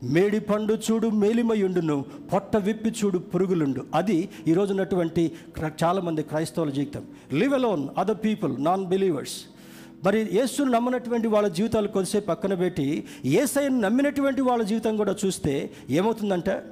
మేడి 0.04 0.40
పండు 0.40 0.74
చూడు 0.74 1.08
మేలిమయుండును 1.08 2.06
పొట్ట 2.34 2.58
విప్పి 2.58 2.90
చూడు 2.90 3.18
పురుగులుండు. 3.18 3.86
అది 3.96 4.30
ఈరోజు 4.48 4.72
ఉన్నటువంటి 4.72 5.32
క్ర- 5.56 5.72
చాలామంది 5.84 6.24
క్రైస్తవుల 6.24 6.70
జీవితం. 6.70 7.04
Leave 7.34 7.54
alone 7.54 7.88
other 7.98 8.18
people 8.24 8.64
non 8.64 8.86
believers 8.86 9.42
మరి 10.06 10.30
యేసును 10.34 10.72
నమ్మినటువంటి 10.72 11.28
వాళ్ళ 11.28 11.48
జీవితాలు 11.48 11.88
కొద్దిసేపు 11.88 12.26
పక్కన 12.26 12.54
పెట్టి 12.54 13.04
ఏసైని 13.26 13.82
నమ్మినటువంటి 13.82 14.42
వాళ్ళ 14.42 14.64
జీవితం 14.64 14.98
కూడా 14.98 15.16
చూస్తే 15.26 15.72
ఏమవుతుందంటే? 15.90 16.64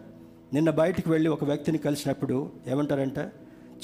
నిన్న 0.54 0.70
బయటికి 0.70 1.10
వెళ్ళి 1.10 1.30
ఒక 1.30 1.44
వ్యక్తిని 1.44 1.78
కలిసినప్పుడు 1.78 2.50
ఏమంటారంట? 2.68 3.20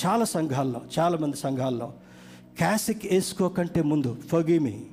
చాలా 0.05 0.25
సంఘాల్లో 0.25 0.81
చాలామంది 0.99 1.37
సంఘాల్లో 1.37 1.93
క్యాసిక్ 2.57 3.13
వేసుకోకంటే 3.13 3.81
ముందు 3.81 4.17
ఫగీమి 4.31 4.85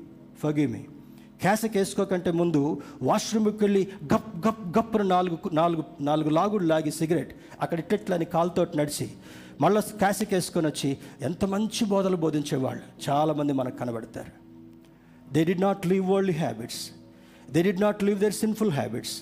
ఫగీమి 0.42 0.84
క్యాసెక్ 1.44 1.76
వేసుకోకంటే 1.76 2.30
ముందు 2.30 2.82
వాష్రూమ్కి 3.02 3.64
వెళ్ళి 3.64 3.88
గప్ 4.14 4.46
గప్ 4.46 4.78
గప్పున 4.78 5.02
నాలుగు 5.02 5.38
నాలుగు 5.52 5.84
నాలుగు 6.00 6.28
లాగుడు 6.28 6.64
లాగి 6.64 6.90
సిగరెట్ 6.90 7.32
అక్కడ 7.60 7.78
ఇట్లని 7.94 8.24
కాలుతోటి 8.24 8.78
నడిచి 8.78 9.08
మళ్ళీ 9.60 9.80
క్యాసిక్ 9.98 10.34
వేసుకొని 10.34 10.66
వచ్చి 10.66 10.96
ఎంత 11.22 11.44
మంచి 11.44 11.84
బోధలు 11.84 12.16
బోధించేవాళ్ళు. 12.16 12.82
చాలామంది 13.10 13.52
మనకు 13.52 13.76
కనబడతారు. 13.76 14.32
They 15.32 15.44
did 15.44 15.54
not 15.54 15.86
leave 15.86 16.10
world 16.10 16.36
habits 16.36 16.90
they 17.50 17.62
did 17.62 17.72
not 17.72 18.02
leave 18.04 18.20
their 18.20 18.32
sinful 18.32 18.70
habits 18.70 19.14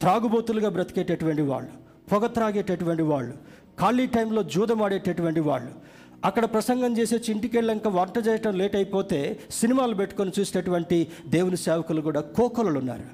త్రాగుబోతులుగా 0.00 0.68
బ్రతికేటటువంటి 0.68 1.42
వాళ్ళు 1.42 1.72
పొగ 2.12 2.26
త్రాగేటటువంటి 2.26 3.02
వాళ్ళు 3.02 3.34
ఖాళీ 3.80 4.06
టైంలో 4.06 4.42
జూదమాడేటటువంటి 4.42 5.40
వాళ్ళు 5.40 5.72
అక్కడ 6.26 6.44
ప్రసంగం 6.44 6.98
చేసే 6.98 7.32
ఇంటికి 7.32 7.56
వెళ్ళాక 7.56 7.88
వంట 7.88 8.28
చేయటం 8.28 8.58
లేట్ 8.58 8.76
అయిపోతే 8.76 9.38
సినిమాలు 9.50 9.94
పెట్టుకొని 9.94 10.32
చూసేటటువంటి 10.40 11.08
దేవుని 11.26 11.56
సేవకులు 11.56 12.00
కూడా 12.00 12.20
కోకొలలు 12.20 12.78
ఉన్నారు. 12.78 13.04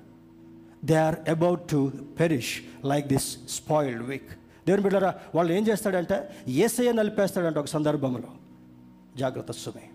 They 0.85 0.95
are 0.95 1.17
about 1.29 1.71
to 1.71 1.93
perish 2.21 2.61
like 2.85 3.07
this 3.07 3.37
spoiled 3.49 4.03
weak 4.03 4.31
దేవుని 4.67 4.83
బిడ్డరా 4.83 5.15
వాళ్ళు 5.35 5.53
ఏం 5.53 5.69
చేస్తాడంటే 5.69 6.29
ఏసయ్య 6.49 6.93
నలిపేస్తాడంట 6.93 7.59
ఒక 7.59 7.67
సందర్భంలో. 7.67 8.29
జాగ్రత్త 9.17 9.53
సుమే. 9.53 9.89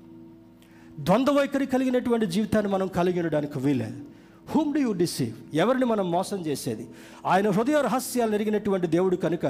ద్వంద్వ 1.00 1.34
వైఖరి 1.34 1.66
కలిగినటువంటి 1.66 2.26
జీవితాన్ని 2.26 2.72
మనం 2.72 2.88
కలిగి 2.88 3.20
ఉండడానికి 3.20 3.60
వీలేదు 3.60 4.17
హూమ్ 4.56 4.74
డు 4.74 4.80
యూ 4.80 4.92
డిసీవ్ 4.94 5.56
ఎవరిని 5.56 5.86
మనం 5.86 6.12
మోసం 6.12 6.38
చేసేది? 6.38 6.88
ఆయన 7.26 7.50
హృదయ 7.50 7.82
రహస్యాలు 7.82 8.34
ఎరిగినటువంటి 8.36 8.88
దేవుడు 8.88 9.16
కనుక 9.16 9.46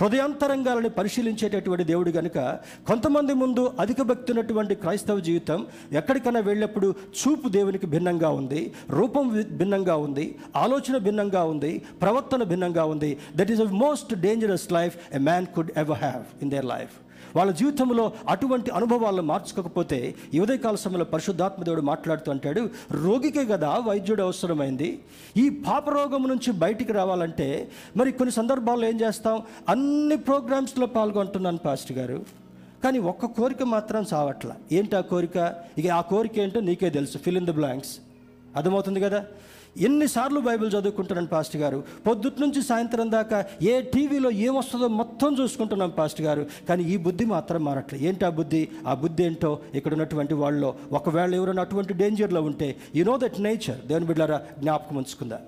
హృదయాంతరంగాలని 0.00 0.90
పరిశీలించేటటువంటి 0.90 1.84
దేవుడు 1.84 2.10
కనుక 2.10 2.38
కొంతమంది 2.86 3.34
ముందు 3.34 3.72
అధిక 3.80 4.02
భక్తి 4.02 4.32
ఉన్నటువంటి 4.32 4.74
క్రైస్తవ 4.74 5.20
జీవితం 5.20 5.66
ఎక్కడికైనా 5.92 6.40
వెళ్ళినప్పుడు 6.40 6.94
చూపు 7.20 7.48
దేవునికి 7.48 7.86
భిన్నంగా 7.86 8.28
ఉంది 8.28 8.72
రూపం 8.90 9.44
భిన్నంగా 9.50 9.96
ఉంది 9.96 10.38
ఆలోచన 10.56 10.96
భిన్నంగా 10.96 11.44
ఉంది 11.44 11.82
ప్రవర్తన 12.02 12.42
భిన్నంగా 12.42 12.84
ఉంది. 12.84 13.18
That 13.36 13.50
is 13.50 13.60
a 13.60 13.64
most 13.64 14.14
dangerous 14.14 14.72
life 14.72 15.14
a 15.14 15.18
man 15.18 15.46
could 15.46 15.70
ever 15.76 15.98
have 15.98 16.42
in 16.42 16.50
their 16.50 16.64
life 16.64 16.90
వాళ్ళ 17.36 17.52
జీవితంలో 17.52 18.12
అటువంటి 18.28 18.70
అనుభవాలను 18.70 19.22
మార్చుకోకపోతే 19.22 20.14
ఈ 20.34 20.40
ఉదయకాల 20.40 20.74
సమయంలో 20.74 21.04
పరిశుద్ధాత్మ 21.04 21.64
దేవుడు 21.64 21.80
మాట్లాడుతూ 21.80 22.32
అంటాడు 22.32 22.70
రోగికే 22.90 23.44
కదా 23.44 23.78
వైద్యుడు 23.78 24.22
అవసరమైంది. 24.22 24.98
ఈ 25.36 25.48
పాపరోగం 25.48 26.28
నుంచి 26.28 26.52
బయటికి 26.52 26.92
రావాలంటే 26.92 27.70
మరి 27.96 28.12
కొన్ని 28.12 28.32
సందర్భాల్లో 28.32 28.88
ఏం 28.88 29.00
చేస్తాం? 29.00 29.42
అన్ని 29.68 30.16
ప్రోగ్రామ్స్లో 30.16 30.86
పాల్గొంటున్నాను 30.86 31.58
పాస్టర్ 31.58 31.98
గారు. 31.98 32.24
కానీ 32.84 32.98
ఒక్క 32.98 33.26
కోరిక 33.26 33.62
మాత్రం 33.62 34.06
చావట్ల 34.14 34.52
ఏంటి 34.72 34.96
ఆ 34.96 35.00
కోరిక? 35.00 35.54
ఇక 35.78 35.90
ఆ 35.90 36.00
కోరిక 36.00 36.38
ఏంటో 36.38 36.60
నీకే 36.60 36.90
తెలుసు. 36.90 37.18
Fill 37.18 37.36
in 37.36 37.46
the 37.46 37.50
blanks. 37.50 37.98
అర్థమవుతుంది 38.56 39.00
కదా? 39.00 39.24
ఎన్నిసార్లు 39.80 40.40
బైబిల్ 40.40 40.70
చదువుకుంటున్నాను 40.72 41.28
పాస్టర్ 41.28 41.60
గారు? 41.60 41.84
పొద్దుట్ 42.06 42.40
నుంచి 42.40 42.62
సాయంత్రం 42.62 43.10
దాకా 43.10 43.44
ఏ 43.62 43.80
టీవీలో 43.80 44.30
ఏమొస్తుందో 44.30 44.88
మొత్తం 44.88 45.36
చూసుకుంటున్నాం 45.42 45.90
పాస్టర్ 45.90 46.26
గారు. 46.26 46.46
కానీ 46.68 46.84
ఈ 46.84 46.96
బుద్ధి 46.96 47.24
మాత్రం 47.24 47.64
మారట్లేదు. 47.64 48.04
ఏంటి 48.04 48.24
ఆ 48.24 48.28
బుద్ధి? 48.28 48.68
ఆ 48.86 48.94
బుద్ధి 48.94 49.24
ఏంటో 49.24 49.58
ఇక్కడ 49.74 49.92
ఉన్నటువంటి 49.92 50.34
వాళ్ళలో 50.34 50.74
ఒకవేళ 50.92 51.34
ఎవరైనా 51.34 51.62
అటువంటి 51.62 51.94
డేంజర్లో 51.94 52.42
ఉంటే 52.42 52.76
యు 52.96 53.04
నో 53.04 53.18
దట్ 53.18 53.40
నేచర్ 53.40 53.86
దేవుని 53.86 54.06
బిడ్డారా 54.06 54.40
జ్ఞాపకం 54.58 54.96
ఉంచుకుందా. 54.96 55.40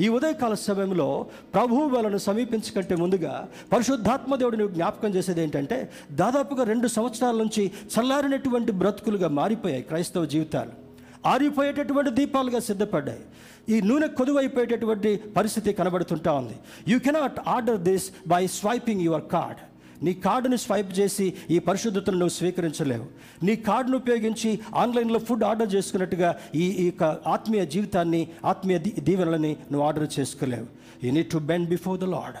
ఈ 0.00 0.08
ఉదయకాల 0.08 0.54
సమయంలో 0.54 1.26
ప్రభువు 1.54 1.88
వాళ్ళను 1.88 2.18
సమీపించకంటే 2.18 2.96
ముందుగా 2.96 3.48
పరిశుద్ధాత్మ 3.72 4.36
దేవుడిని 4.36 4.68
జ్ఞాపకం 4.68 5.14
చేసేది 5.14 5.42
ఏంటంటే 5.42 5.90
దాదాపుగా 6.12 6.64
రెండు 6.64 6.88
సంవత్సరాల 6.88 7.36
నుంచి 7.36 7.70
చల్లారినటువంటి 7.94 8.72
బ్రతుకులుగా 8.72 9.28
మారిపోయాయి 9.28 9.82
క్రైస్తవ 9.82 10.26
జీవితాలు. 10.26 10.89
ఆరిపోయేటటువంటి 11.26 12.10
దీపాలుగా 12.10 12.60
సిద్ధపడ్డాయి. 12.60 13.20
ఈ 13.68 13.80
నూనె 13.80 14.06
కొదువైపోయేటటువంటి 14.06 15.16
పరిస్థితి 15.16 15.72
కనబడుతుంటా 15.72 16.32
ఉంది. 16.32 16.54
You 16.88 16.98
cannot 16.98 17.40
order 17.48 17.78
this 17.78 18.10
by 18.28 18.46
swiping 18.46 19.00
your 19.00 19.22
card 19.32 19.58
నీ 20.04 20.14
కార్డుని 20.14 20.58
స్వైప్ 20.58 20.98
చేసి 20.98 21.34
ఈ 21.50 21.58
పరిశుద్ధతను 21.58 22.18
నువ్వు 22.18 22.34
స్వీకరించలేవు. 22.34 23.06
నీ 23.44 23.56
కార్డును 23.56 23.96
ఉపయోగించి 23.96 24.60
ఆన్లైన్లో 24.74 25.18
ఫుడ్ 25.18 25.44
ఆర్డర్ 25.44 25.74
చేసుకున్నట్టుగా 25.74 26.36
ఈ 26.54 26.62
ఈ 26.64 26.84
యొక్క 26.84 27.04
ఆత్మీయ 27.04 27.66
జీవితాన్ని 27.66 28.28
ఆత్మీయ 28.44 28.78
దీ- 28.78 29.00
దీవెనలని 29.00 29.56
నువ్వు 29.72 29.86
order 29.86 30.20
చేసుకోలేవు. 30.20 30.66
You 31.06 31.12
need 31.12 31.30
to 31.30 31.38
bend 31.38 31.68
before 31.68 32.00
the 32.00 32.04
Lord 32.04 32.34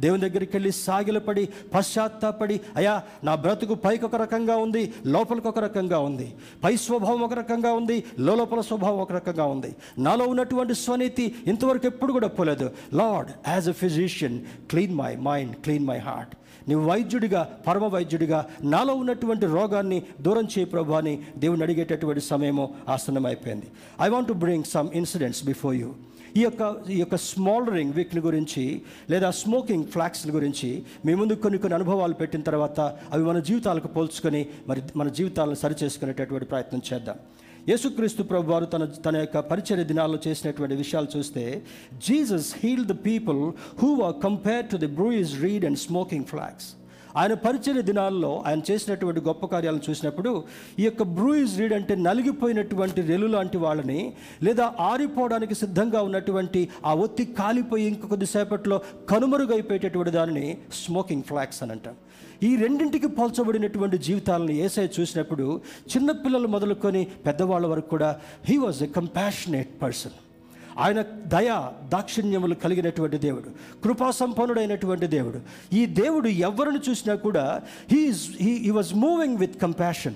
దేవుని 0.00 0.28
దగ్గరికి 0.28 0.50
వెళ్ళి 0.54 0.72
సాగిలపడి 0.72 1.48
పశ్చాత్తాపడి 1.74 2.60
అయ్యా 2.76 3.02
నా 3.24 3.34
బ్రతుకు 3.34 3.74
పైకి 3.74 4.04
ఒక 4.04 4.16
రకంగా 4.16 4.56
ఉంది 4.56 4.94
లోపలికి 5.06 5.48
ఒక 5.48 5.58
రకంగా 5.58 5.98
ఉంది 5.98 6.34
పై 6.64 6.76
స్వభావం 6.76 7.20
ఒక 7.20 7.34
రకంగా 7.34 7.72
ఉంది 7.72 8.04
లోపల 8.18 8.60
స్వభావం 8.60 8.98
ఒక 8.98 9.12
రకంగా 9.12 9.44
ఉంది. 9.44 9.76
నాలో 9.98 10.24
ఉన్నటువంటి 10.24 10.74
స్వనీతి 10.74 11.34
ఇంతవరకు 11.46 11.86
ఎప్పుడు 11.86 12.12
కూడా 12.12 12.28
పోలేదు. 12.28 12.70
Lord 12.94 13.30
as 13.48 13.68
a 13.68 13.72
physician 13.72 14.40
clean 14.70 14.94
my 14.94 15.16
mind 15.16 15.56
clean 15.56 15.86
my 15.86 15.98
heart 15.98 16.36
నీ 16.68 16.74
వైద్యుడిగా 16.74 17.48
పరమ 17.66 17.84
వైద్యుడిగా 17.84 18.46
నాలో 18.62 18.94
ఉన్నటువంటి 18.94 19.46
రోగాన్ని 19.46 20.02
దూరం 20.20 20.44
చేయి 20.44 20.64
ప్రభు 20.64 20.92
అని 20.92 21.22
దేవుని 21.36 21.62
అడిగేటటువంటి 21.62 22.20
సమయము 22.20 22.74
ఆసన్నమైపోయింది. 22.88 23.66
I 24.02 24.08
want 24.08 24.28
to 24.28 24.32
bring 24.32 24.64
some 24.64 24.88
incidents 24.94 25.44
before 25.44 25.76
you 25.76 25.94
ఈ 26.36 26.42
యొక్క 26.42 26.62
ఈ 26.90 26.98
యొక్క 26.98 27.16
స్మాలరింగ్ 27.16 27.92
వీటిని 27.92 28.20
గురించి 28.20 28.62
లేదా 29.10 29.30
స్మోకింగ్ 29.30 29.84
ఫ్లాక్స్ల 29.84 30.30
గురించి 30.30 30.70
మీ 31.06 31.14
ముందు 31.14 31.34
కొన్ని 31.34 31.58
కొన్ని 31.58 31.74
అనుభవాలు 31.74 32.14
పెట్టిన 32.14 32.42
తర్వాత 32.42 32.80
అవి 33.12 33.24
మన 33.24 33.38
జీవితాలకు 33.38 33.88
పోల్చుకొని 33.88 34.46
మరి 34.68 34.82
మన 34.96 35.08
జీవితాలను 35.08 35.54
సరిచేసుకునేటటువంటి 35.54 36.46
ప్రయత్నం 36.46 36.82
చేద్దాం. 36.92 37.18
యేసుక్రీస్తు 37.68 38.22
ప్రభు 38.22 38.50
వారు 38.52 38.64
తన 38.64 38.84
తన 38.84 39.16
యొక్క 39.16 39.38
పరిచయ 39.40 39.84
దినాల్లో 39.84 40.18
చేసినటువంటి 40.26 40.74
విషయాలు 40.74 41.08
చూస్తే 41.16 41.44
Jesus 42.06 42.54
heal 42.62 42.86
the 42.86 42.96
people 43.06 43.40
who 43.82 44.02
are 44.02 44.16
compare 44.22 44.66
to 44.66 44.76
the 44.76 44.86
bruise 44.86 45.32
reed 45.42 45.64
and 45.64 45.78
smoking 45.78 46.24
flax 46.24 46.68
ఆయన 47.14 47.34
పరిచయ 47.42 47.82
దినాల్లో 47.82 48.30
ఆయన 48.46 48.60
చేసినటువంటి 48.68 49.20
గొప్ప 49.26 49.44
కార్యాలను 49.46 49.84
చూసినప్పుడు 49.88 50.30
ఈ 50.80 50.84
యొక్క 50.84 51.02
బ్రూయిజ్ 51.16 51.52
రీడ్ 51.60 51.74
అంటే 51.74 51.94
నలిగిపోయినటువంటి 52.04 53.02
రెలు 53.02 53.28
లాంటి 53.34 53.58
వాళ్ళని 53.58 54.00
లేదా 54.42 54.66
ఆరిపోవడానికి 54.88 55.54
సిద్ధంగా 55.54 56.00
ఉన్నటువంటి 56.02 56.62
ఆ 56.84 56.94
ఒత్తి 57.04 57.26
కాలిపోయి 57.38 57.86
ఇంకొక 57.86 58.10
కొద్దిసేపట్లో 58.10 58.78
కనుమరుగైపోయేటటువంటి 59.10 60.12
దానిని 60.12 60.46
స్మోకింగ్ 60.82 61.26
ఫ్లాక్స్ 61.28 61.62
అని 61.62 61.72
అంటాం 61.72 61.96
ఈ 62.44 62.50
రెండింటికి 62.56 63.08
పోల్చబడినటువంటి 63.16 63.98
జీవితాలను 64.06 64.54
ఏసై 64.64 64.86
చూసినప్పుడు 64.96 65.46
చిన్నపిల్లలు 65.92 66.48
మొదలుకొని 66.48 67.04
పెద్దవాళ్ళ 67.26 67.66
వరకు 67.66 67.88
కూడా 67.88 68.10
he 68.48 68.56
was 68.56 68.82
a 68.82 68.90
compassionate 68.96 69.72
person 69.82 70.16
ఆయన 70.78 71.02
దయ 71.02 71.70
దాక్షిణ్యములు 71.88 72.54
కలిగినటువంటి 72.54 73.18
దేవుడు 73.18 73.80
కృపా 73.82 74.10
సంపన్నుడైనటువంటి 74.10 75.06
దేవుడు. 75.06 75.40
ఈ 75.74 75.86
దేవుడు 75.86 76.28
ఎవరిని 76.28 76.78
చూసినా 76.90 77.14
కూడా 77.14 77.62
he 77.92 78.12
he 78.40 78.70
was 78.70 78.94
moving 78.94 79.36
with 79.36 79.62
compassion 79.62 80.14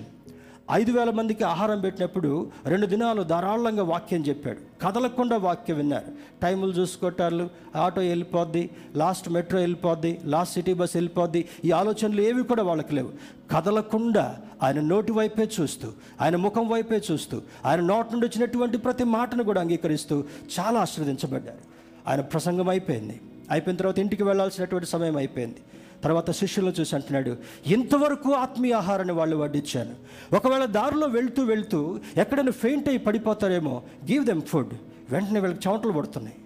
ఐదు 0.71 0.91
వేల 0.91 1.09
మందికి 1.09 1.43
ఆహారం 1.43 1.79
పెట్టినప్పుడు 1.79 2.51
రెండు 2.65 2.85
దినాలు 2.85 3.23
ధారాళంగా 3.23 3.83
వాక్యం 3.83 4.21
చెప్పాడు. 4.21 4.85
కదలకుండా 4.85 5.37
వాక్యం 5.37 5.77
విన్నారు. 5.77 6.05
టైములు 6.41 6.71
చూసుకోటాలు 6.71 7.49
ఆటో 7.75 8.01
వెళ్ళిపోద్ది 8.01 8.69
లాస్ట్ 8.95 9.29
మెట్రో 9.29 9.59
వెళ్ళిపోద్ది 9.59 10.19
లాస్ట్ 10.25 10.53
సిటీ 10.53 10.73
బస్ 10.73 10.95
వెళ్ళిపోద్ది 10.95 11.49
ఈ 11.65 11.71
ఆలోచనలు 11.71 12.21
ఏవి 12.21 12.43
కూడా 12.43 12.63
వాళ్ళకి 12.63 12.95
లేవు. 12.95 13.09
కదలకుండా 13.51 14.37
ఆయన 14.63 14.79
నోటి 14.79 15.11
వైపే 15.11 15.49
చూస్తూ 15.61 15.91
ఆయన 16.21 16.35
ముఖం 16.35 16.69
వైపే 16.69 17.01
చూస్తూ 17.11 17.41
ఆయన 17.65 17.79
నోటి 17.79 18.11
నుండి 18.11 18.27
వచ్చినటువంటి 18.27 18.77
ప్రతి 18.77 19.03
మాటను 19.03 19.43
కూడా 19.43 19.61
అంగీకరిస్తూ 19.61 20.23
చాలా 20.59 20.79
ఆశ్రవదించబడ్డారు. 20.79 21.79
ఆయన 22.07 22.21
ప్రసంగం 22.21 22.69
అయిపోయింది. 22.69 23.21
అయిపోయిన 23.51 23.77
తర్వాత 23.77 23.99
ఇంటికి 23.99 24.23
వెళ్ళాల్సినటువంటి 24.23 24.87
సమయం 24.87 25.17
అయిపోయింది. 25.17 25.55
తర్వాత 26.03 26.31
శిష్యులను 26.31 26.73
చూసి 26.79 26.95
అంటున్నాడు 26.95 27.37
ఇంతవరకు 27.67 28.33
ఆత్మీయ 28.33 28.73
ఆహారాన్ని 28.73 29.13
వాళ్ళు 29.13 29.35
వడ్డించాను 29.35 29.95
ఒకవేళ 30.35 30.65
దారిలో 30.65 31.07
వెళ్తూ 31.07 31.43
వెళ్తూ 31.43 31.99
ఎక్కడైనా 32.17 32.51
ఫెయింట్ 32.51 32.87
అయ్యి 32.87 33.03
పడిపోతారేమో 33.03 33.81
గివ్ 34.11 34.25
దెమ్ 34.25 34.41
ఫుడ్ 34.41 34.73
వెంటనే 35.09 35.39
వీళ్ళకి 35.39 35.69
చెమటలు 35.69 35.91
పడుతున్నాయి. 35.91 36.37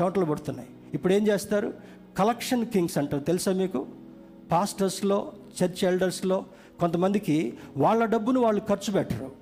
చెమటలు 0.00 0.24
పడుతున్నాయి. 0.24 0.68
ఇప్పుడు 0.94 1.12
ఏం 1.12 1.26
చేస్తారు? 1.26 1.74
కలెక్షన్ 2.18 2.66
కింగ్స్ 2.66 2.98
అంటారు. 2.98 3.22
తెలుసా 3.22 3.52
మీకు? 3.52 3.86
పాస్టర్స్లో 4.52 5.32
చర్చ్ 5.62 5.84
ఎల్డర్స్లో 5.84 6.44
కొంతమందికి 6.80 7.54
వాళ్ళ 7.76 8.04
డబ్బును 8.04 8.40
వాళ్ళు 8.40 8.62
ఖర్చు 8.68 8.92
పెట్టరు. 8.92 9.32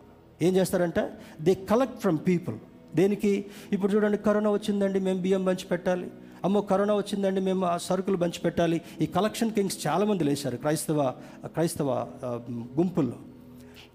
ఏం 0.43 0.57
చేస్తారంటే? 0.57 1.11
దే 1.41 1.55
కలెక్ట్ 1.55 2.01
ఫ్రమ్ 2.01 2.19
పీపుల్ 2.27 2.57
దేనికి? 2.97 3.45
ఇప్పుడు 3.73 3.93
చూడండి 3.93 4.19
కరోనా 4.19 4.51
వచ్చిందండి 4.51 5.01
మేము 5.01 5.19
బియ్యం 5.19 5.45
పంచి 5.45 5.65
పెట్టాలి. 5.71 6.11
అమ్మో 6.47 6.61
కరోనా 6.61 6.95
వచ్చిందండి 6.95 7.41
మేము 7.41 7.67
ఆ 7.67 7.77
సరుకులు 7.77 8.17
పంచిపెట్టాలి. 8.17 8.81
ఈ 9.01 9.07
కలెక్షన్ 9.07 9.51
కింగ్స్ 9.51 9.87
చాలామంది 9.87 10.25
లేచారు 10.25 10.57
క్రైస్తవ 10.57 11.13
క్రైస్తవ 11.47 12.07
గుంపుల్లో. 12.51 13.15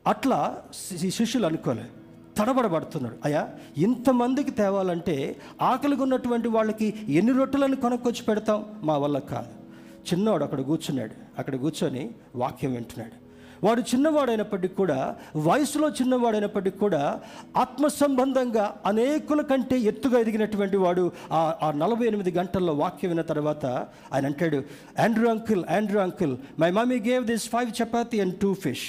అట్లా 0.08 0.64
ఈ 1.04 1.10
శిష్యులు 1.12 1.46
అనుకోలే. 1.46 1.86
తడబడబడుతున్నాడు 2.38 3.16
అయ్యా 3.26 3.50
ఇంతమందికి 3.78 4.52
తేవాలంటే 4.52 5.36
ఆకలిగా 5.62 6.04
ఉన్నటువంటి 6.04 6.48
వాళ్ళకి 6.48 6.94
ఎన్ని 7.10 7.34
రొట్టెలను 7.34 7.76
కొనుక్కొచ్చి 7.76 8.24
పెడతాం? 8.24 8.66
మా 8.84 8.98
వల్ల 8.98 9.20
కాదు. 9.20 9.52
చిన్నవాడు 10.10 10.44
అక్కడ 10.44 10.62
కూర్చున్నాడు. 10.62 11.12
అక్కడ 11.40 11.56
కూర్చొని 11.56 12.10
వాక్యం 12.36 12.74
వింటున్నాడు. 12.74 13.31
వాడు 13.64 13.82
చిన్నవాడైనప్పటికీ 13.82 14.76
కూడా 14.76 15.00
వయసులో 15.38 15.90
చిన్నవాడైనప్పటికీ 15.90 16.78
కూడా 16.78 17.02
ఆత్మ 17.58 17.88
సంబంధంగా 17.88 18.76
అనేకుల 18.86 19.42
కంటే 19.42 19.80
ఎత్తుగా 19.82 20.20
ఎదిగినటువంటి 20.20 20.78
వాడు 20.78 21.04
ఆ 21.32 21.42
ఆ 21.62 21.72
నలభై 21.72 22.06
ఎనిమిది 22.06 22.32
గంటల్లో 22.32 22.74
వాక్యం 22.74 23.10
విన్న 23.10 23.22
తర్వాత 23.22 23.66
ఆయన 24.14 24.26
అంటాడు 24.26 24.60
Andrew 25.00 25.30
uncle 25.30 25.64
Andrew 25.70 26.00
uncle 26.00 26.38
my 26.60 26.72
mummy 26.72 27.00
gave 27.00 27.26
this 27.26 27.50
five 27.50 27.72
chapati 27.82 28.22
and 28.22 28.36
two 28.36 28.54
fish 28.54 28.88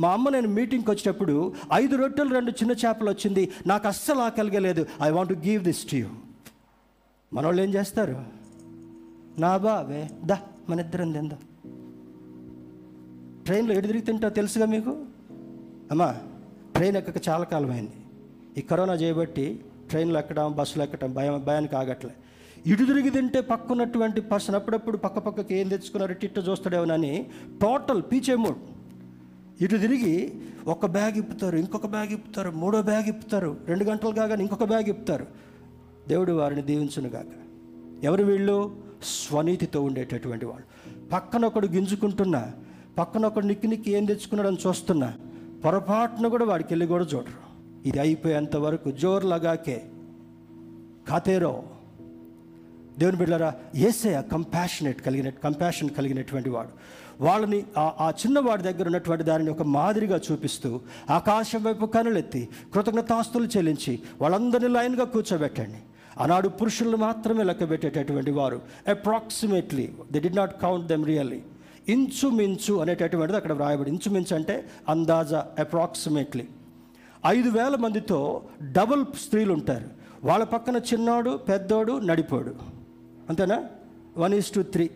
మా 0.00 0.12
అమ్మ 0.12 0.28
నేను 0.28 0.48
మీటింగ్కి 0.48 0.90
వచ్చినప్పుడు 0.90 1.54
ఐదు 1.72 1.96
రొట్టెలు 1.96 2.34
రెండు 2.34 2.50
చిన్న 2.50 2.72
చేపలు 2.72 3.10
వచ్చింది 3.10 3.52
నాకు 3.66 3.88
అస్సలు 3.88 4.18
ఆకలిగలేదు 4.18 4.86
I 5.02 5.10
want 5.10 5.32
give 5.46 5.64
this 5.64 5.90
to 5.90 5.96
you 5.96 6.08
మనోళ్ళు 7.32 7.62
ఏం 7.62 7.70
చేస్తారు? 7.74 8.16
నా 9.38 9.56
బావే 9.56 10.08
దా 10.24 10.36
మన 10.68 10.80
ఇద్దరం 10.80 11.12
తిందాం. 11.12 11.38
ట్రైన్లో 13.46 13.74
ఎటు 13.74 13.86
తిరిగి 13.86 14.02
తింటా 14.02 14.28
తెలుసుగా 14.28 14.66
మీకు? 14.66 14.90
అమ్మా 15.90 16.16
ట్రైన్ 16.74 16.96
ఎక్కక 16.96 17.28
చాలా 17.28 17.44
కాలమైంది. 17.44 17.92
ఈ 18.58 18.60
కరోనా 18.60 18.94
చేయబట్టి 18.94 19.60
ట్రైన్లు 19.90 20.18
ఎక్కడం 20.18 20.52
బస్సులు 20.52 20.82
ఎక్కడం 20.82 21.12
భయం 21.12 21.44
భయానికి 21.46 21.76
ఆగట్లే. 21.76 22.10
ఇటు 22.66 22.84
తిరిగి 22.84 23.10
తింటే 23.10 23.40
పక్కన్నటువంటి 23.40 24.20
పర్సన్ 24.20 24.54
అప్పుడప్పుడు 24.54 24.96
పక్క 24.96 25.18
పక్కకి 25.18 25.54
ఏం 25.54 25.68
తెచ్చుకున్నారు? 25.68 26.12
టిట్ట 26.12 26.38
చూస్తాడేమోనని 26.38 27.30
టోటల్ 27.62 28.02
పీచే 28.02 28.34
మూడ్. 28.34 28.58
ఇటు 29.62 29.76
తిరిగి 29.76 30.32
ఒక 30.66 30.86
బ్యాగ్ 30.86 31.18
ఇప్పుతారు 31.18 31.56
ఇంకొక 31.56 31.86
బ్యాగ్ 31.86 32.12
ఇప్పుతారు 32.12 32.50
మూడో 32.50 32.82
బ్యాగ్ 32.82 33.08
ఇప్పుతారు 33.08 33.56
రెండు 33.66 33.84
గంటలు 33.84 34.14
కాగానే 34.14 34.42
ఇంకొక 34.42 34.64
బ్యాగ్ 34.64 34.88
ఇప్పుతారు. 34.88 35.26
దేవుడు 36.08 36.32
వారిని 36.32 36.62
దీవించును 36.62 37.08
కాక 37.08 37.26
ఎవరు 38.04 38.24
వీళ్ళు? 38.24 38.76
స్వనీతితో 39.04 39.82
ఉండేటటువంటి 39.82 40.46
వాళ్ళు. 40.46 40.98
పక్కన 41.08 41.44
ఒకడు 41.44 41.66
గింజుకుంటున్నా 41.66 42.52
పక్కన 42.98 43.26
ఒక 43.26 43.38
నిక్కి 43.38 43.66
నిక్కి 43.66 43.90
ఏం 43.90 44.04
తెచ్చుకున్నాడని 44.04 44.56
చూస్తున్నా. 44.66 45.14
పొరపాటున 45.64 46.28
కూడా 46.28 46.44
వాడికి 46.44 46.68
వెళ్ళి 46.72 46.86
కూడా 46.86 47.04
చూడరు. 47.04 47.52
ఇది 47.88 48.00
అయిపోయేంత 48.00 48.56
వరకు 48.56 48.90
జోర్ 48.90 49.24
లగాకే 49.24 49.82
కాతేరో 51.08 51.62
దేవుని 52.98 53.16
బిడ్డారా 53.16 53.54
ఏసయ 53.74 54.22
కంపాషనేట్ 54.32 55.02
కలిగిన 55.02 55.28
కంపాషన్ 55.28 55.90
కలిగినటువంటి 55.90 56.50
వాడు. 56.50 56.68
వాళ్ళని 57.24 57.64
ఆ- 57.78 57.92
ఆ 58.00 58.10
చిన్నవాడి 58.10 58.62
దగ్గర 58.62 58.86
ఉన్నటువంటి 58.86 59.24
దానిని 59.24 59.50
ఒక 59.50 59.62
మాదిరిగా 59.62 60.20
చూపిస్తూ 60.32 60.80
ఆకాశం 61.10 61.62
వైపు 61.62 61.86
కనులెత్తి 61.86 62.48
కృతజ్ఞతాస్తులు 62.74 63.46
చెల్లించి 63.46 63.98
వాళ్ళందరినీ 64.20 64.68
లైన్గా 64.68 65.04
కూర్చోబెట్టండి. 65.04 65.78
ఆనాడు 66.20 66.48
పురుషులను 66.48 66.96
మాత్రమే 66.96 67.42
లెక్క 67.42 67.70
పెట్టేటటువంటి 67.70 68.30
వారు. 68.30 68.60
Approximately 68.88 69.90
they 70.12 70.20
did 70.20 70.30
not 70.30 70.60
count 70.62 70.86
them 70.86 71.06
really 71.06 71.42
ఇంచుమించు 71.88 72.74
అనేటటువంటిది 72.74 73.36
అక్కడ 73.36 73.52
వ్రాయబడి 73.52 73.90
ఇంచుమించు 73.90 74.36
అంటే 74.36 74.68
అందాజ 74.88 75.34
అప్రాక్సిమేట్లీ 75.34 76.48
ఐదు 77.26 77.48
వేల 77.48 77.76
మందితో 77.76 78.42
డబుల్ 78.62 79.04
స్త్రీలు 79.18 79.52
ఉంటారు. 79.52 80.02
వాళ్ళ 80.24 80.44
పక్కన 80.44 80.76
చిన్నోడు 80.76 81.30
పెద్దోడు 81.30 81.92
నడిపోడు. 81.98 82.54
అంతేనా? 83.28 83.64
వన్ 84.18 84.34
ఈస్ 84.34 84.54
టు 84.54 84.60
త్రీ 84.60 84.90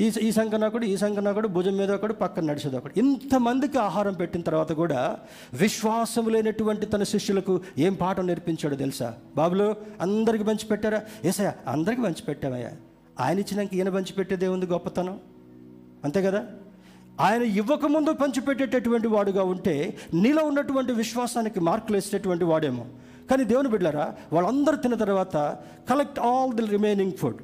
ఈ 0.00 0.12
ఈ 0.20 0.32
సంఘన 0.32 0.66
ఒకడు 0.66 0.84
ఈ 0.84 0.96
సంఘన 0.96 1.30
ఒకడు 1.30 1.48
భుజం 1.48 1.76
మీద 1.76 1.90
ఒకడు 1.90 2.12
పక్కన 2.12 2.44
నడిచేది 2.44 2.76
ఒకడు. 2.76 2.98
ఇంతమందికి 2.98 3.78
ఆహారం 3.78 4.12
పెట్టిన 4.12 4.42
తర్వాత 4.42 4.72
కూడా 4.72 5.18
విశ్వాసం 5.54 6.28
లేనటువంటి 6.28 6.86
తన 6.86 7.02
శిష్యులకు 7.02 7.60
ఏం 7.78 7.94
పాఠం 7.94 8.26
నేర్పించాడో 8.26 8.76
తెలుసా? 8.76 9.14
బాబులు 9.36 9.74
అందరికి 10.00 10.44
పంచి 10.44 10.66
పెట్టారా 10.66 11.02
ఏసయ్యా 11.24 11.54
అందరికి 11.68 12.02
పంచి 12.02 12.22
పెట్టామయ్యా 12.28 12.72
ఆయన 13.20 13.38
ఇచ్చినాక 13.38 13.74
ఈయన 13.74 13.88
పంచి 13.88 14.12
పెట్టేదే 14.12 14.48
ఉంది 14.48 14.66
గొప్పతనం? 14.66 15.18
అంతే 16.04 16.22
కదా? 16.22 16.46
ఆయన 17.20 17.42
ఇవ్వకముందు 17.42 18.12
పంచిపెట్టేటటువంటి 18.12 19.08
వాడుగా 19.08 19.42
ఉంటే 19.42 19.98
నీలో 20.14 20.44
ఉన్నటువంటి 20.44 20.92
విశ్వాసానికి 20.92 21.60
మార్కులు 21.60 21.96
వేసేటటువంటి 21.96 22.44
వాడేమో. 22.44 22.86
కానీ 23.30 23.44
దేవుని 23.44 23.68
బిడ్డారా 23.68 24.14
వాళ్ళందరూ 24.32 24.76
తిన్న 24.76 24.94
తర్వాత 24.94 25.36
collect 25.90 26.18
all 26.20 26.54
the 26.54 26.66
remaining 26.66 27.12
food 27.12 27.36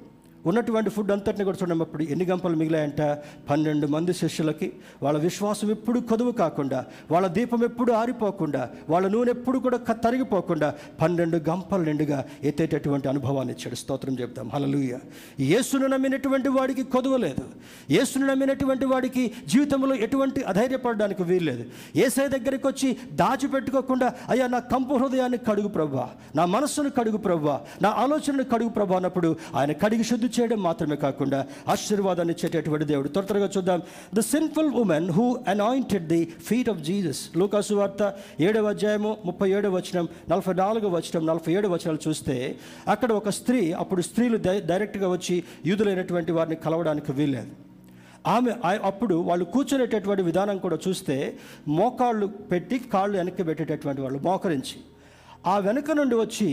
ఉన్నటువంటి 0.47 0.91
ఫుడ్ 0.91 1.13
అంతటిని 1.13 1.45
కూడా 1.45 1.59
చూడమప్పుడు 1.63 2.03
ఎన్ని 2.03 2.25
గంపలు 2.25 2.57
మిగిలాయంట? 2.57 3.19
పన్నెండు 3.51 3.87
మంది 3.87 4.15
శిష్యులకి. 4.15 4.73
వాళ్ళ 5.03 5.19
విశ్వాసం 5.19 5.71
ఎప్పుడు 5.71 6.01
కొదువు 6.01 6.33
కాకుండా 6.33 6.85
వాళ్ళ 7.11 7.27
దీపం 7.27 7.65
ఎప్పుడు 7.65 7.93
ఆరిపోకుండా 7.93 8.71
వాళ్ళ 8.91 9.09
నూనె 9.09 9.31
ఎప్పుడు 9.31 9.59
కూడా 9.59 9.77
తరిగిపోకుండా 9.77 10.75
పన్నెండు 11.03 11.37
గంపలు 11.37 11.83
నిండుగా 11.83 12.25
ఎత్తేటటువంటి 12.43 13.09
అనుభవాన్ని 13.09 13.55
ఇచ్చాడు. 13.55 13.75
స్తోత్రం 13.75 14.17
చెప్తాం 14.21 14.51
హలలుయ 14.55 14.99
యేసును 15.41 15.87
నమ్మినటువంటి 15.87 16.49
వాడికి 16.49 16.83
కొదువ 16.83 17.17
లేదు. 17.17 17.45
యేసును 17.91 18.27
నమ్మినటువంటి 18.27 18.85
వాడికి 18.85 19.33
జీవితంలో 19.47 19.95
ఎటువంటి 19.95 20.43
అధైర్యపడడానికి 20.43 21.23
వీల్లేదు. 21.23 21.65
ఏసై 21.97 22.29
దగ్గరికి 22.29 22.67
వచ్చి 22.67 22.97
దాచిపెట్టుకోకుండా 23.13 24.13
అయ్యా 24.29 24.47
నా 24.47 24.59
కంపు 24.59 24.95
హృదయాన్ని 24.95 25.39
కడుగు 25.39 25.69
ప్రభా. 25.69 26.11
నా 26.37 26.45
మనస్సును 26.45 26.91
కడుగు 26.91 27.17
ప్రభా. 27.17 27.61
నా 27.83 27.91
ఆలోచనను 27.91 28.45
కడుగు 28.45 28.69
ప్రభా 28.69 28.97
అన్నప్పుడు 28.97 29.37
ఆయన 29.55 29.73
కడిగి 29.73 30.05
శుద్ధి 30.05 30.29
చేయడం 30.41 30.63
మాత్రమే 30.63 30.97
కాకుండా 30.97 31.47
ఆశీర్వాదాన్ని 31.69 32.35
ఇచ్చేటటువంటి 32.35 32.87
దేవుడు. 32.93 33.09
త్వర 33.09 33.25
త్వరగా 33.25 33.51
చూద్దాం. 33.57 33.83
The 34.15 34.21
sinful 34.21 34.73
woman 34.83 35.11
who 35.11 35.27
anointed 35.49 36.07
the 36.09 36.21
feet 36.25 36.71
of 36.71 36.79
Jesus 36.79 37.23
లూకాసు 37.37 37.75
వార్త 37.75 38.15
ఏడవ 38.41 38.69
అధ్యాయము 38.69 39.17
ముప్పై 39.25 39.51
ఏడవ 39.51 39.77
వచనం 39.77 40.09
నలభై 40.31 40.55
నాలుగు 40.55 40.89
వచనం 40.89 41.27
నలభై 41.27 41.53
ఏడు 41.53 41.69
వచనాలు 41.69 41.99
చూస్తే 42.09 42.57
అక్కడ 42.89 43.13
ఒక 43.13 43.29
స్త్రీ 43.29 43.73
అప్పుడు 43.73 44.03
స్త్రీలు 44.03 44.39
డైరెక్ట్గా 44.47 45.09
వచ్చి 45.09 45.45
యూదులైనటువంటి 45.67 46.33
వారిని 46.33 46.57
కలవడానికి 46.57 47.13
వీల్లేదు. 47.13 47.53
ఆమె 48.27 48.51
అప్పుడు 48.83 49.15
వాళ్ళు 49.15 49.45
కూర్చునేటటువంటి 49.45 50.23
విధానం 50.23 50.59
కూడా 50.59 50.79
చూస్తే 50.89 51.37
మోకాళ్ళు 51.69 52.27
పెట్టి 52.27 52.79
కాళ్ళు 52.79 53.17
వెనక్కి 53.17 53.43
పెట్టేటటువంటి 53.43 54.01
వాళ్ళు 54.01 54.19
మోకరించి. 54.19 54.77
ఆ 55.47 55.59
వెనక 55.59 55.91
నుండి 55.91 56.15
వచ్చి 56.15 56.49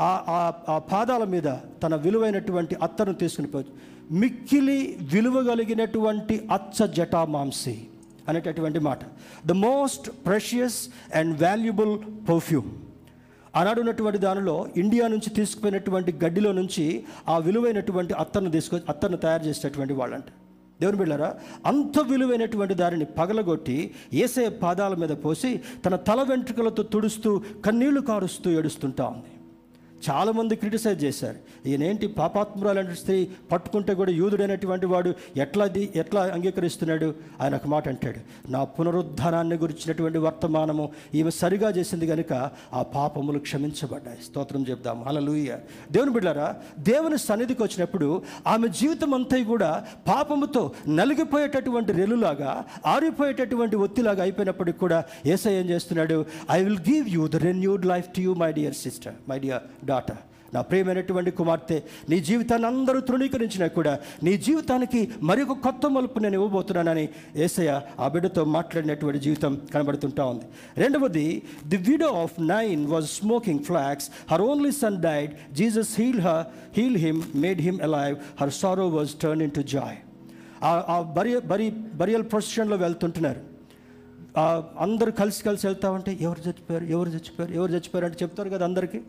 ఆ 0.00 0.10
ఆ- 0.28 0.72
ఆ 0.72 0.78
పాదాల 0.92 1.24
మీద 1.24 1.48
తన 1.82 1.94
విలువైనటువంటి 1.96 2.74
అత్తను 2.82 3.12
తీసుకుని 3.12 3.48
పోయి 3.48 3.66
మిక్కిలి 4.12 4.78
విలువ 5.00 5.44
కలిగినటువంటి 5.44 6.48
అచ్చ 6.52 6.86
జటామాంసి 6.92 7.74
అనేటటువంటి 8.28 8.78
మాట. 8.78 8.98
The 9.46 9.52
most 9.52 10.10
precious 10.26 10.88
and 11.14 11.42
valuable 11.42 11.94
perfume 12.28 12.68
ఆనాడున్నటువంటి 13.54 14.18
దానిలో 14.18 14.66
ఇండియా 14.76 15.08
నుంచి 15.08 15.30
తీసుకుపోయినటువంటి 15.30 16.12
గడ్డిలో 16.24 16.52
నుంచి 16.52 16.84
ఆ 17.28 17.38
విలువైనటువంటి 17.38 18.14
అత్తను 18.14 18.50
తీసుకొచ్చి 18.50 18.86
అత్తను 18.88 19.16
తయారు 19.16 19.44
చేసేటటువంటి 19.44 19.92
వాళ్ళంట. 19.92 20.24
దేవుని 20.82 21.00
బిళ్ళారా 21.02 21.30
అంత 21.70 21.98
విలువైనటువంటి 22.10 22.76
దారిని 22.82 23.08
పగలగొట్టి 23.18 23.78
ఏసే 24.24 24.46
పాదాల 24.64 24.94
మీద 25.02 25.14
పోసి 25.24 25.52
తన 25.86 25.96
తల 26.08 26.22
వెంట్రుకలతో 26.30 26.84
తుడుస్తూ 26.94 27.32
కన్నీళ్ళు 27.66 28.02
కారుస్తూ 28.10 28.50
ఏడుస్తుంటా 28.58 29.06
ఉంది. 29.14 29.30
చాలామంది 30.10 30.56
క్రిటిసైజ్ 30.56 31.04
చేశారు. 31.04 31.68
ఈయనేంటి 31.68 32.06
పాపాత్మురాలంటే 32.06 32.94
స్త్రీ 32.94 33.28
పట్టుకుంటే 33.52 33.94
కూడా 33.94 34.12
యూదుడైనటువంటి 34.12 34.86
వాడు 34.86 35.14
ఎట్లా 35.36 35.66
ది 35.66 35.92
ఎట్లా 35.96 36.22
అంగీకరిస్తున్నాడు? 36.22 37.14
ఆయన 37.40 37.54
ఒక 37.54 37.66
మాట 37.66 37.88
అంటాడు. 37.88 38.50
నా 38.50 38.64
పునరుద్ధానాన్ని 38.64 39.56
గురించినటువంటి 39.56 40.18
వర్తమానము 40.18 40.92
ఈమె 41.14 41.30
సరిగా 41.30 41.70
చేసింది 41.70 42.06
కనుక 42.06 42.50
ఆ 42.74 42.82
పాపములు 42.82 43.38
క్షమించబడ్డాయి. 43.38 44.18
స్తోత్రం 44.30 44.66
చెప్దాం. 44.70 45.02
హల్లెలూయా. 45.02 45.58
దేవుని 45.92 46.10
బిడ్డారా 46.10 46.56
దేవుని 46.78 47.18
సన్నిధికి 47.18 47.62
వచ్చినప్పుడు 47.62 48.22
ఆమె 48.46 48.68
జీవితం 48.68 49.14
అంతా 49.14 49.42
కూడా 49.42 49.84
పాపముతో 50.08 50.72
నలిగిపోయేటటువంటి 50.88 51.92
రెలులాగా 51.92 52.64
ఆరిపోయేటటువంటి 52.86 53.76
ఒత్తిలాగా 53.76 54.22
అయిపోయినప్పటికి 54.22 54.78
కూడా 54.78 55.04
ఏసై 55.26 55.52
ఏం 55.52 55.70
చేస్తున్నాడు? 55.70 56.26
I 56.50 56.64
will 56.64 56.78
give 56.78 57.08
you 57.08 57.28
the 57.28 57.36
renewed 57.36 57.86
life 57.86 58.06
to 58.06 58.20
you 58.20 58.34
my 58.34 58.52
dear 58.52 58.74
sister 58.74 59.14
my 59.28 59.38
dear 59.38 59.62
daughter 59.92 60.20
నా 60.54 60.60
ప్రియమైనటువంటి 60.70 61.30
కుమార్తె 61.38 61.76
నీ 62.10 62.16
జీవితాన్ని 62.26 62.66
అందరూ 62.70 62.98
తృణీకరించినా 63.08 63.66
కూడా 63.76 63.92
నీ 64.26 64.32
జీవితానికి 64.46 65.00
మరొక 65.28 65.54
కొత్త 65.66 65.86
మలుపు 65.94 66.18
నేను 66.24 66.36
ఇవ్వబోతున్నానని 66.38 67.04
ఏసయ్య 67.44 67.76
ఆ 68.04 68.06
బిడ్డతో 68.14 68.42
మాట్లాడినటువంటి 68.56 69.20
జీవితం 69.26 69.52
కనబడుతుంటా 69.74 70.24
ఉంది. 70.32 70.46
రెండవది 70.82 71.24
the 71.72 71.78
widow 71.88 72.10
of 72.24 72.36
Nain 72.52 72.82
was 72.92 73.08
smoking 73.20 73.64
flax 73.68 74.08
her 74.32 74.44
only 74.50 74.72
son 74.82 74.98
died 75.08 75.32
Jesus 75.60 75.94
heal 76.00 76.22
her 76.26 76.44
heal 76.76 77.00
him 77.06 77.22
made 77.44 77.62
him 77.68 77.80
alive 77.88 78.18
her 78.42 78.54
sorrow 78.60 78.86
was 78.98 79.14
turn 79.24 79.44
into 79.58 79.64
joy 79.76 79.98
ఆ 80.92 80.98
బరి 81.18 81.34
బరి 81.54 81.70
బరియల్ 82.02 82.28
ప్రొసెషన్లో 82.34 82.78
వెళ్తుంటున్నారు. 82.86 83.42
అందరూ 84.84 85.10
కలిసి 85.22 85.40
కలిసి 85.50 85.64
వెళ్తా 85.66 85.88
ఉంటే 85.96 86.10
ఎవరు 86.26 86.40
చచ్చిపోయారు 86.46 86.86
ఎవరు 86.94 87.10
చచ్చిపోయారు 87.16 87.52
ఎవరు 87.60 87.70
చచ్చిపోయారు 87.76 88.06
అంటే 88.08 88.18
చెప్తారు 88.22 88.50
కదా 88.54 88.64
అందరికీ. 88.70 89.00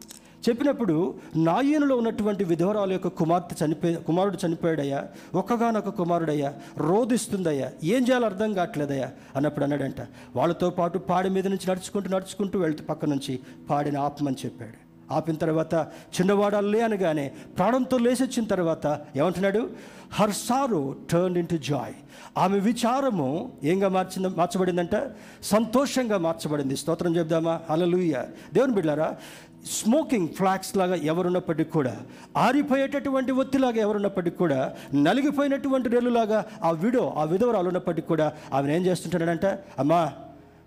చెప్పినప్పుడు 0.49 1.13
నాయనులో 1.35 1.97
ఉన్నటువంటి 1.97 2.43
విధవరాలు 2.43 2.91
యొక్క 2.91 3.07
కుమార్తె 3.07 3.65
చనిపోయి 3.65 3.95
కుమారుడు 3.95 4.37
చనిపోయాడయ్యా 4.45 5.07
ఒక్కగానొక 5.35 5.89
కుమారుడయ్యా 5.89 6.53
రోధిస్తుందయ్యా 6.77 7.71
ఏం 7.83 8.07
చేయాలో 8.07 8.25
అర్థం 8.25 8.53
కావట్లేదయ్యా 8.53 9.11
అన్నప్పుడు 9.35 9.63
అన్నాడంట. 9.63 10.01
వాళ్ళతో 10.35 10.69
పాటు 10.69 10.97
పాడి 10.97 11.29
మీద 11.29 11.47
నుంచి 11.47 11.69
నడుచుకుంటూ 11.69 12.09
నడుచుకుంటూ 12.09 12.59
వెళ్తూ 12.59 12.83
పక్క 12.83 13.05
నుంచి 13.05 13.39
పాడిని 13.69 13.97
ఆపమని 13.97 14.35
చెప్పాడు. 14.45 14.83
ఆపిన 15.13 15.35
తర్వాత 15.35 15.73
చిన్నవాడాలే 16.15 16.81
అనగానే 16.81 17.31
ప్రాణంతో 17.57 17.97
లేచొచ్చిన 17.97 18.45
తర్వాత 18.45 19.01
ఏమంటున్నాడు? 19.15 19.69
Her sorrow 20.13 20.95
turn 21.11 21.37
into 21.47 21.55
joy 21.55 21.93
ఆమె 22.37 22.59
విచారము 22.59 23.51
ఏంగా 23.63 23.87
మార్చింది 23.87 24.27
మార్చబడిందంట? 24.27 24.95
సంతోషంగా 25.43 26.17
మార్చబడింది. 26.17 26.77
స్తోత్రం 26.77 27.15
చెప్దామా 27.15 27.59
అలలుయ్య 27.69 28.25
దేవుని 28.53 28.73
బిడ్డారా 28.73 29.17
స్మోకింగ్ 29.65 30.27
ఫ్లాక్స్ 30.27 30.77
లాగా 30.77 30.95
ఎవరున్నప్పటికీ 30.95 31.69
కూడా 31.69 31.97
ఆరిపోయేటటువంటి 32.37 33.31
ఒత్తిలాగా 33.31 33.75
ఎవరున్నప్పటికీ 33.75 34.35
కూడా 34.35 34.73
నలిగిపోయినటువంటి 34.95 35.89
రెల్లులాగా 35.89 36.45
ఆ 36.63 36.71
విడో 36.71 37.13
ఆ 37.17 37.23
విధవరాలు 37.23 37.67
ఉన్నప్పటికీ 37.67 38.07
కూడా 38.07 38.33
ఆమె 38.53 38.75
ఏం 38.75 38.85
చేస్తుంటాడంట? 38.85 39.45
అమ్మా 39.79 40.13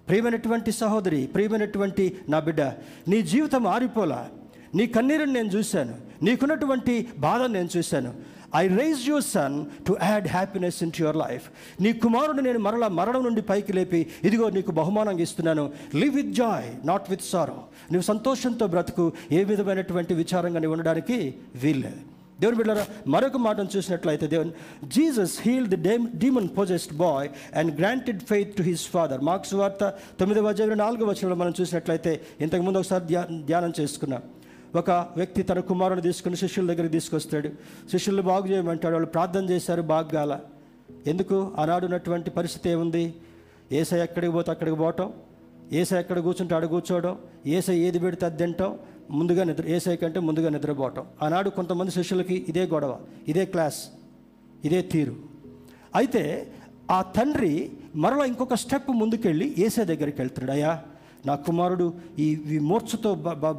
ప్రియమైనటువంటి 0.09 0.73
సహోదరి 0.73 1.27
ప్రియమైనటువంటి 1.27 2.17
నా 2.29 2.41
బిడ్డ 2.41 2.61
నీ 3.09 3.23
జీవితం 3.23 3.67
ఆరిపోలా. 3.67 4.29
నీ 4.75 4.87
కన్నీరుని 4.87 5.33
నేను 5.33 5.49
చూశాను. 5.49 5.95
నీకున్నటువంటి 6.23 7.09
బాధను 7.19 7.47
నేను 7.47 7.69
చూశాను. 7.77 8.36
I 8.55 8.69
raise 8.69 9.09
your 9.09 9.25
son 9.25 9.67
to 9.87 9.97
add 10.03 10.29
happiness 10.29 10.83
into 10.93 11.03
your 11.03 11.17
life 11.17 11.47
నీ 11.81 11.93
కుమారుడు 11.93 12.41
నేను 12.41 12.59
మరలా 12.59 12.89
మరణం 12.89 13.25
నుండి 13.25 13.43
పైకి 13.43 13.73
లేపి 13.73 14.07
ఇదిగో 14.25 14.51
నీకు 14.51 14.71
బహుమానంగా 14.71 15.23
ఇస్తున్నాను. 15.23 15.73
Live 15.95 16.15
with 16.15 16.35
joy 16.43 16.87
not 16.87 17.11
with 17.11 17.23
sorrow 17.23 17.59
నువ్వు 17.93 18.07
సంతోషంతో 18.13 18.67
బ్రతుకు 18.67 19.13
ఏ 19.33 19.45
విధమైనటువంటి 19.45 20.15
విచారంగా 20.15 20.61
నీవు 20.61 20.73
ఉండడానికి 20.73 21.35
వీల్లేదు. 21.63 22.03
దేవుని 22.41 22.57
బిడ్డారా 22.57 22.87
మరొక 23.09 23.37
మాటను 23.37 23.71
చూసినట్లయితే 23.77 24.27
దేవుని 24.27 24.53
Jesus 24.89 25.41
heal 25.41 25.67
the 25.67 25.77
them 25.77 26.09
demon 26.19 26.49
possessed 26.59 26.93
boy 26.95 27.29
and 27.55 27.81
granted 27.81 28.21
faith 28.23 28.57
to 28.57 28.63
his 28.63 28.89
father 28.89 29.21
Mark's 29.21 29.55
వార్త 29.55 29.85
తొమ్మిదవ 30.19 30.49
అధ్యాయం 30.49 30.79
నాలుగవ 30.79 31.09
వచనంలో 31.11 31.37
మనం 31.37 31.55
చూసినట్లయితే 31.61 32.21
ఇంతకుముందు 32.41 32.79
ఒకసారి 32.79 33.07
ధ్యా 33.07 33.27
ధ్యానం 33.47 33.73
చేసుకున్నాం. 33.81 34.23
ఒక 34.75 34.91
వ్యక్తి 34.91 35.43
తన 35.43 35.61
కుమారుని 35.61 36.03
తీసుకుని 36.03 36.37
శిష్యుల 36.37 36.67
దగ్గరికి 36.67 36.93
తీసుకొస్తాడు. 36.93 37.49
శిష్యులు 37.91 38.23
బాగు 38.23 38.47
చేయమంటాడు. 38.47 38.95
వాళ్ళు 38.95 39.09
ప్రార్థన 39.09 39.51
చేశారు 39.51 39.83
బాగాల 39.83 40.41
ఎందుకు? 41.07 41.53
ఆనాడు 41.59 41.85
ఉన్నటువంటి 41.85 42.31
పరిస్థితి 42.31 42.71
ఏముంది? 42.71 43.15
ఏసై 43.73 44.01
ఎక్కడికి 44.01 44.33
పోతే 44.33 44.51
అక్కడికి 44.51 44.77
పోవటం 44.77 45.13
ఏసై 45.73 45.99
ఎక్కడ 45.99 46.19
కూర్చుంటే 46.19 46.55
ఆడ 46.55 46.65
కూర్చోవడం 46.65 47.19
ఏసై 47.47 47.79
ఏది 47.79 47.99
పెడితే 47.99 48.27
అది 48.27 48.37
తింటాం 48.37 48.79
ముందుగా 49.11 49.45
నిద్ర 49.45 49.69
ఏసై 49.69 49.97
కంటే 49.97 50.21
ముందుగా 50.21 50.49
నిద్రపోవటం. 50.49 51.07
ఆనాడు 51.23 51.51
కొంతమంది 51.51 51.91
శిష్యులకి 51.91 52.47
ఇదే 52.49 52.67
గొడవ 52.67 52.99
ఇదే 53.29 53.45
క్లాస్ 53.45 53.89
ఇదే 54.65 54.83
తీరు. 54.83 55.17
అయితే 55.95 56.53
ఆ 56.91 57.03
తండ్రి 57.03 57.71
మరలా 57.97 58.25
ఇంకొక 58.25 58.55
స్టెప్ 58.55 58.91
ముందుకెళ్ళి 58.91 59.55
ఏసై 59.59 59.85
దగ్గరికి 59.85 60.21
వెళ్తున్నాడు. 60.21 60.53
అయ్యా 60.53 60.83
నా 61.27 61.35
కుమారుడు 61.35 61.95
ఈ 62.19 62.43
విమూర్చతో 62.47 63.15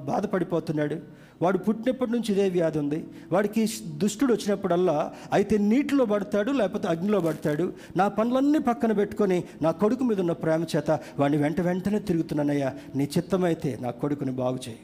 బాధపడిపోతున్నాడు. 0.06 0.98
వాడు 1.42 1.58
పుట్టినప్పటి 1.58 2.12
నుంచి 2.12 2.32
ఇదే 2.32 2.50
వ్యాధి 2.50 2.80
ఉంది. 2.80 3.06
వాడికి 3.32 3.70
దుష్టుడు 3.98 4.34
వచ్చినప్పుడల్లా 4.34 5.14
అయితే 5.34 5.58
నీటిలో 5.58 6.06
పడతాడు 6.06 6.52
లేకపోతే 6.52 6.88
అగ్నిలో 6.88 7.20
పడతాడు. 7.20 7.74
నా 7.96 8.08
పనులన్నీ 8.08 8.60
పక్కన 8.60 8.92
పెట్టుకొని 8.92 9.44
నా 9.62 9.72
కొడుకు 9.72 10.04
మీద 10.04 10.20
ఉన్న 10.20 10.32
ప్రేమ 10.32 10.66
చేత 10.76 10.92
వాడిని 11.20 11.44
వెంట 11.44 11.62
వెంటనే 11.62 12.00
తిరుగుతున్నానయ్యా. 12.00 12.74
నీ 12.96 13.10
చిత్తమైతే 13.18 13.78
నా 13.82 13.92
కొడుకుని 13.92 14.32
బాగు 14.32 14.60
చేయి. 14.68 14.80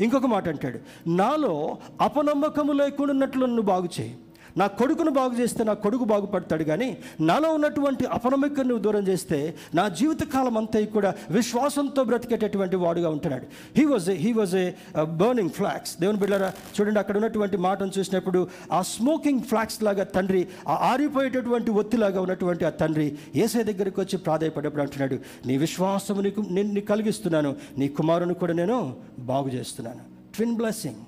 ఇంకొక 0.00 0.26
మాట 0.26 0.48
అంటాడు. 0.48 0.78
నాలో 1.08 1.76
అపనమ్మకము 2.00 2.72
లేకుండా 2.72 3.12
ఉన్నట్లు 3.12 3.46
నన్ను 3.46 3.62
బాగు 3.62 3.88
చేయి. 4.00 4.16
నా 4.56 4.66
కొడుకును 4.66 5.10
బాగు 5.10 5.40
చేస్తే 5.40 5.64
నా 5.64 5.74
కొడుకు 5.74 6.04
బాగుపడతాడు 6.04 6.64
కానీ 6.64 6.96
నాలో 7.20 7.54
ఉన్నటువంటి 7.54 8.06
అపనమికను 8.06 8.68
నువ్వు 8.68 8.82
దూరం 8.82 9.08
చేస్తే 9.08 9.54
నా 9.74 9.88
జీవితకాలం 9.88 10.56
అంతా 10.56 10.84
కూడా 10.84 11.14
విశ్వాసంతో 11.30 12.04
బ్రతికేటటువంటి 12.04 12.76
వాడుగా 12.76 13.10
ఉంటున్నాడు. 13.10 13.46
He 13.76 13.84
was 13.84 14.10
a 14.10 14.14
he 14.14 14.32
was 14.32 14.56
a 14.56 14.72
burning 15.04 15.50
flax 15.50 16.00
దేవుని 16.00 16.18
బిడ్డారా 16.18 16.52
చూడండి 16.80 16.98
అక్కడ 16.98 17.16
ఉన్నటువంటి 17.16 17.56
మాటను 17.56 17.92
చూసినప్పుడు 17.98 18.48
ఆ 18.72 18.82
స్మోకింగ్ 18.82 19.40
ఫ్లాక్స్ 19.40 19.82
లాగా 19.82 20.04
తండ్రి 20.04 20.46
ఆ 20.68 20.74
ఆరిపోయేటటువంటి 20.74 21.70
ఒత్తిలాగా 21.70 22.20
ఉన్నటువంటి 22.20 22.64
ఆ 22.64 22.70
తండ్రి 22.70 23.16
ఏసై 23.36 23.62
దగ్గరికి 23.62 24.00
వచ్చి 24.00 24.18
ప్రాధాయపడేప్పుడు 24.18 24.82
అంటున్నాడు 24.82 25.18
నీ 25.46 25.56
విశ్వాసము 25.56 26.20
నీకు 26.20 26.40
నేను 26.50 26.80
కలిగిస్తున్నాను 26.80 27.56
నీ 27.78 27.88
కుమారుని 27.88 28.34
కూడా 28.34 28.52
నేను 28.52 28.96
బాగు 29.18 29.48
చేస్తున్నాను. 29.48 30.00
ట్విన్ 30.36 30.56
బ్లెస్సింగ్ 30.56 31.00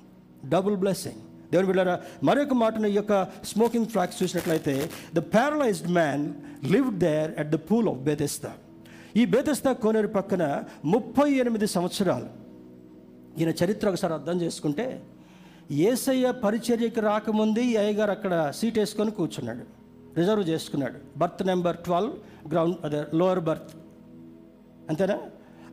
డబుల్ 0.48 0.76
బ్లెస్సింగ్ 0.76 1.20
దేవుని 1.52 1.66
బిడ్డారా 1.66 1.94
మరొక 2.22 2.54
మాటను 2.54 2.86
ఈ 2.86 2.94
యొక్క 2.94 3.14
స్మోకింగ్ 3.44 3.86
ఫ్లాక్స్ 3.86 4.22
చూసినట్లయితే 4.22 4.74
the 5.14 5.18
paralysed 5.18 5.90
man 5.98 6.24
live 6.72 6.90
there 6.98 7.30
at 7.38 7.50
the 7.50 7.54
pool 7.54 7.88
of 7.88 7.98
Bethesda 7.98 8.52
ఈ 9.16 9.24
బేదెస్తా 9.24 9.72
కోనేరు 9.72 10.08
పక్కన 10.08 10.44
ముప్పై 10.84 11.26
ఎనిమిది 11.32 11.66
సంవత్సరాలు. 11.66 12.28
ఈయన 13.40 13.50
చరిత్ర 13.64 13.88
ఒకసారి 13.88 14.12
అర్థం 14.12 14.36
చేసుకుంటే 14.40 14.86
ఏసయ్య 15.70 16.30
పరిచర్యకి 16.44 17.00
రాకముందే 17.00 17.62
ఈ 17.64 17.76
అయ్యగారు 17.76 18.10
అక్కడ 18.10 18.52
సీట్ 18.56 18.78
వేసుకొని 18.78 19.10
కూర్చున్నాడు. 19.10 19.64
రిజర్వ్ 20.16 20.48
చేసుకున్నాడు. 20.48 20.98
బర్త్ 21.16 21.46
నెంబర్ 21.46 21.76
ట్వెల్వ్ 21.76 22.12
గ్రౌండ్ 22.50 22.76
అదే 22.84 23.04
లోవర్ 23.14 23.40
బర్త్. 23.40 23.70
అంతేనా? 24.88 25.18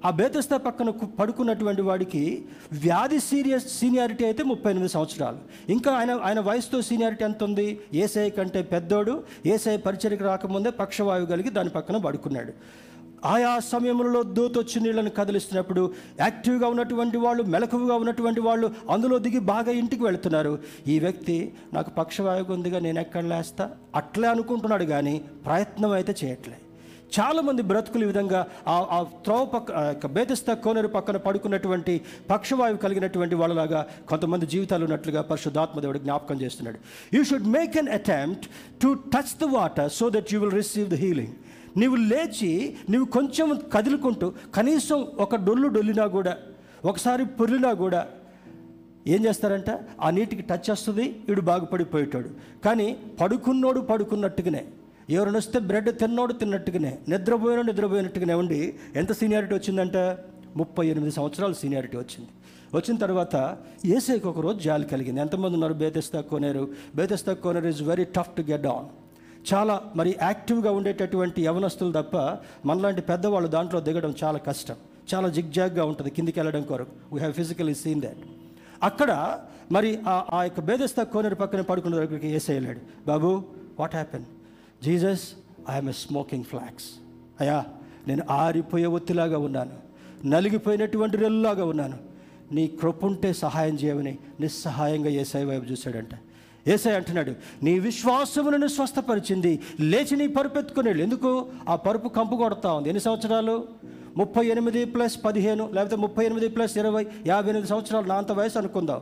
ఆ 0.06 0.10
బేతస్తా 0.10 0.58
పక్కన 0.58 0.90
పడుకున్నటువంటి 0.90 1.82
వాడికి 1.82 2.46
వ్యాధి 2.74 3.20
సీరియస్ 3.20 3.80
సీనియారిటీ 3.80 4.26
అయితే 4.26 4.44
ముప్పై 4.44 4.72
ఎనిమిది 4.72 4.94
సంవత్సరాలు. 4.94 5.38
ఇంకా 5.70 5.92
ఆయన 5.92 6.12
ఆయన 6.12 6.40
వయసుతో 6.40 6.82
సీనియారిటీ 6.82 7.24
ఎంత 7.24 7.44
ఉంది 7.44 7.80
ఏసఐ 7.94 8.30
కంటే 8.30 8.62
పెద్దోడు 8.62 9.24
ఏసఐ 9.46 9.78
పరిచయకు 9.78 10.24
రాకముందే 10.24 10.70
పక్షవాయువు 10.70 11.26
కలిగి 11.26 11.50
దాని 11.50 11.70
పక్కన 11.70 11.98
పడుకున్నాడు. 11.98 12.54
ఆయా 13.26 13.60
సమయంలో 13.60 14.24
దూతొచ్చి 14.24 14.80
నీళ్ళను 14.80 14.86
నీళ్ళని 14.86 15.10
కదిలిస్తున్నప్పుడు 15.10 15.94
యాక్టివ్గా 16.20 16.68
ఉన్నటువంటి 16.68 17.18
వాళ్ళు 17.18 17.44
మెలకువగా 17.44 17.96
ఉన్నటువంటి 17.96 18.40
వాళ్ళు 18.40 18.72
అందులో 18.90 19.20
దిగి 19.20 19.40
బాగా 19.40 19.72
ఇంటికి 19.72 20.04
వెళుతున్నారు. 20.04 20.60
ఈ 20.88 21.00
వ్యక్తి 21.00 21.54
నాకు 21.74 21.90
పక్షవాయువు 21.90 22.54
ఉందిగా 22.54 22.80
నేను 22.80 23.00
ఎక్కడ 23.00 23.24
లేస్తా? 23.24 23.70
అట్లే 23.96 24.28
అనుకుంటున్నాడు 24.28 24.84
కానీ 24.84 25.22
ప్రయత్నం 25.46 25.92
అయితే 25.92 26.16
చేయట్లేదు 26.24 26.69
చాలామంది 27.18 27.62
బ్రతుకులు 27.62 28.04
ఈ 28.04 28.08
విధంగా 28.08 28.40
ఆ 28.68 28.76
ఆ 28.96 28.98
త్రోవ 29.26 29.46
పక్క 29.46 30.08
బేదస్త 30.08 30.50
యొక్క 30.50 30.64
కోనేరు 30.64 30.90
పక్కన 30.96 31.18
పడుకున్నటువంటి 31.18 31.94
పక్షవాయువు 32.30 32.80
కలిగినటువంటి 32.84 33.36
వాళ్ళలాగా 33.36 33.82
కొంతమంది 34.10 34.46
జీవితాలు 34.46 34.84
ఉన్నట్లుగా 34.84 35.22
పరిశుద్ధాత్మ 35.22 35.80
దేవుడు 35.80 35.98
జ్ఞాపకం 35.98 36.42
చేస్తున్నాడు. 36.42 36.80
You 37.16 37.24
should 37.24 37.48
make 37.58 37.78
an 37.78 37.90
attempt 38.00 38.46
to 38.82 38.92
touch 39.16 39.34
the 39.42 39.50
water 39.58 39.92
so 39.92 40.10
that 40.10 40.34
you 40.34 40.40
will 40.40 40.56
receive 40.62 40.90
the 40.90 40.94
healing 40.94 41.36
నీవు 41.78 41.96
లేచి 42.12 42.52
నీవు 42.90 43.06
కొంచెం 43.06 43.62
కదులుకుంటూ 43.74 44.34
కనీసం 44.56 45.08
ఒక 45.20 45.36
డొల్లు 45.36 45.68
డొల్లినా 45.68 46.08
కూడా 46.18 46.38
ఒకసారి 46.86 47.26
పొర్లినా 47.26 47.74
కూడా 47.74 48.08
ఏం 49.08 49.26
చేస్తారంట? 49.26 49.70
ఆ 50.02 50.10
నీటికి 50.10 50.42
టచ్ 50.42 50.70
వస్తుంది 50.72 51.06
వీడు 51.28 51.42
బాగుపడిపోయేటాడు. 51.42 52.30
కానీ 52.66 52.88
పడుకున్నోడు 53.22 53.80
పడుకున్నట్టుగానే 53.92 54.64
ఎవరైనా 55.10 55.38
వస్తే 55.38 55.60
బ్రెడ్ 55.60 56.00
తిన్నోడు 56.00 56.34
తిన్నట్టుగానే 56.34 56.98
నిద్రపోయిన 57.10 57.62
నిద్రపోయినట్టుగానే 57.62 58.34
ఉండి 58.34 58.76
ఎంత 58.96 59.12
సీనియారిటీ 59.12 59.56
వచ్చిందంట? 59.56 59.98
ముప్పై 60.56 60.88
ఎనిమిది 60.88 61.12
సంవత్సరాలు 61.12 61.54
సీనియారిటీ 61.54 61.98
వచ్చింది. 61.98 62.30
వచ్చిన 62.74 62.98
తర్వాత 62.98 63.58
ఏసైకి 63.86 64.28
ఒక 64.28 64.40
రోజు 64.40 64.60
జాలి 64.60 64.86
కలిగింది. 64.86 65.22
ఎంతమంది 65.22 65.54
ఉన్నారు? 65.54 65.74
బేతెస్తా 65.74 66.22
కోనేరు. 66.22 66.68
Bethesda 66.96 67.34
Koneru 67.34 67.68
is 67.68 67.82
very 67.82 68.06
tough 68.06 68.30
to 68.30 68.42
get 68.42 68.66
on 68.66 68.88
చాలా 69.54 69.82
మరి 69.96 70.16
యాక్టివ్గా 70.22 70.72
ఉండేటటువంటి 70.72 71.46
యవనస్తులు 71.46 71.92
తప్ప 71.92 72.18
మనలాంటి 72.66 73.02
పెద్దవాళ్ళు 73.02 73.50
దాంట్లో 73.50 73.80
దిగడం 73.80 74.14
చాలా 74.24 74.38
కష్టం. 74.38 74.76
చాలా 75.14 75.28
జిగ్జాగ్గా 75.28 75.86
ఉంటుంది 75.86 76.12
కిందికి 76.12 76.40
వెళ్ళడం 76.40 76.62
కొరకు. 76.62 76.92
We 77.14 77.20
have 77.20 77.34
physically 77.34 77.76
seen 77.76 78.02
that 78.02 78.18
అక్కడ 78.84 79.40
మరి 79.72 80.00
ఆ 80.08 80.26
ఆ 80.34 80.44
యొక్క 80.44 80.60
బేదస్థ 80.60 81.02
కోనేరు 81.02 81.36
పక్కన 81.36 81.62
పడుకున్న 81.62 81.96
దగ్గరికి 81.96 82.28
ఏసేయలేడు 82.28 82.80
వెళ్ళాడు. 82.80 83.08
బాబు 83.08 83.44
what 83.80 83.96
happen 83.96 84.26
Jesus 84.84 85.22
I'm 85.70 85.90
a 85.90 85.92
smoking 85.92 86.44
flax 86.44 86.86
అయ్యా 87.40 87.66
నేను 88.08 88.24
ఆరిపోయే 88.30 88.86
ఒత్తిలాగా 88.86 89.38
ఉన్నాను. 89.38 89.72
నలిగిపోయినటువంటి 90.26 91.18
రెల్లులాగా 91.18 91.66
ఉన్నాను. 91.66 91.98
నీ 92.52 92.68
కృపుంటే 92.68 93.34
సహాయం 93.34 93.76
చేయమని 93.76 94.18
నిస్సహాయంగా 94.40 95.10
ఏసై 95.10 95.44
వైపు 95.44 95.66
చూశాడంట. 95.66 96.10
ఏసై 96.68 96.92
అంటున్నాడు 96.92 97.34
నీ 97.64 97.80
విశ్వాసమును 97.80 98.68
స్వస్థపరిచింది. 98.68 99.60
లేచి 99.80 100.18
నీ 100.18 100.28
పరుపు 100.28 100.60
ఎత్తుకునేళ్ళు 100.60 101.04
ఎందుకు? 101.04 101.48
ఆ 101.70 101.76
పరుపు 101.76 102.08
కంపు 102.08 102.36
కొడతా 102.36 102.74
ఉంది. 102.74 102.90
ఎన్ని 102.90 103.02
సంవత్సరాలు? 103.02 103.68
ముప్పై 104.18 104.46
ఎనిమిది 104.46 104.86
ప్లస్ 104.86 105.20
పదిహేను 105.26 105.70
లేకపోతే 105.74 105.96
ముప్పై 105.96 106.26
ఎనిమిది 106.26 106.50
ప్లస్ 106.50 106.78
ఇరవై 106.78 107.08
యాభై 107.28 107.50
ఎనిమిది 107.50 107.70
సంవత్సరాలు. 107.70 108.06
నా 108.08 108.16
అంత 108.16 108.32
వయసు 108.32 108.58
అనుకుందాం. 108.58 109.02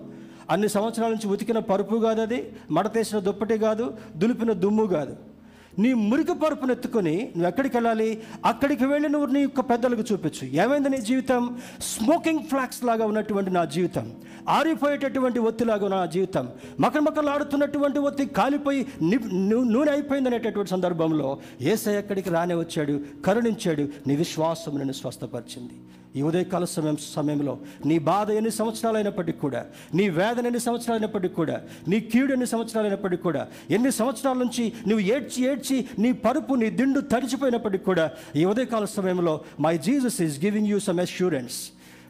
అన్ని 0.49 0.69
సంవత్సరాల 0.69 1.11
నుంచి 1.11 1.27
ఉతికిన 1.27 1.59
పరుపు 1.59 1.95
కాదు 1.95 2.21
అది 2.21 2.53
మడతేసిన 2.71 3.19
దుప్పటి 3.19 3.57
కాదు 3.57 3.97
దులిపిన 4.15 4.51
దుమ్ము 4.51 4.85
కాదు. 4.85 5.36
నీ 5.79 5.93
మురికి 5.93 6.33
పరుపును 6.33 6.71
ఎత్తుకొని 6.71 7.15
నువ్వు 7.15 7.47
ఎక్కడికి 7.47 7.77
వెళ్ళాలి? 7.77 8.21
అక్కడికి 8.45 8.85
వెళ్ళి 8.85 9.09
నువ్వు 9.09 9.33
నీ 9.33 9.41
యొక్క 9.41 9.59
పెద్దలకు 9.59 10.13
చూపించు. 10.13 10.47
ఏమైంది 10.47 10.89
నీ 10.89 10.97
జీవితం? 10.97 11.57
స్మోకింగ్ 11.79 12.39
ఫ్లాక్స్ 12.39 12.83
లాగా 12.83 13.05
ఉన్నటువంటి 13.05 13.51
నా 13.51 13.65
జీవితం. 13.65 14.11
ఆరిపోయేటటువంటి 14.49 15.39
ఒత్తిలాగా 15.39 15.87
నా 15.87 16.05
జీవితం. 16.05 16.49
మకరమకలు 16.79 17.29
ఆడుతున్నటువంటి 17.29 17.99
ఒత్తి 17.99 18.25
కాలిపోయి 18.25 18.85
నూనె 19.03 19.91
అయిపోయింది 19.91 20.29
అనేటటువంటి 20.29 20.71
సందర్భంలో 20.71 21.37
ఏసై 21.61 21.95
ఎక్కడికి 21.95 22.29
రానే 22.29 22.53
వచ్చాడు? 22.53 22.99
కరుణించాడు. 23.25 23.87
నీ 24.07 24.15
విశ్వాసం 24.15 24.77
నేను 24.77 24.91
స్వస్థపరిచింది. 24.91 25.73
ఈ 26.17 26.21
ఉదయకాల 26.27 26.65
సమయం 26.71 26.97
సమయంలో 27.07 27.53
నీ 27.85 27.97
బాధ 28.07 28.27
ఎన్ని 28.31 28.51
సంవత్సరాలు 28.57 28.97
అయినప్పటికీ 28.99 29.39
కూడా 29.39 29.61
నీ 29.93 30.05
వేదన 30.17 30.45
ఎన్ని 30.45 30.61
సంవత్సరాలు 30.65 30.97
అయినప్పటికీ 30.99 31.35
కూడా 31.35 31.57
నీ 31.87 31.99
కీడు 32.11 32.31
ఎన్ని 32.33 32.47
సంవత్సరాలు 32.47 32.87
అయినప్పటికీ 32.87 33.23
కూడా 33.23 33.43
ఎన్ని 33.69 33.91
సంవత్సరాల 33.99 34.37
నుంచి 34.37 34.65
నువ్వు 34.87 35.03
ఏడ్చి 35.15 35.41
ఏడ్చి 35.49 35.77
నీ 35.99 36.11
పరుపు 36.25 36.55
నీ 36.55 36.69
దిండు 36.79 37.01
తడిచిపోయినప్పటికీ 37.13 37.85
కూడా 37.85 38.05
ఈ 38.35 38.45
ఉదయకాల 38.45 38.85
సమయంలో 38.93 39.35
my 39.59 39.75
Jesus 39.87 40.19
is 40.21 40.37
giving 40.45 40.71
you 40.73 40.79
some 40.87 41.01
assurance 41.01 41.57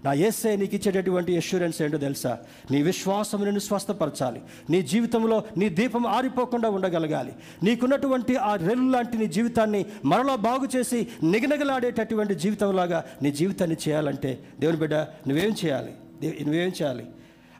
నా 0.06 0.14
ఏసే 0.14 0.56
నీకు 0.56 0.76
ఇచ్చేటటువంటి 0.76 1.34
ఎష్యూరెన్స్ 1.34 1.82
ఏంటో 1.82 1.98
తెలుసా? 1.98 2.38
నీ 2.72 2.82
విశ్వాసం 2.82 3.43
నిన్ను 3.43 3.60
స్వస్థపరచాలి. 3.60 4.41
నీ 4.70 4.82
జీవితంలో 4.82 5.43
నీ 5.58 5.70
దీపం 5.70 6.08
ఆరిపోకుండా 6.08 6.70
ఉండగలగాలి. 6.70 7.34
నీకున్నటువంటి 7.64 8.36
ఆ 8.36 8.56
రెల్లు 8.56 8.91
లాంటి 8.91 9.18
నీ 9.18 9.26
జీవితాన్ని 9.26 9.86
మరలా 10.06 10.36
బాగు 10.36 10.78
చేసి 10.78 11.08
నిగనగలాడేటటువంటి 11.24 12.36
జీవితంలాగా 12.36 13.06
నీ 13.22 13.32
జీవితాన్ని 13.32 13.78
చేయాలంటే 13.88 14.39
దేవుని 14.60 14.78
బిడ్డ 14.78 14.93
నువ్వేం 14.93 15.56
చేయాలి? 15.66 15.93
దే- 16.22 16.43
నువ్వేం 16.43 16.70
చేయాలి? 16.70 17.06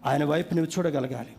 ఆయన 0.05 0.25
వైపు 0.25 0.55
నువ్వు 0.55 0.79
చూడగలగాలి. 0.79 1.29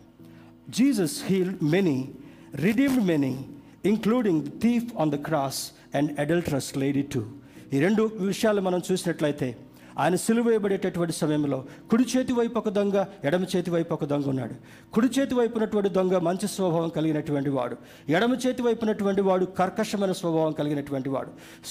Jesus 0.69 1.21
heal 1.25 1.53
many 1.63 2.11
redeemed 2.55 3.05
many 3.05 3.45
including 3.85 4.47
thief 4.61 4.97
on 4.99 5.11
the 5.11 5.15
cross 5.15 5.71
and 5.95 6.19
adulterous 6.19 6.77
lady 6.77 7.01
too 7.01 7.27
ఈ 7.73 7.79
రెండు 7.79 8.11
విషయాలు 8.15 8.61
మనం 8.61 8.81
చూసినట్లయితే 8.91 9.57
ఆయన 9.99 10.15
సిలువేయబడేటటువంటి 10.15 11.13
సమయంలో 11.13 11.65
కుడి 11.89 12.05
చేతి 12.17 12.33
వైపు 12.33 12.57
ఒక 12.57 12.69
దొంగ 12.69 13.05
ఎడమ 13.23 13.43
చేతి 13.55 13.71
వైపు 13.71 13.93
ఒక 13.93 14.05
దొంగ 14.05 14.25
ఉన్నాడు. 14.27 14.53
కుడి 14.93 15.19
చేతి 15.19 15.35
వైపు 15.35 15.53
ఉన్నటువంటి 15.57 15.89
దొంగ 15.89 16.17
మంచి 16.17 16.47
స్వభావం 16.47 16.89
కలిగినటువంటి 16.89 17.49
వాడు. 17.49 17.77
ఎడమ 18.09 18.33
చేతి 18.33 18.61
వైపు 18.61 18.85
ఉన్నటువంటి 18.85 19.21
వాడు 19.21 19.45
కర్కశమైన 19.45 20.11
స్వభావం 20.11 20.51
కలిగినటువంటి 20.51 21.09
వాడు. 21.09 21.29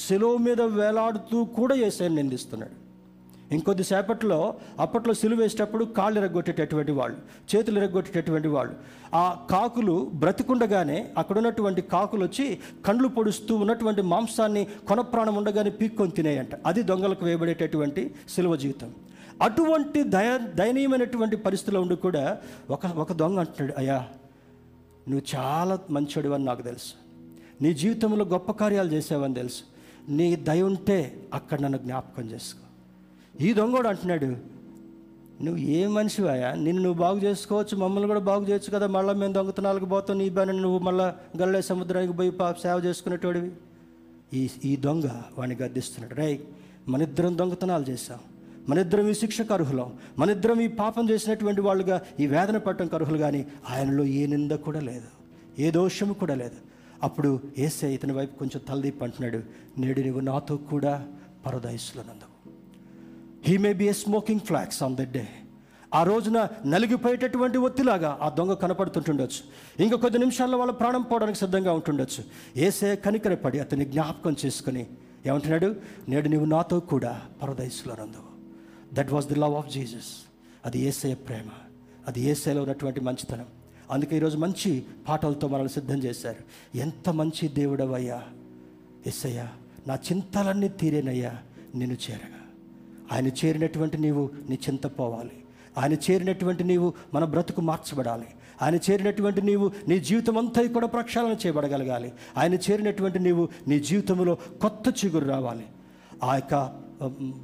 శిలువ 0.09 0.37
మీద 0.37 0.61
వేలాడుతూ 0.61 1.45
కూడా 1.45 1.75
ఏసైని 1.75 2.15
నిందిస్తున్నాడు. 2.15 2.88
ఇంకొద్దిసేపట్లో 3.53 4.55
అప్పట్లో 4.81 5.15
సిలువ 5.15 5.39
వేసేటప్పుడు 5.39 5.85
కాళ్ళు 5.85 6.21
ఎరగొట్టేటటువంటి 6.21 6.93
వాళ్ళు 6.93 7.17
చేతులు 7.57 7.79
ఎరగొట్టేటటువంటి 7.79 8.49
వాళ్ళు. 8.49 8.75
ఆ 9.15 9.47
కాకులు 9.51 10.11
బ్రతికుండగానే 10.15 11.13
అక్కడ 11.19 11.37
ఉన్నటువంటి 11.39 11.83
కాకులు 11.83 12.25
వచ్చి 12.25 12.59
కండ్లు 12.87 13.09
పొడుస్తూ 13.09 13.57
ఉన్నటువంటి 13.57 14.03
మాంసాన్ని 14.03 14.65
కొనప్రాణం 14.89 15.35
ఉండగానే 15.35 15.71
పీక్కొని 15.71 16.11
తినేయంట. 16.11 16.55
అది 16.67 16.83
దొంగలకు 16.83 17.25
వేయబడేటటువంటి 17.25 18.15
సిలువ 18.29 18.57
జీవితం. 18.57 18.95
అటువంటి 19.43 20.03
దయ 20.03 20.39
దయనీయమైనటువంటి 20.55 21.37
పరిస్థితిలో 21.37 21.81
ఉండి 21.81 21.97
కూడా 21.97 22.39
ఒక 22.71 22.87
ఒక 22.87 23.13
దొంగ 23.13 23.39
అంటున్నాడు 23.39 23.75
అయ్యా 23.79 24.09
నువ్వు 25.09 25.41
చాలా 25.41 25.79
మంచోడు 25.91 26.29
అని 26.29 26.45
నాకు 26.45 26.63
తెలుసు. 26.63 26.95
నీ 27.63 27.75
జీవితంలో 27.75 28.25
గొప్ప 28.25 28.53
కార్యాలు 28.53 28.89
చేసావని 28.89 29.35
తెలుసు. 29.35 29.63
నీ 30.09 30.37
దయ 30.37 30.63
ఉంటే 30.63 31.29
అక్కడ 31.35 31.61
నన్ను 31.61 31.79
జ్ఞాపకం 31.79 32.31
చేసుకో. 32.31 32.68
ఈ 33.41 33.53
దొంగోడు 33.53 33.89
అంటున్నాడు 33.89 34.25
నువ్వు 35.45 35.57
ఏ 35.57 35.87
మనిషివాయా? 35.87 36.55
నిన్ను 36.55 36.83
నువ్వు 36.83 37.01
బాగు 37.01 37.19
చేసుకోవచ్చు 37.19 37.77
మమ్మల్ని 37.77 38.09
కూడా 38.09 38.21
బాగు 38.21 38.45
చేయొచ్చు 38.45 38.71
కదా. 38.71 38.87
మళ్ళీ 38.87 39.15
మేము 39.15 39.33
దొంగతనాలకు 39.33 39.85
పోతాం 39.85 40.19
నీ 40.19 40.29
బాని 40.29 40.53
నువ్వు 40.53 40.79
మళ్ళీ 40.79 41.39
గల్లే 41.39 41.63
సముద్రానికి 41.63 42.13
పోయి 42.13 42.31
పాప 42.31 42.57
సేవ 42.57 42.83
చేసుకునేటోడివి. 42.85 43.51
ఈ 44.33 44.49
ఈ 44.65 44.77
దొంగ 44.77 45.07
వాడిని 45.39 45.57
గద్దిస్తున్నాడు. 45.63 46.15
రై 46.15 46.41
మనిద్దరం 46.89 47.39
దొంగతనాలు 47.39 47.85
చేశాం. 47.85 48.19
మనిద్దరం 48.69 49.09
ఈ 49.09 49.15
శిక్షకు 49.15 49.53
అర్హులం 49.55 49.93
మనిద్దరం 50.19 50.61
ఈ 50.61 50.69
పాపం 50.69 51.11
చేసినటువంటి 51.11 51.61
వాళ్ళుగా 51.61 52.03
ఈ 52.21 52.27
వేదన 52.27 52.59
పట్టడం 52.59 52.91
అర్హులు 52.95 53.19
కానీ 53.19 53.47
ఆయనలో 53.71 54.05
ఏ 54.05 54.27
నింద 54.27 54.53
కూడా 54.53 54.81
లేదు. 54.81 55.09
ఏ 55.59 55.71
దోషము 55.71 56.15
కూడా 56.15 56.35
లేదు. 56.35 56.59
అప్పుడు 57.03 57.41
ఏసే 57.59 57.95
ఇతని 57.95 58.13
వైపు 58.13 58.39
కొంచెం 58.39 58.61
తలదీప్ 58.69 59.03
అంటున్నాడు 59.03 59.41
నేడు 59.79 60.01
నువ్వు 60.01 60.21
నాతో 60.21 60.57
కూడా 60.57 61.07
పరదయస్సులో 61.47 62.03
నందవు 62.03 62.28
he 63.45 63.57
may 63.57 63.73
be 63.73 63.85
a 63.85 63.93
smoking 63.93 64.41
flax 64.41 64.83
on 64.83 64.97
that 64.97 65.11
day 65.11 65.29
ఆ 65.95 66.03
రోజున 66.03 66.49
నలిగిపోయేటటువంటి 66.67 67.59
ఒత్తిలాగా 67.59 68.19
ఆ 68.23 68.29
దొంగ 68.29 68.53
కనపడుతుంటుండొచ్చు. 68.53 69.43
ఇంకా 69.83 69.97
కొద్ది 69.97 70.19
నిమిషాల్లో 70.19 70.59
వాళ్ళ 70.59 70.73
ప్రాణం 70.73 71.03
పోవడానికి 71.03 71.39
సిద్ధంగా 71.39 71.73
ఉంటుండొచ్చు. 71.73 72.25
ఏసే 72.57 72.97
కనికరపడి 72.97 73.61
అతన్ని 73.61 73.87
జ్ఞాపకం 73.87 74.37
చేసుకుని 74.47 74.87
ఏమంటున్నాడు? 75.27 75.77
నేడు 76.09 76.29
నీవు 76.29 76.45
నాతో 76.45 76.81
కూడా 76.81 77.23
పరదయసులో 77.43 77.97
నందు 78.01 78.25
that 78.93 79.13
was 79.13 79.27
the 79.27 79.35
love 79.35 79.55
of 79.55 79.71
Jesus 79.71 80.29
అది 80.65 80.81
ఏసే 80.81 81.15
ప్రేమ. 81.15 81.49
అది 82.07 82.21
ఏసేలో 82.21 82.63
ఉన్నటువంటి 82.63 83.01
మంచితనం. 83.01 83.47
అందుకే 83.91 84.17
ఈరోజు 84.17 84.37
మంచి 84.37 84.85
పాటలతో 85.09 85.49
మనల్ని 85.49 85.73
సిద్ధం 85.73 85.99
చేశారు. 85.99 86.77
ఎంత 86.77 87.09
మంచి 87.09 87.49
దేవుడవయ్యా 87.49 88.23
ఎస్సయ్యా 89.07 89.49
నా 89.87 89.95
చింతలన్నీ 89.95 90.69
తీరేనయ్యా 90.69 91.39
నిన్ను 91.75 91.97
చేరగా. 92.11 92.38
ఆయన 93.13 93.29
చేరినటువంటి 93.29 93.99
నీవు 93.99 94.31
నీ 94.49 94.59
చింత 94.69 94.87
పోవాలి 94.87 95.45
ఆయన 95.79 95.93
చేరినటువంటి 95.93 96.65
నీవు 96.65 96.95
మన 97.15 97.25
బ్రతుకు 97.25 97.61
మార్చబడాలి. 97.61 98.27
ఆయన 98.63 98.75
చేరినటువంటి 98.75 99.43
నీవు 99.43 99.71
నీ 99.89 99.99
జీవితం 99.99 100.39
అంతా 100.39 100.67
కూడా 100.67 100.87
ప్రక్షాళన 100.87 101.33
చేయబడగలగాలి. 101.33 102.13
ఆయన 102.37 102.55
చేరినటువంటి 102.55 103.19
నీవు 103.19 103.49
నీ 103.69 103.81
జీవితంలో 103.81 104.35
కొత్త 104.35 105.05
చిగురు 105.05 105.29
రావాలి. 105.29 105.67
ఆ 106.23 106.35
యొక్క 106.35 106.55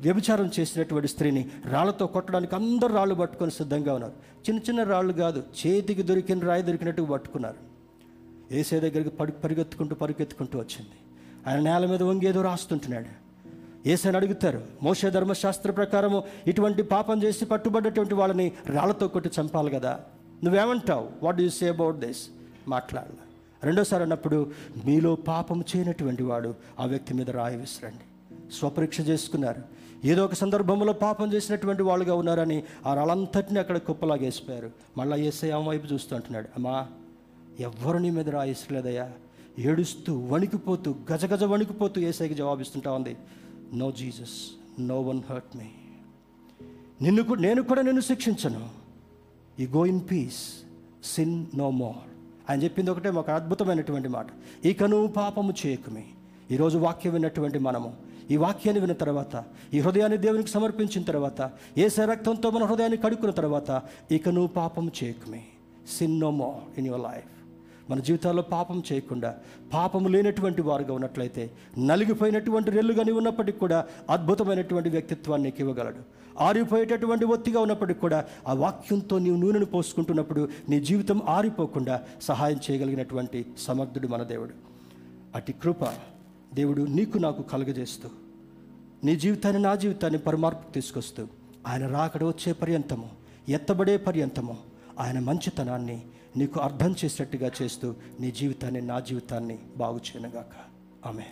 వ్యభిచారం 0.00 0.50
చేసినటువంటి 0.60 1.08
స్త్రీని 1.08 1.48
రాళ్ళతో 1.70 2.06
కొట్టడానికి 2.06 2.54
అందరూ 2.54 2.94
రాళ్ళు 2.94 3.14
పట్టుకొని 3.14 3.50
సిద్ధంగా 3.50 3.94
ఉన్నారు. 3.94 4.12
చిన్న 4.48 4.60
చిన్న 4.60 4.82
రాళ్ళు 4.82 5.12
కాదు 5.12 5.42
చేతికి 5.66 6.02
దొరికిన 6.02 6.38
రాయి 6.38 6.62
దొరికినట్టు 6.62 7.02
పట్టుకున్నారు. 7.02 7.56
ఏసే 8.54 8.80
దగ్గరికి 8.80 9.10
పడి 9.10 9.32
పరిగెత్తుకుంటూ 9.32 9.94
పరిగెత్తుకుంటూ 9.94 10.58
వచ్చింది. 10.58 10.96
ఆయన 11.46 11.60
నేల 11.60 11.90
మీద 11.90 12.02
వంగి 12.02 12.28
ఏదో 12.28 12.42
రాస్తుంటున్నాడు. 12.42 13.23
ఏసని 13.86 14.16
అడుగుతారు 14.16 14.62
మోసే 14.82 15.10
ధర్మశాస్త్ర 15.10 15.70
ప్రకారము 15.70 16.24
ఇటువంటి 16.46 16.82
పాపం 16.82 17.22
చేసి 17.22 17.44
పట్టుబడ్డటువంటి 17.44 18.14
వాళ్ళని 18.14 18.52
రాళ్ళతో 18.66 19.08
కొట్టి 19.08 19.30
చంపాలి 19.40 19.70
కదా. 19.70 20.00
నువ్వేమంటావు? 20.44 21.08
What 21.22 21.40
you 21.40 21.48
say 21.48 21.68
about 21.68 21.96
this 21.96 22.28
మాట్లాడాల. 22.68 23.16
రెండోసారి 23.62 24.02
అన్నప్పుడు 24.02 24.50
మీలో 24.86 25.14
పాపం 25.14 25.64
చేయనటువంటి 25.76 26.22
వాడు 26.22 26.54
ఆ 26.80 26.84
వ్యక్తి 26.84 27.14
మీద 27.14 27.30
రాయి 27.30 27.56
విసిరండి. 27.56 28.32
స్వపరీక్ష 28.52 29.00
చేసుకున్నారు. 29.00 29.62
ఏదో 30.04 30.24
ఒక 30.24 30.34
సందర్భంలో 30.34 30.92
పాపం 30.92 31.32
చేసినటువంటి 31.32 31.82
వాళ్ళుగా 31.82 32.14
ఉన్నారని 32.14 32.62
ఆ 32.86 32.94
రాళ్ళంతటిని 32.94 33.58
అక్కడ 33.58 33.78
కుప్పలాగేసిపోయారు 33.78 34.70
మళ్ళీ 34.98 35.26
ఏసై 35.26 35.50
ఆమె 35.50 35.68
వైపు 35.68 35.92
చూస్తూ 35.92 36.16
అంటున్నాడు 36.16 36.48
అమ్మా 36.56 36.86
ఎవ్వరు 37.60 37.98
నీ 37.98 38.10
మీద 38.10 38.28
రాయిసలేదయ్యా 38.28 39.12
ఏడుస్తూ 39.58 40.18
వణికిపోతూ 40.18 40.94
గజగజ 41.12 41.44
వణికిపోతూ 41.44 42.00
ఏసైకి 42.00 42.34
జవాబిస్తుంటా 42.34 42.92
ఉంది. 42.92 43.16
No 43.74 43.90
Jesus 43.90 44.50
no 44.80 45.00
one 45.00 45.22
hurt 45.30 45.56
me 45.56 45.64
నిన్ను 47.02 47.34
నేను 47.34 47.62
కూడా 47.62 47.82
నిన్ను 47.82 48.00
శిక్షించను. 48.00 48.68
ఈ 49.60 49.66
go 49.66 49.86
in 49.86 50.00
peace 50.10 50.54
sin 51.04 51.46
no 51.54 51.70
more 51.70 52.10
ఆయన 52.50 52.62
చెప్పింది 52.62 52.90
ఒకటే 52.90 53.08
ఒక 53.08 53.30
అద్భుతమైనటువంటి 53.30 54.08
మాట. 54.08 54.26
ఇకను 54.64 55.06
పాపము 55.06 55.54
చేయకమే. 55.66 56.04
ఈరోజు 56.50 56.78
వాక్యం 56.78 57.12
విన్నటువంటి 57.12 57.58
మనము. 57.58 57.96
ఈ 58.30 58.36
వాక్యాన్ని 58.36 58.80
విన్న 58.80 58.94
తర్వాత 58.94 59.44
ఈ 59.74 59.80
హృదయాన్ని 59.80 60.18
దేవునికి 60.18 60.50
సమర్పించిన 60.50 61.04
తర్వాత 61.04 61.52
ఏ 61.78 61.88
రక్తంతో 62.04 62.50
మన 62.50 62.64
హృదయాన్ని 62.64 62.98
కడుక్కున్న 62.98 63.34
తర్వాత 63.34 63.82
ఇక 64.10 64.28
నువ్వు 64.28 64.46
పాపము 64.46 64.90
చేయకమే. 65.04 65.44
Sin 65.98 66.20
no 66.20 66.30
more 66.30 66.78
in 66.78 66.86
your 66.86 67.02
life 67.02 67.24
మన 67.90 67.98
జీవితాల్లో 68.00 68.42
పాపం 68.42 68.82
చేయకుండా 68.92 69.34
పాపము 69.72 70.08
లేనటువంటి 70.08 70.62
వారుగా 70.62 70.94
ఉన్నట్లయితే 70.94 71.50
నలిగిపోయినటువంటి 71.78 72.70
రెల్లుగాని 72.70 73.12
ఉన్నప్పటికీ 73.12 73.58
కూడా 73.58 73.86
అద్భుతమైనటువంటి 74.10 74.88
వ్యక్తిత్వాన్ని 74.88 75.50
నీకు 75.50 75.60
ఇవ్వగలడు. 75.60 76.02
ఆరిపోయేటటువంటి 76.40 77.24
ఒత్తిగా 77.24 77.60
ఉన్నప్పటికీ 77.60 78.00
కూడా 78.00 78.24
ఆ 78.48 78.52
వాక్యంతో 78.52 79.18
నీవు 79.18 79.36
నూనెను 79.36 79.64
పోసుకుంటున్నప్పుడు 79.64 80.48
నీ 80.68 80.80
జీవితం 80.80 81.22
ఆరిపోకుండా 81.28 82.02
సహాయం 82.22 82.60
చేయగలిగినటువంటి 82.70 83.46
సమర్థుడు 83.58 84.08
మన 84.08 84.22
దేవుడు. 84.22 84.54
అటు 85.34 85.52
కృప 85.52 85.84
దేవుడు 86.54 86.82
నీకు 86.82 87.18
నాకు 87.18 87.42
కలుగజేస్తూ 87.42 88.08
నీ 89.04 89.16
జీవితాన్ని 89.16 89.62
నా 89.62 89.74
జీవితాన్ని 89.74 90.18
పరమార్పు 90.18 90.72
తీసుకొస్తూ 90.72 91.28
ఆయన 91.66 91.86
రాకడ 91.86 92.24
వచ్చే 92.24 92.52
పర్యంతము 92.52 93.08
ఎత్తబడే 93.48 93.96
పర్యంతము 93.96 94.58
ఆయన 95.00 95.18
మంచితనాన్ని 95.18 96.02
నీకు 96.36 96.58
అర్థం 96.60 96.92
చేసేటట్టుగా 97.00 97.50
చేస్తూ 97.60 97.88
నీ 98.20 98.30
జీవితాన్ని 98.30 98.80
నా 98.82 98.98
జీవితాన్ని 99.00 99.56
బాగు 99.76 100.00
చేయనుగాక 100.06 100.54
ఆమె 101.06 101.26